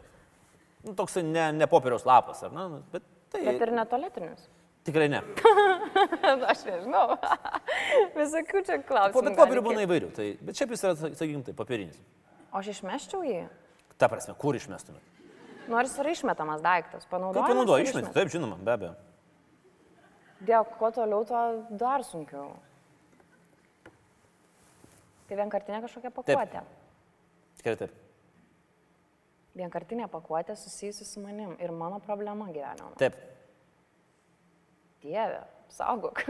Nu, 0.85 0.93
toks 0.97 1.17
ne, 1.23 1.49
ne 1.57 1.67
popieriaus 1.71 2.05
lapas, 2.07 2.43
ar 2.45 2.53
ne? 2.53 2.81
Bet 2.93 3.05
tai 3.33 3.41
Bet 3.47 3.61
ir 3.65 3.71
netoletinis. 3.75 4.47
tikrai 4.85 5.07
ne. 5.09 5.21
Aš 6.51 6.63
nežinau. 6.67 7.15
Visokių 8.19 8.61
čia 8.67 8.77
Po, 8.81 8.87
klausimų. 8.89 9.15
bet 9.15 9.25
gali 9.31 9.39
popierių 9.39 9.63
būna 9.65 9.85
įvairių. 9.87 10.11
Tai, 10.15 10.27
bet 10.47 10.59
šiaip 10.59 10.75
jis 10.75 10.85
yra, 10.85 10.95
sakykime, 11.05 11.43
tai 11.47 11.55
popierinis. 11.57 11.99
O 12.51 12.61
aš 12.61 12.71
išmeščiau 12.75 13.23
jį. 13.27 13.41
Ta 13.99 14.09
prasme, 14.11 14.35
kur 14.39 14.57
išmestume? 14.57 15.01
Nors 15.71 15.95
yra 15.99 16.13
išmetamas 16.13 16.61
daiktas. 16.63 17.07
Panaudojamas. 17.09 17.49
Kaip 17.49 17.65
išmesti? 17.65 17.89
išmetamas. 17.89 18.15
Taip, 18.15 18.31
žinoma, 18.33 18.59
be 18.61 18.73
abejo. 18.75 18.93
Dėl 20.45 20.65
kuo 20.77 20.91
toliau, 20.93 21.25
tuo 21.25 21.41
dar 21.79 22.03
sunkiau. 22.05 22.51
Tai 25.25 25.37
vienkartinė 25.39 25.79
kažkokia 25.87 26.11
pakuotė. 26.13 26.61
Tikrai 27.57 27.77
taip. 27.79 27.95
Vienkartinė 29.55 30.09
pakuotė 30.11 30.57
susijusi 30.59 31.07
su 31.07 31.23
manim 31.23 31.55
ir 31.63 31.71
mano 31.73 32.01
problema 32.03 32.49
gyvenimo. 32.51 32.91
Taip. 32.99 33.15
Dieve, 35.01 35.39
saugok. 35.69 36.23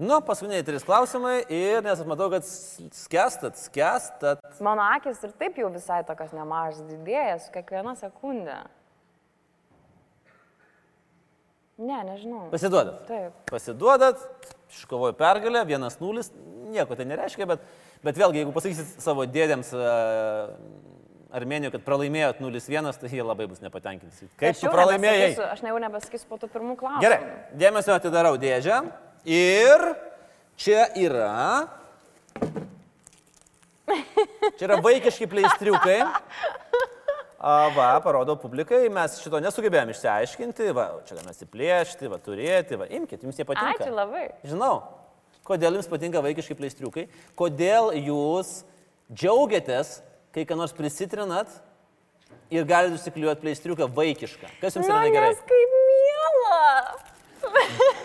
Nu, 0.00 0.16
paskutiniai 0.24 0.64
trys 0.64 0.80
klausimai 0.88 1.42
ir 1.52 1.82
nes 1.84 1.98
aš 2.00 2.06
matau, 2.08 2.30
kad 2.32 2.40
s- 2.48 2.80
skęstat, 3.02 3.58
skęstat. 3.60 4.40
mano 4.64 4.80
akis 4.96 5.18
ir 5.26 5.34
taip 5.36 5.58
jau 5.60 5.68
visai 5.74 5.98
tokios 6.08 6.32
nemažas 6.32 6.80
didėja 6.88 7.34
su 7.44 7.50
kiekviena 7.52 7.92
sekundė. 8.00 8.54
Ne, 11.80 11.98
nežinau. 12.04 12.46
Pasiduodat. 12.52 13.02
Taip. 13.08 13.36
Pasiduodat, 13.52 14.24
iškovoju 14.72 15.14
pergalę, 15.20 15.62
vienas 15.68 15.96
nulis, 16.00 16.32
nieko 16.72 16.96
tai 16.96 17.06
nereiškia, 17.08 17.46
bet, 17.48 17.62
bet 18.04 18.16
vėlgi, 18.20 18.40
jeigu 18.42 18.52
pasakysit 18.56 19.00
savo 19.04 19.24
dėdėms 19.28 19.70
uh, 19.76 20.56
Armenijoje, 21.30 21.76
kad 21.76 21.84
pralaimėjot 21.86 22.40
0-1, 22.42 22.90
tai 22.98 23.10
jie 23.12 23.22
labai 23.22 23.46
bus 23.50 23.60
nepatenkinti. 23.62 24.28
Kaip 24.40 24.54
Aš 24.56 24.62
tu 24.64 24.70
pralaimėjai? 24.72 25.28
Aš 25.46 25.62
jau 25.62 25.76
nebesakysiu 25.82 26.26
po 26.30 26.38
tų 26.42 26.48
pirmų 26.50 26.74
klausimų. 26.80 27.02
Gerai, 27.04 27.18
dėmesio 27.60 27.94
atidarau 27.94 28.32
dėžę 28.40 28.80
ir 29.30 29.84
čia 30.58 30.88
yra. 30.98 31.68
Čia 34.58 34.66
yra 34.66 34.80
vaikiški 34.82 35.30
pleistriukai. 35.30 36.00
A, 37.40 37.54
va, 37.72 37.88
parodau 38.04 38.34
publikai, 38.36 38.82
mes 38.92 39.14
šito 39.22 39.38
nesugebėjome 39.40 39.94
išsiaiškinti, 39.94 40.74
va, 40.76 40.90
čia 41.08 41.16
galime 41.16 41.32
atsiplėšti, 41.32 42.10
va, 42.12 42.18
turėti, 42.20 42.76
va, 42.76 42.90
imkite, 42.90 43.24
jums 43.24 43.38
jie 43.40 43.46
patinka. 43.48 43.86
Ačiū 43.86 43.94
labai. 43.96 44.26
Žinau, 44.44 44.74
kodėl 45.48 45.78
jums 45.78 45.88
patinka 45.88 46.20
vaikiški 46.26 46.58
pleistriukai, 46.58 47.06
kodėl 47.40 47.94
jūs 47.96 48.58
džiaugiatės, 49.08 50.02
kai 50.34 50.44
ką 50.48 50.56
nors 50.58 50.74
prisitrinat 50.76 51.50
ir 52.50 52.66
galite 52.68 52.96
užsikliuoti 52.98 53.42
pleistriuką 53.44 53.88
vaikišką. 53.94 54.50
Kas 54.60 54.76
jums 54.78 54.88
yra 54.88 55.00
Na, 55.00 55.04
negerai? 55.08 55.34
nes 55.34 55.42
kaip 55.50 55.76
miela. 55.90 56.60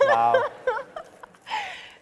Wow. 0.10 0.42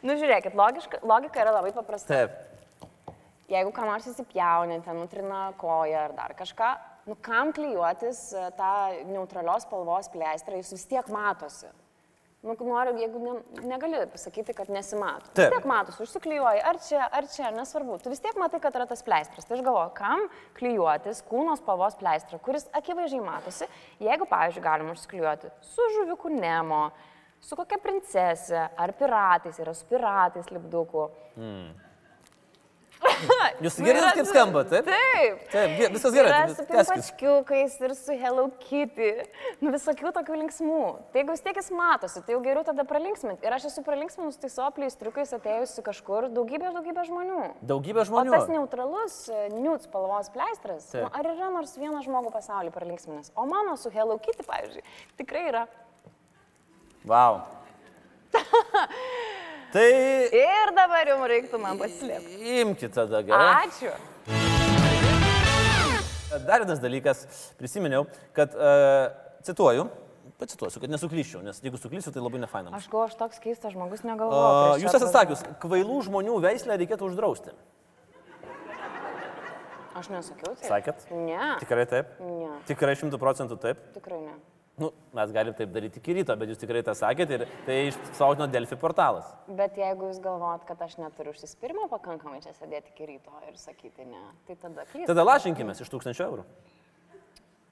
Nu, 0.04 0.18
žiūrėkit, 0.20 0.52
logiška, 0.60 0.98
logika 1.08 1.40
yra 1.40 1.54
labai 1.56 1.70
paprasta. 1.72 2.12
Taip. 2.12 3.14
Jeigu 3.48 3.70
kam 3.72 3.88
nors 3.88 4.04
įsipjaunate, 4.10 4.92
nutrina 4.98 5.46
koją 5.62 6.02
ar 6.10 6.16
dar 6.18 6.34
kažką, 6.36 6.72
nu 7.08 7.16
kam 7.24 7.54
klyjuotis 7.56 8.20
e, 8.36 8.44
tą 8.58 8.72
neutralios 9.08 9.64
spalvos 9.64 10.10
pleistrą, 10.12 10.60
jis 10.60 10.74
vis 10.76 10.84
tiek 10.92 11.08
matosi. 11.14 11.70
Nu, 12.44 12.58
noriu, 12.60 12.98
jeigu 13.00 13.20
ne, 13.24 13.34
negali 13.70 14.02
pasakyti, 14.12 14.52
kad 14.58 14.68
nesimato. 14.68 15.30
Taip. 15.32 15.46
Vis 15.48 15.54
tiek 15.54 15.68
matosi, 15.70 16.02
užsiklyjuoji, 16.04 16.60
ar 16.68 16.80
čia, 16.84 17.06
ar 17.08 17.28
čia, 17.32 17.52
nesvarbu. 17.56 17.96
Tu 18.04 18.12
vis 18.12 18.20
tiek 18.20 18.36
matai, 18.40 18.60
kad 18.64 18.76
yra 18.76 18.88
tas 18.90 19.04
pleistras. 19.06 19.48
Tai 19.48 19.56
aš 19.56 19.64
galvoju, 19.64 19.94
kam 19.96 20.26
klyjuotis 20.60 21.24
kūno 21.30 21.56
spalvos 21.60 21.96
pleistrą, 22.02 22.42
kuris 22.44 22.68
akivaizdžiai 22.76 23.24
matosi, 23.24 23.70
jeigu, 24.04 24.28
pavyzdžiui, 24.28 24.66
galima 24.66 24.92
užsiklyjuoti 24.98 25.54
su 25.70 25.88
žuviku 25.96 26.34
Nemo, 26.36 26.82
su 27.40 27.56
kokia 27.60 27.80
princesė, 27.80 28.68
ar 28.76 28.92
piratais, 29.00 29.64
yra 29.64 29.72
su 29.80 29.88
piratais 29.88 30.52
lipduku. 30.52 31.08
Jūs 33.64 33.78
girdite, 33.80 34.10
kaip 34.18 34.28
skamba, 34.30 34.64
taip? 34.68 34.88
Taip. 34.88 35.42
Taip, 35.52 35.74
viskas 35.94 36.16
gerai. 36.16 36.30
Yra 36.32 36.40
tai 36.48 36.56
su 36.56 36.66
pimpačkiukais 36.70 37.76
ir 37.84 37.94
su 37.98 38.16
Hello 38.20 38.46
Kitty. 38.64 39.10
Nu, 39.62 39.72
visokių 39.74 40.12
tokių 40.16 40.40
linksmų. 40.42 40.82
Tai 41.14 41.22
jeigu 41.22 41.36
vis 41.36 41.44
tiek 41.46 41.60
jis 41.60 41.70
matosi, 41.76 42.24
tai 42.26 42.36
jau 42.36 42.42
geriau 42.46 42.66
tada 42.68 42.86
pralinksminti. 42.90 43.46
Ir 43.46 43.56
aš 43.58 43.70
esu 43.72 43.84
pralinksminus 43.86 44.40
tai 44.42 44.52
savo 44.54 44.72
pleistriukais 44.78 45.34
atėjusi 45.38 45.86
kažkur 45.86 46.30
daugybė, 46.34 46.74
daugybė 46.76 47.06
žmonių. 47.10 47.42
Daugybė 47.74 48.04
O 48.04 48.08
žmonių. 48.10 48.36
tas 48.36 48.52
neutralus 48.52 49.18
nude 49.54 49.84
spalvos 49.88 50.32
pleistras, 50.34 50.90
nu, 50.98 51.08
ar 51.10 51.32
yra 51.34 51.52
nors 51.54 51.76
vienas 51.80 52.08
žmogus 52.08 52.36
pasaulyje 52.36 52.74
pralinksminęs? 52.76 53.34
O 53.36 53.48
mano 53.50 53.76
su 53.80 53.92
Hello 53.94 54.18
Kitty, 54.22 54.46
pavyzdžiui, 54.48 54.86
tikrai 55.20 55.48
yra. 55.52 55.68
Wow. 57.06 57.44
tai 59.74 59.88
Ir 60.38 60.74
dabar 60.78 61.10
jums 61.10 61.28
reiktų 61.34 61.60
man 61.62 61.80
paslėpti. 61.82 62.40
imkite 62.62 62.94
tada 62.94 63.22
gerai. 63.26 63.68
Ačiū. 63.68 63.92
Dar 66.48 66.64
vienas 66.64 66.80
dalykas, 66.82 67.26
prisiminiau, 67.60 68.08
kad, 68.34 68.56
uh, 68.58 69.12
cituoju, 69.46 69.84
pacituosiu, 70.42 70.82
kad 70.82 70.90
nesuklyščiau, 70.90 71.44
nes 71.46 71.60
jeigu 71.62 71.78
suklysiu, 71.78 72.10
tai 72.16 72.24
labai 72.26 72.40
nefainam. 72.42 72.74
Aš 72.74 72.88
galvoju, 72.90 73.12
aš 73.12 73.20
toks 73.20 73.42
keistas 73.44 73.76
žmogus 73.76 74.02
Uh, 74.02 74.10
negalvoju. 74.10 74.80
jūs 74.82 74.90
esate 74.98 75.12
sakius, 75.14 75.44
kvailų 75.62 76.00
žmonių 76.10 76.40
veislę 76.42 76.80
reikėtų 76.82 77.12
uždrausti. 77.12 77.54
Aš 79.94 80.10
nesakiau 80.10 80.56
tai. 80.58 80.66
Sakėt? 80.72 81.04
Ne. 81.14 81.52
Tikrai 81.62 81.86
taip? 81.86 82.16
Ne, 82.18 82.50
Tikrai 82.66 82.96
šimtų 82.98 83.20
procentų 83.22 83.60
taip? 83.62 83.78
tikrai 83.94 84.18
ne. 84.26 84.34
Nu, 84.82 84.90
mes 85.14 85.32
galim 85.32 85.54
taip 85.54 85.70
daryti 85.70 86.00
iki 86.02 86.16
ryto, 86.18 86.34
bet 86.40 86.50
jūs 86.50 86.58
tikrai 86.58 86.82
tą 86.86 86.96
sakėt 86.98 87.32
ir 87.36 87.44
tai 87.68 87.76
išsaugino 87.92 88.48
Delfi 88.50 88.78
portalas. 88.82 89.28
Bet 89.46 89.78
jeigu 89.78 90.10
jūs 90.10 90.18
galvojat, 90.24 90.64
kad 90.66 90.82
aš 90.82 90.96
neturiu 90.98 91.34
užsispyrimo 91.36 91.86
pakankamai 91.92 92.42
čia 92.42 92.56
sėdėti 92.58 92.90
iki 92.90 93.10
ryto 93.12 93.38
ir 93.46 93.60
sakyti 93.62 94.08
ne, 94.08 94.24
tai 94.48 94.58
tada 94.58 94.88
klystate. 94.88 95.12
Tada 95.12 95.28
lašinkime 95.30 95.76
iš 95.78 95.94
tūkstančio 95.94 96.26
eurų. 96.26 96.48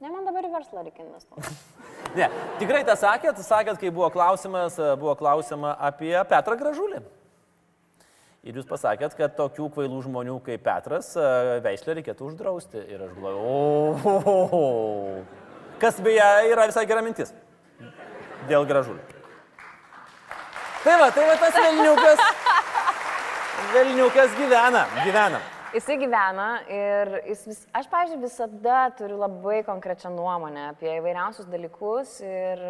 Ne, 0.01 0.09
man 0.09 0.29
dabar 0.29 0.45
į 0.45 0.53
verslą 0.53 0.85
reikia 0.85 1.07
investuoti. 1.07 1.55
Ne, 2.11 2.25
tikrai 2.59 2.81
tą 2.83 2.97
sakėt, 2.99 3.37
sakėt, 3.45 3.77
kai 3.79 3.89
buvo 3.93 4.09
klausimas, 4.11 4.75
buvo 4.99 5.13
klausima 5.15 5.77
apie 5.79 6.11
Petrą 6.27 6.57
Gražulį. 6.59 6.99
Ir 8.41 8.57
jūs 8.57 8.65
pasakėt, 8.67 9.13
kad 9.15 9.37
tokių 9.37 9.69
kvailų 9.71 9.99
žmonių 10.07 10.39
kaip 10.43 10.63
Petras 10.65 11.13
e, 11.13 11.23
veislę 11.63 11.99
reikėtų 11.99 12.25
uždrausti. 12.31 12.81
Ir 12.89 13.05
aš 13.05 13.13
galvoju, 13.15 14.17
o, 14.57 14.61
kas 15.81 16.01
beje 16.03 16.27
yra 16.51 16.67
visai 16.69 16.85
gera 16.89 17.01
mintis. 17.05 17.33
dėl 18.49 18.65
gražulių. 18.65 19.01
Tai 20.81 20.93
va, 20.97 21.09
tai 21.13 21.25
va 21.29 21.33
tas 21.37 21.57
Vilniukas. 21.57 22.21
Vilniukas 23.73 24.31
gyvena, 24.37 24.85
gyvena. 25.05 25.41
Jisai 25.71 25.95
gyvena 26.01 26.47
ir 26.67 27.11
jis 27.29 27.43
vis, 27.47 27.59
aš, 27.77 27.85
pažiūrėjau, 27.91 28.23
visada 28.25 28.79
turiu 28.97 29.19
labai 29.21 29.61
konkrečią 29.63 30.09
nuomonę 30.11 30.65
apie 30.73 30.89
įvairiausius 30.97 31.47
dalykus 31.47 32.17
ir 32.25 32.65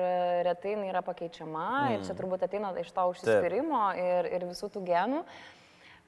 retai 0.46 0.76
jinai 0.76 0.92
yra 0.92 1.02
pakeičiama 1.08 1.64
mm. 1.72 1.96
ir 1.96 2.04
čia 2.06 2.18
turbūt 2.20 2.46
ateina 2.46 2.70
iš 2.78 2.92
to 2.94 3.08
užsispyrimo 3.14 3.88
ir, 3.98 4.30
ir 4.36 4.46
visų 4.52 4.70
tų 4.76 4.84
genų. 4.92 5.24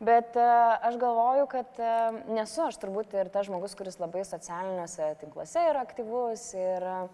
Bet 0.04 0.36
uh, 0.36 0.44
aš 0.84 0.98
galvoju, 1.00 1.46
kad 1.48 1.78
uh, 1.80 2.16
nesu 2.36 2.66
aš 2.66 2.76
turbūt 2.82 3.14
ir 3.16 3.30
tas 3.32 3.48
žmogus, 3.48 3.76
kuris 3.80 4.02
labai 4.02 4.26
socialiniuose 4.28 5.14
tinkluose 5.22 5.62
yra 5.70 5.84
aktyvus 5.86 6.50
ir 6.60 6.84
uh, 6.84 7.06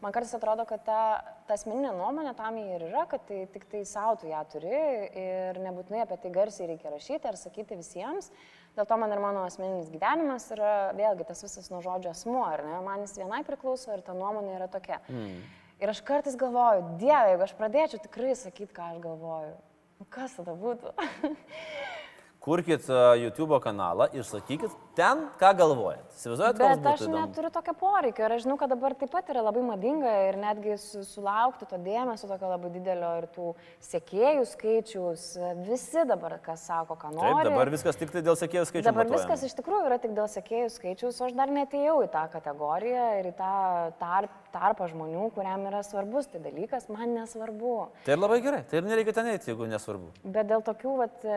man 0.00 0.14
kartais 0.14 0.32
atrodo, 0.36 0.64
kad 0.68 0.80
ta, 0.86 1.00
ta 1.48 1.58
asmeninė 1.58 1.90
nuomonė 1.98 2.32
tam 2.38 2.56
ir 2.60 2.86
yra, 2.88 3.04
kad 3.10 3.26
tai 3.28 3.42
tik 3.52 3.66
tai 3.68 3.82
savo 3.88 4.16
tu 4.20 4.30
ją 4.30 4.40
turi 4.52 4.80
ir 5.20 5.60
nebūtinai 5.60 6.06
apie 6.06 6.16
tai 6.22 6.32
garsiai 6.38 6.70
reikia 6.70 6.94
rašyti 6.94 7.28
ar 7.28 7.36
sakyti 7.40 7.76
visiems. 7.78 8.30
Dėl 8.78 8.88
to 8.88 8.98
man 9.00 9.12
ir 9.12 9.20
mano 9.20 9.42
asmeninis 9.44 9.92
gyvenimas 9.92 10.48
yra 10.54 10.72
vėlgi 10.96 11.28
tas 11.28 11.44
visas 11.44 11.68
nuo 11.72 11.82
žodžio 11.84 12.14
asmuo, 12.14 12.46
ar 12.46 12.64
ne? 12.64 12.80
Man 12.86 13.04
jis 13.04 13.16
vienai 13.18 13.42
priklauso 13.44 13.92
ir 13.92 14.04
ta 14.06 14.16
nuomonė 14.16 14.54
yra 14.56 14.70
tokia. 14.72 15.02
Mm. 15.10 15.40
Ir 15.82 15.92
aš 15.92 16.00
kartais 16.06 16.38
galvoju, 16.38 16.94
Dieve, 16.98 17.34
jeigu 17.34 17.44
aš 17.44 17.54
pradėčiau 17.58 18.02
tikrai 18.06 18.32
sakyti, 18.38 18.72
ką 18.74 18.92
aš 18.94 19.04
galvoju, 19.04 19.54
nu, 19.98 20.08
kas 20.14 20.38
tada 20.38 20.56
būtų? 20.58 20.94
kurkit 22.44 22.86
YouTube 23.18 23.58
kanalą 23.60 24.08
ir 24.14 24.24
sakykit 24.24 24.72
ten, 24.98 25.26
ką 25.38 25.50
galvojat. 25.58 26.06
Įsivaizduojat, 26.18 26.58
Bet 26.58 26.86
aš 26.90 27.02
neturiu 27.10 27.50
tokio 27.54 27.74
poreikio 27.78 28.24
ir 28.26 28.34
aš 28.34 28.44
žinau, 28.46 28.56
kad 28.58 28.72
dabar 28.72 28.94
taip 28.98 29.12
pat 29.12 29.28
yra 29.30 29.44
labai 29.46 29.62
madinga 29.66 30.14
ir 30.28 30.38
netgi 30.40 30.74
su, 30.80 31.04
sulaukti 31.06 31.68
to 31.70 31.78
dėmesio 31.82 32.30
tokio 32.30 32.50
labai 32.50 32.72
didelio 32.74 33.12
ir 33.20 33.28
tų 33.34 33.52
sekėjų 33.88 34.46
skaičius. 34.52 35.26
Visi 35.68 36.04
dabar, 36.08 36.38
kas 36.42 36.66
sako, 36.66 36.98
ką 36.98 37.12
nori. 37.14 37.30
Taip, 37.36 37.52
dabar 37.52 37.72
viskas 37.74 38.00
tik 38.00 38.14
tai 38.14 38.24
dėl 38.26 38.38
sekėjų 38.40 38.66
skaičiaus. 38.70 38.90
Dabar 38.90 39.06
matuojama. 39.06 39.22
viskas 39.22 39.46
iš 39.46 39.56
tikrųjų 39.60 39.86
yra 39.90 40.00
tik 40.02 40.18
dėl 40.18 40.28
sekėjų 40.34 40.74
skaičiaus, 40.74 41.22
o 41.22 41.28
aš 41.28 41.38
dar 41.38 41.54
netėjau 41.54 41.96
į 42.06 42.10
tą 42.16 42.26
kategoriją 42.34 43.06
ir 43.20 43.30
į 43.30 43.34
tą 43.38 43.54
tarp, 44.02 44.34
tarpą 44.54 44.90
žmonių, 44.90 45.30
kuriam 45.36 45.66
yra 45.70 45.84
svarbus 45.86 46.30
tai 46.32 46.42
dalykas, 46.42 46.88
man 46.92 47.14
nesvarbu. 47.18 47.78
Tai 48.06 48.18
labai 48.18 48.42
gerai, 48.44 48.62
tai 48.68 48.82
ir 48.82 48.88
nereikia 48.88 49.14
ten 49.20 49.34
eiti, 49.34 49.52
jeigu 49.52 49.68
nesvarbu. 49.70 50.14
Bet 50.24 50.48
dėl 50.50 50.64
tokių, 50.66 50.94
vat, 51.02 51.28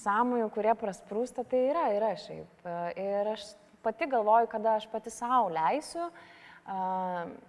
sąmonių, 0.00 0.48
kurie 0.54 0.74
prasprūsta, 0.78 1.44
tai 1.48 1.66
yra, 1.70 1.88
yra 1.94 2.14
šiaip. 2.18 2.64
Ir 3.00 3.34
aš 3.34 3.50
pati 3.84 4.08
galvoju, 4.10 4.48
kada 4.52 4.78
aš 4.78 4.88
pati 4.92 5.12
savo 5.12 5.52
leisiu 5.54 6.06
uh, 6.08 6.24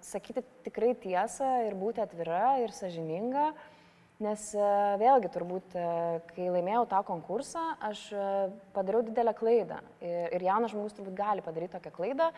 sakyti 0.02 0.44
tikrai 0.66 0.94
tiesą 1.00 1.48
ir 1.68 1.76
būti 1.80 2.04
atvira 2.04 2.60
ir 2.64 2.72
sažininga. 2.76 3.54
Nes 4.24 4.48
vėlgi 4.56 5.28
turbūt, 5.28 5.74
kai 6.30 6.46
laimėjau 6.48 6.86
tą 6.88 7.02
konkursą, 7.04 7.76
aš 7.84 8.06
padariau 8.72 9.04
didelę 9.04 9.34
klaidą. 9.36 9.82
Ir, 10.00 10.30
ir 10.38 10.46
jaunas 10.48 10.72
žmogus 10.72 10.96
turbūt 10.96 11.18
gali 11.18 11.44
padaryti 11.44 11.76
tokią 11.76 11.92
klaidą, 11.92 12.30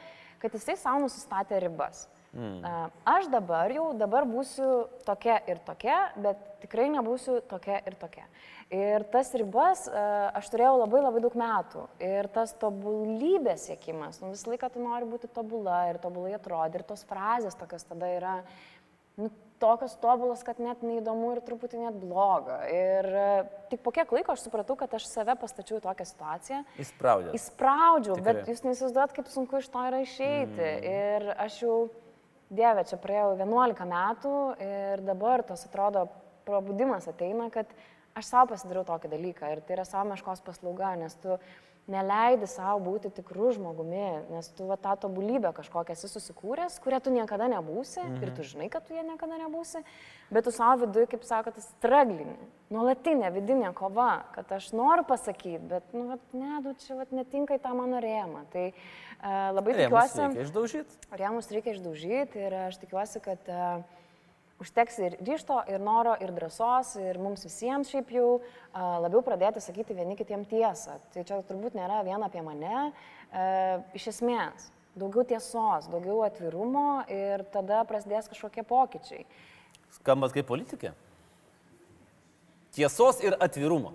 kad 0.42 0.58
jisai 0.58 0.74
savo 0.82 1.04
nusistatė 1.04 1.60
ribas. 1.62 2.08
Mm. 2.36 2.92
Aš 3.08 3.30
dabar 3.32 3.72
jau 3.72 3.88
dabar 3.98 4.28
būsiu 4.28 4.88
tokia 5.08 5.40
ir 5.50 5.62
tokia, 5.66 5.98
bet 6.20 6.42
tikrai 6.62 6.90
nebūsiu 6.94 7.40
tokia 7.50 7.80
ir 7.88 7.96
tokia. 7.98 8.28
Ir 8.74 9.06
tas 9.14 9.32
ribas 9.40 9.86
aš 9.88 10.50
turėjau 10.52 10.76
labai 10.82 11.02
labai 11.06 11.24
daug 11.24 11.38
metų. 11.40 11.86
Ir 12.04 12.28
tas 12.36 12.52
tobulybės 12.60 13.70
siekimas, 13.70 14.20
nu, 14.22 14.34
visą 14.36 14.52
laiką 14.52 14.74
tu 14.74 14.84
nori 14.84 15.08
būti 15.08 15.32
tobula 15.32 15.86
ir 15.92 16.02
tobulai 16.04 16.36
atrodyti. 16.36 16.82
Ir 16.82 16.90
tos 16.90 17.06
frazės 17.08 17.56
tokios 17.56 17.88
tada 17.88 18.12
yra 18.12 18.36
nu, 19.18 19.32
tokios 19.60 19.96
tobulos, 20.02 20.44
kad 20.46 20.60
net 20.62 20.84
neįdomu 20.86 21.32
ir 21.36 21.42
truputį 21.46 21.82
net 21.82 21.98
bloga. 21.98 22.60
Ir 22.70 23.08
tik 23.72 23.82
po 23.86 23.94
kiek 23.96 24.12
laiko 24.14 24.36
aš 24.36 24.46
supratau, 24.46 24.78
kad 24.80 24.94
aš 24.94 25.08
save 25.10 25.38
pastačiau 25.42 25.80
į 25.80 25.86
tokią 25.86 26.08
situaciją. 26.12 26.60
Įspraudžiau. 26.84 27.38
Įspraudžiau, 27.38 28.20
bet 28.28 28.44
jūs 28.52 28.64
neįsivaizduot, 28.68 29.16
kaip 29.18 29.32
sunku 29.34 29.62
iš 29.62 29.72
to 29.74 29.86
yra 29.90 30.04
išeiti. 30.06 30.62
Mm. 30.62 30.86
Ir 30.92 31.32
aš 31.48 31.62
jau, 31.64 31.78
dieve, 32.50 32.84
čia 32.88 33.00
praėjau 33.02 33.36
11 33.40 33.86
metų 33.92 34.34
ir 34.64 35.04
dabar 35.06 35.44
tos 35.48 35.66
atrodo 35.68 36.08
prabudimas 36.48 37.08
ateina, 37.12 37.50
kad 37.54 37.72
aš 38.18 38.30
savo 38.30 38.54
pasidariau 38.54 38.86
tokį 38.88 39.12
dalyką 39.12 39.52
ir 39.54 39.64
tai 39.66 39.78
yra 39.78 39.86
savo 39.88 40.08
meškos 40.12 40.44
paslauga, 40.46 40.96
nes 41.00 41.16
tu 41.22 41.36
neleidi 41.88 42.48
savo 42.52 42.82
būti 42.84 43.10
tikrų 43.16 43.54
žmogumi, 43.56 44.08
nes 44.34 44.50
tu 44.58 44.68
va, 44.68 44.76
tą 44.80 44.98
tobulybę 45.06 45.54
kažkokią 45.56 45.96
esi 45.96 46.10
susikūręs, 46.12 46.78
kurią 46.84 47.00
tu 47.04 47.14
niekada 47.16 47.48
nebūsi 47.52 48.02
mhm. 48.04 48.20
ir 48.24 48.34
tu 48.36 48.46
žinai, 48.48 48.68
kad 48.74 48.86
tu 48.88 48.96
ją 48.98 49.06
niekada 49.08 49.40
nebūsi, 49.46 49.84
bet 50.34 50.48
tu 50.48 50.54
savo 50.56 50.84
viduje, 50.84 51.08
kaip 51.14 51.24
sako, 51.28 51.56
tas 51.56 51.70
straglinė, 51.78 52.36
nuolatinė 52.74 53.32
vidinė 53.36 53.72
kova, 53.78 54.26
kad 54.36 54.52
aš 54.60 54.74
noriu 54.76 55.08
pasakyti, 55.08 55.64
bet, 55.72 55.88
nu, 55.96 56.10
vat, 56.12 56.24
ne, 56.36 56.60
nu, 56.66 56.76
čia 56.84 57.00
vat, 57.00 57.14
netinka 57.16 57.56
į 57.56 57.64
tą 57.64 57.72
mano 57.78 58.02
rėmą. 58.04 58.44
Tai 58.52 58.66
uh, 58.72 59.54
labai 59.56 59.78
rėmus 59.78 59.88
tikiuosi. 59.88 60.26
Reikia 60.26 60.48
išdaužyti. 60.48 61.00
Rėmus 61.24 61.54
reikia 61.56 61.78
išdaužyti 61.78 62.44
ir 62.44 62.58
aš 62.66 62.82
tikiuosi, 62.84 63.24
kad 63.24 63.52
uh, 63.54 63.97
užteks 64.62 64.98
ir 65.04 65.18
ryšto, 65.22 65.60
ir 65.70 65.82
noro, 65.84 66.16
ir 66.22 66.32
drąsos, 66.36 66.96
ir 67.02 67.20
mums 67.22 67.46
visiems 67.46 67.92
šiaip 67.92 68.10
jau 68.16 68.30
labiau 68.74 69.22
pradėti 69.26 69.62
sakyti 69.64 69.98
vieni 69.98 70.18
kitiem 70.18 70.46
tiesą. 70.50 70.98
Tai 71.14 71.26
čia 71.28 71.42
turbūt 71.48 71.78
nėra 71.78 72.02
vien 72.08 72.24
apie 72.26 72.42
mane. 72.46 72.90
Iš 73.98 74.10
esmės, 74.16 74.70
daugiau 74.98 75.26
tiesos, 75.30 75.90
daugiau 75.92 76.24
atvirumo 76.26 77.04
ir 77.12 77.46
tada 77.54 77.84
prasidės 77.90 78.30
kažkokie 78.32 78.66
pokyčiai. 78.68 79.28
Skambat 80.00 80.34
kaip 80.36 80.50
politikė? 80.50 80.94
Tiesos 82.78 83.22
ir 83.26 83.38
atvirumo. 83.42 83.94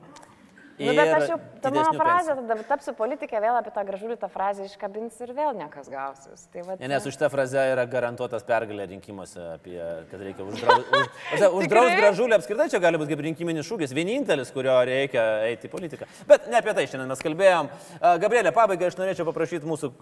Nu, 0.79 0.93
bet 0.97 1.11
aš 1.15 1.29
jau, 1.29 1.37
ta 1.63 1.71
mano 1.75 1.93
frazė, 1.97 2.35
tada 2.39 2.57
tapsiu 2.67 2.95
politikė, 2.97 3.39
vėl 3.45 3.59
apie 3.59 3.73
tą 3.75 3.83
gražulį 3.87 4.17
tą 4.21 4.29
frazę 4.33 4.65
iškabins 4.67 5.19
ir 5.23 5.33
vėl 5.37 5.53
nekas 5.59 5.91
gausis. 5.93 6.47
Tai 6.53 6.65
va, 6.67 6.77
ne, 6.81 6.89
nes 6.91 7.07
už 7.09 7.19
tą 7.21 7.29
frazę 7.33 7.65
yra 7.75 7.85
garantuotas 7.91 8.47
pergalė 8.49 8.87
rinkimuose, 8.95 9.43
apie, 9.59 9.77
kad 10.11 10.25
reikia 10.25 10.47
uždrausti. 10.47 11.03
Už, 11.37 11.45
uždrausti 11.61 11.99
gražulį 12.01 12.39
apskritai 12.39 12.69
čia 12.73 12.81
gali 12.83 13.01
būti 13.01 13.13
kaip 13.13 13.25
rinkiminis 13.29 13.69
šūkis, 13.69 13.95
vienintelis, 13.97 14.53
kurio 14.55 14.79
reikia 14.89 15.27
eiti 15.51 15.69
į 15.69 15.75
politiką. 15.75 16.09
Bet 16.31 16.49
ne 16.53 16.59
apie 16.63 16.75
tai 16.79 16.87
šiandien 16.89 17.13
mes 17.13 17.25
kalbėjom. 17.29 17.71
Gabrielė, 18.25 18.55
pabaigai 18.57 18.89
aš 18.89 18.99
norėčiau 19.01 19.29
paprašyti 19.29 19.69
mūsų 19.69 19.93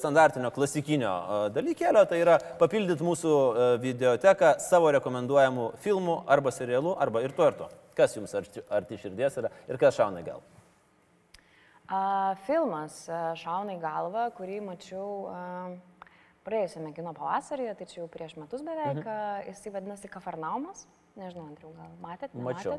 standartinio 0.00 0.52
klasikinio 0.54 1.12
dalykėlio, 1.54 2.06
tai 2.08 2.22
yra 2.22 2.38
papildyti 2.60 3.06
mūsų 3.06 3.36
videoteką 3.82 4.56
savo 4.62 4.94
rekomenduojamų 4.96 5.72
filmų 5.84 6.22
arba 6.30 6.54
serialų 6.54 6.96
arba 7.00 7.26
ir 7.26 7.34
to 7.36 7.50
ir 7.50 7.62
to. 7.62 7.70
Kas 8.00 8.16
jums 8.16 8.32
arti, 8.38 8.64
arti 8.72 8.96
širdies 9.02 9.36
yra 9.42 9.52
ir 9.68 9.78
kas 9.80 9.98
šauna 10.00 10.24
galvą? 10.24 10.58
Uh, 11.90 12.38
filmas 12.46 13.02
šauna 13.36 13.74
į 13.74 13.80
galvą, 13.82 14.28
kurį 14.36 14.60
mačiau 14.62 15.08
uh, 15.26 15.72
praėjusiame 16.46 16.94
kino 16.96 17.12
pavasaryje, 17.16 17.74
tai 17.76 17.86
čia 17.90 18.00
jau 18.00 18.08
prieš 18.10 18.36
metus 18.40 18.64
beveik, 18.64 19.02
mhm. 19.02 19.48
Jisai 19.50 19.74
vadinasi 19.74 20.10
Kafarnaumas. 20.12 20.86
Nežinau, 21.18 21.48
Andriu, 21.50 21.72
gal 21.76 21.96
matėt? 22.00 22.36
Mačiau. 22.38 22.78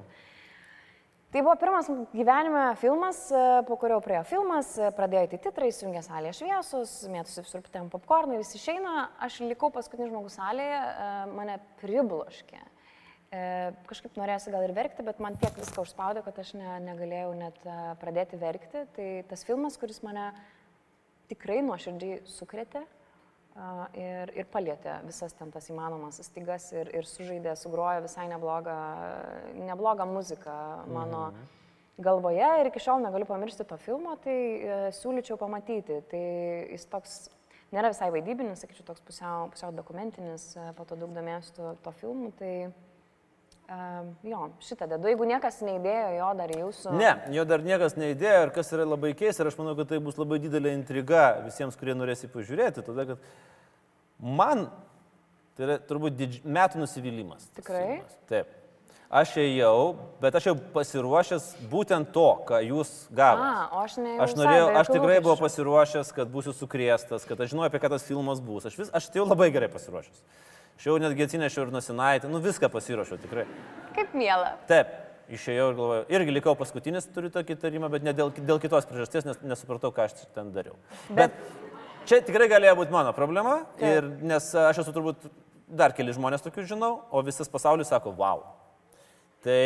Tai 1.32 1.42
buvo 1.46 1.54
pirmas 1.56 1.88
gyvenime 2.12 2.64
filmas, 2.80 3.20
po 3.68 3.78
kurio 3.80 4.02
praėjo 4.04 4.26
filmas, 4.28 4.74
pradėjo 4.98 5.30
įti 5.30 5.40
titrai, 5.46 5.70
įsijungė 5.72 6.02
salėje 6.04 6.34
šviesus, 6.42 6.96
mėtusi 7.12 7.46
visur 7.46 7.64
ten 7.72 7.88
popkornai, 7.92 8.42
visi 8.42 8.58
išeina, 8.60 9.06
aš 9.24 9.40
likau 9.46 9.70
paskutinis 9.72 10.12
žmogus 10.12 10.36
salėje, 10.36 10.82
mane 11.32 11.56
pribloškė. 11.80 12.60
E, 13.32 13.72
kažkaip 13.88 14.18
norėsi 14.20 14.52
gal 14.52 14.66
ir 14.66 14.74
verkti, 14.76 15.06
bet 15.08 15.22
man 15.24 15.38
tiek 15.40 15.56
viską 15.56 15.86
užspaudė, 15.86 16.20
kad 16.26 16.40
aš 16.44 16.50
ne, 16.60 16.72
negalėjau 16.84 17.30
net 17.40 17.62
e, 17.64 17.76
pradėti 18.02 18.40
verkti. 18.42 18.82
Tai 18.98 19.06
tas 19.30 19.46
filmas, 19.48 19.78
kuris 19.80 20.02
mane 20.04 20.34
tikrai 21.32 21.62
nuoširdžiai 21.64 22.26
sukrėtė 22.28 22.82
ir, 23.96 24.34
ir 24.36 24.50
palėtė 24.52 24.98
visas 25.06 25.32
ten 25.36 25.52
tas 25.52 25.70
įmanomas 25.72 26.20
stygas 26.24 26.70
ir, 26.76 26.92
ir 26.96 27.08
sužaidė, 27.08 27.56
sugrojo 27.60 28.04
visai 28.06 28.28
neblogą, 28.32 28.76
neblogą 29.56 30.08
muziką 30.12 30.58
mano 30.92 31.26
mhm. 31.32 31.50
galvoje 32.04 32.52
ir 32.60 32.72
iki 32.72 32.84
šiol 32.84 33.00
negaliu 33.04 33.28
pamiršti 33.32 33.68
to 33.68 33.80
filmo, 33.80 34.16
tai 34.24 34.36
e, 34.36 34.78
siūlyčiau 35.00 35.40
pamatyti. 35.40 36.04
Tai 36.12 36.24
jis 36.76 36.88
toks 36.92 37.18
nėra 37.72 37.96
visai 37.96 38.12
vaidybinis, 38.12 38.60
sakyčiau, 38.64 38.92
toks 38.92 39.08
pusiau, 39.08 39.48
pusiau 39.56 39.72
dokumentinis, 39.76 40.52
po 40.76 40.84
to 40.84 41.00
daug 41.00 41.16
domėsiu 41.16 41.56
to, 41.56 41.76
to 41.88 42.00
filmu. 42.04 42.36
Tai, 42.40 42.54
Um, 43.72 44.10
jo, 44.28 44.50
šitą 44.60 44.88
dedu. 44.92 45.08
Jeigu 45.08 45.24
niekas 45.30 45.62
neįdėjo 45.64 46.08
jo 46.18 46.30
dar 46.36 46.52
jūsų. 46.52 46.94
Ne, 47.00 47.12
jo 47.32 47.46
dar 47.48 47.62
niekas 47.64 47.96
neįdėjo 47.96 48.42
ir 48.48 48.54
kas 48.56 48.72
yra 48.76 48.84
labai 48.84 49.14
keista, 49.16 49.46
ir 49.46 49.52
aš 49.52 49.56
manau, 49.62 49.78
kad 49.80 49.88
tai 49.94 50.02
bus 50.04 50.20
labai 50.20 50.42
didelė 50.44 50.74
intriga 50.76 51.28
visiems, 51.46 51.78
kurie 51.80 51.96
norės 51.96 52.26
jį 52.26 52.32
pažiūrėti, 52.34 52.84
todėl 52.84 53.14
kad 53.14 53.30
man 54.20 54.66
tai 55.56 55.70
yra 55.70 55.78
turbūt 55.88 56.18
didž... 56.20 56.42
metų 56.44 56.82
nusivylimas. 56.84 57.48
Tikrai? 57.56 58.02
Taip. 58.32 58.58
Aš 59.12 59.34
ėjau, 59.42 59.96
bet 60.24 60.36
aš 60.40 60.46
jau 60.48 60.54
pasiruošęs 60.72 61.48
būtent 61.72 62.14
to, 62.16 62.28
ką 62.48 62.62
jūs 62.64 62.92
gavote. 63.12 63.66
Aš. 63.82 63.98
Aš, 64.28 64.36
norėjau, 64.40 64.70
aš 64.80 64.92
tikrai 64.94 65.18
buvau 65.20 65.36
pasiruošęs, 65.42 66.14
kad 66.16 66.32
būsiu 66.32 66.54
sukrėstas, 66.56 67.28
kad 67.28 67.40
aš 67.44 67.52
žinau, 67.52 67.66
apie 67.68 67.82
ką 67.84 67.92
tas 67.92 68.08
filmas 68.08 68.40
bus. 68.40 68.70
Aš, 68.70 68.78
vis, 68.80 68.92
aš 68.96 69.10
jau 69.16 69.28
labai 69.28 69.50
gerai 69.52 69.68
pasiruošęs. 69.74 70.24
Aš 70.82 70.88
jau 70.88 70.96
netgi 70.98 71.28
atsinešiau 71.28 71.68
ir 71.68 71.72
nusinaitį, 71.76 72.30
nu 72.34 72.40
viską 72.42 72.66
pasiruošiau 72.74 73.20
tikrai. 73.22 73.44
Kaip 73.94 74.16
mėla. 74.18 74.56
Taip, 74.66 74.96
išėjau 75.30 75.68
ir 75.70 75.76
galvojau, 75.78 76.06
irgi 76.18 76.34
likau 76.34 76.56
paskutinis, 76.58 77.06
turiu 77.14 77.30
tokį 77.36 77.54
tarimą, 77.62 77.86
bet 77.94 78.08
ne 78.08 78.16
dėl, 78.18 78.32
dėl 78.34 78.58
kitos 78.64 78.88
priežasties, 78.90 79.28
nes 79.30 79.38
nesupratau, 79.46 79.92
ką 79.94 80.08
aš 80.08 80.24
ten 80.34 80.50
dariau. 80.56 80.74
Bet, 81.12 81.38
bet 81.38 82.10
čia 82.10 82.18
tikrai 82.26 82.50
galėjo 82.50 82.80
būti 82.82 82.96
mano 82.98 83.14
problema, 83.14 83.60
ir, 83.78 84.10
nes 84.26 84.50
aš 84.58 84.82
esu 84.82 84.96
turbūt 84.96 85.30
dar 85.70 85.94
keli 85.94 86.18
žmonės 86.18 86.42
tokių 86.48 86.66
žinau, 86.74 86.96
o 87.14 87.22
visas 87.30 87.54
pasaulis 87.54 87.94
sako, 87.94 88.18
wow. 88.18 88.42
Tai 89.46 89.62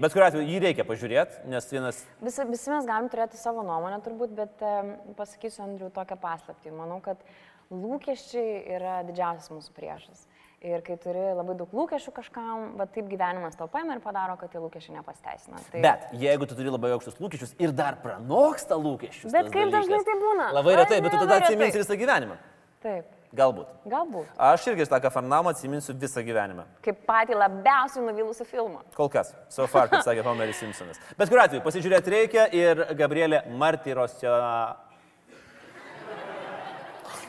bet 0.00 0.16
kuriuo 0.16 0.30
atveju 0.30 0.48
jį 0.48 0.62
reikia 0.64 0.88
pažiūrėti, 0.88 1.44
nes 1.52 1.72
vienas... 1.76 2.00
Visi, 2.24 2.48
visi 2.48 2.72
mes 2.72 2.88
galim 2.88 3.12
turėti 3.12 3.36
savo 3.36 3.68
nuomonę 3.68 4.00
turbūt, 4.08 4.32
bet 4.40 4.64
um, 4.64 4.94
pasakysiu 5.20 5.66
Andriu 5.68 5.92
tokią 5.92 6.16
paslaptį. 6.24 6.72
Manau, 6.72 7.02
kad 7.04 7.20
lūkesčiai 7.68 8.62
yra 8.78 9.02
didžiausias 9.04 9.52
mūsų 9.52 9.76
priešas. 9.76 10.24
Ir 10.64 10.80
kai 10.80 10.94
turi 10.96 11.20
labai 11.36 11.54
daug 11.58 11.72
lūkesčių 11.76 12.12
kažkam, 12.16 12.60
va 12.78 12.86
taip 12.88 13.10
gyvenimas 13.10 13.58
tau 13.58 13.66
paima 13.68 13.98
ir 13.98 14.00
padaro, 14.00 14.38
kad 14.40 14.48
tie 14.48 14.62
lūkesčiai 14.62 14.94
nepasteisina. 14.96 15.58
Tai... 15.68 15.82
Bet 15.84 16.06
jeigu 16.16 16.48
tu 16.48 16.56
turi 16.56 16.72
labai 16.72 16.94
aukštus 16.94 17.18
lūkesčius 17.20 17.52
ir 17.60 17.74
dar 17.76 17.98
pranoksta 18.00 18.78
lūkesčius. 18.80 19.34
Bet 19.34 19.50
kaip 19.52 19.74
dažnai 19.74 20.00
tai 20.08 20.14
būna? 20.22 20.46
Labai 20.56 20.78
retai, 20.80 21.02
bet 21.04 21.12
tu 21.12 21.20
tada 21.20 21.42
atsiminsi 21.42 21.82
visą 21.82 21.98
gyvenimą. 22.00 22.38
Taip. 22.80 23.12
Galbūt. 23.34 23.70
Galbūt. 23.90 24.28
Aš 24.38 24.68
irgi 24.70 24.86
tą 24.88 25.00
kafarnamą 25.02 25.50
atsiminsiu 25.52 25.94
visą 25.98 26.22
gyvenimą. 26.24 26.64
Kaip 26.84 27.00
patį 27.08 27.36
labiausiai 27.40 28.04
nuvylusią 28.06 28.46
filmą. 28.46 28.84
Kol 28.94 29.10
kas. 29.10 29.34
So 29.52 29.66
far, 29.70 29.90
kaip 29.90 30.04
sakė 30.06 30.22
Homeris 30.24 30.60
Simpsonas. 30.62 31.00
Bet 31.18 31.32
kuriuo 31.32 31.44
atveju, 31.44 31.64
pasižiūrėti 31.66 32.14
reikia 32.14 32.46
ir 32.54 32.84
Gabrielė 32.96 33.42
Martyrosio. 33.58 34.36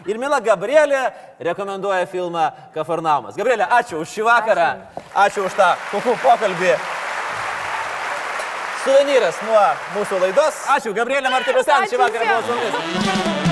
Ir 0.06 0.20
Mila 0.22 0.40
Gabrielė 0.44 1.08
rekomenduoja 1.42 2.06
filmą 2.10 2.50
Kafarnaumas. 2.76 3.38
Gabrielė, 3.40 3.66
ačiū 3.80 4.04
už 4.04 4.12
šį 4.14 4.28
vakarą. 4.28 4.68
Ačiū, 4.76 5.06
ačiū 5.26 5.48
už 5.50 5.58
tą 5.58 5.72
kukų 5.94 6.14
pokalbį. 6.22 6.76
Suvenyras 8.84 9.42
nuo 9.48 9.64
mūsų 9.96 10.22
laidos. 10.28 10.62
Ačiū, 10.76 10.94
Gabrielė 10.94 11.34
Martyrosio 11.34 11.82
šį 11.90 12.04
vakarą 12.04 12.30
buvo 12.36 12.46
su 12.46 12.62
mumis. 12.62 13.45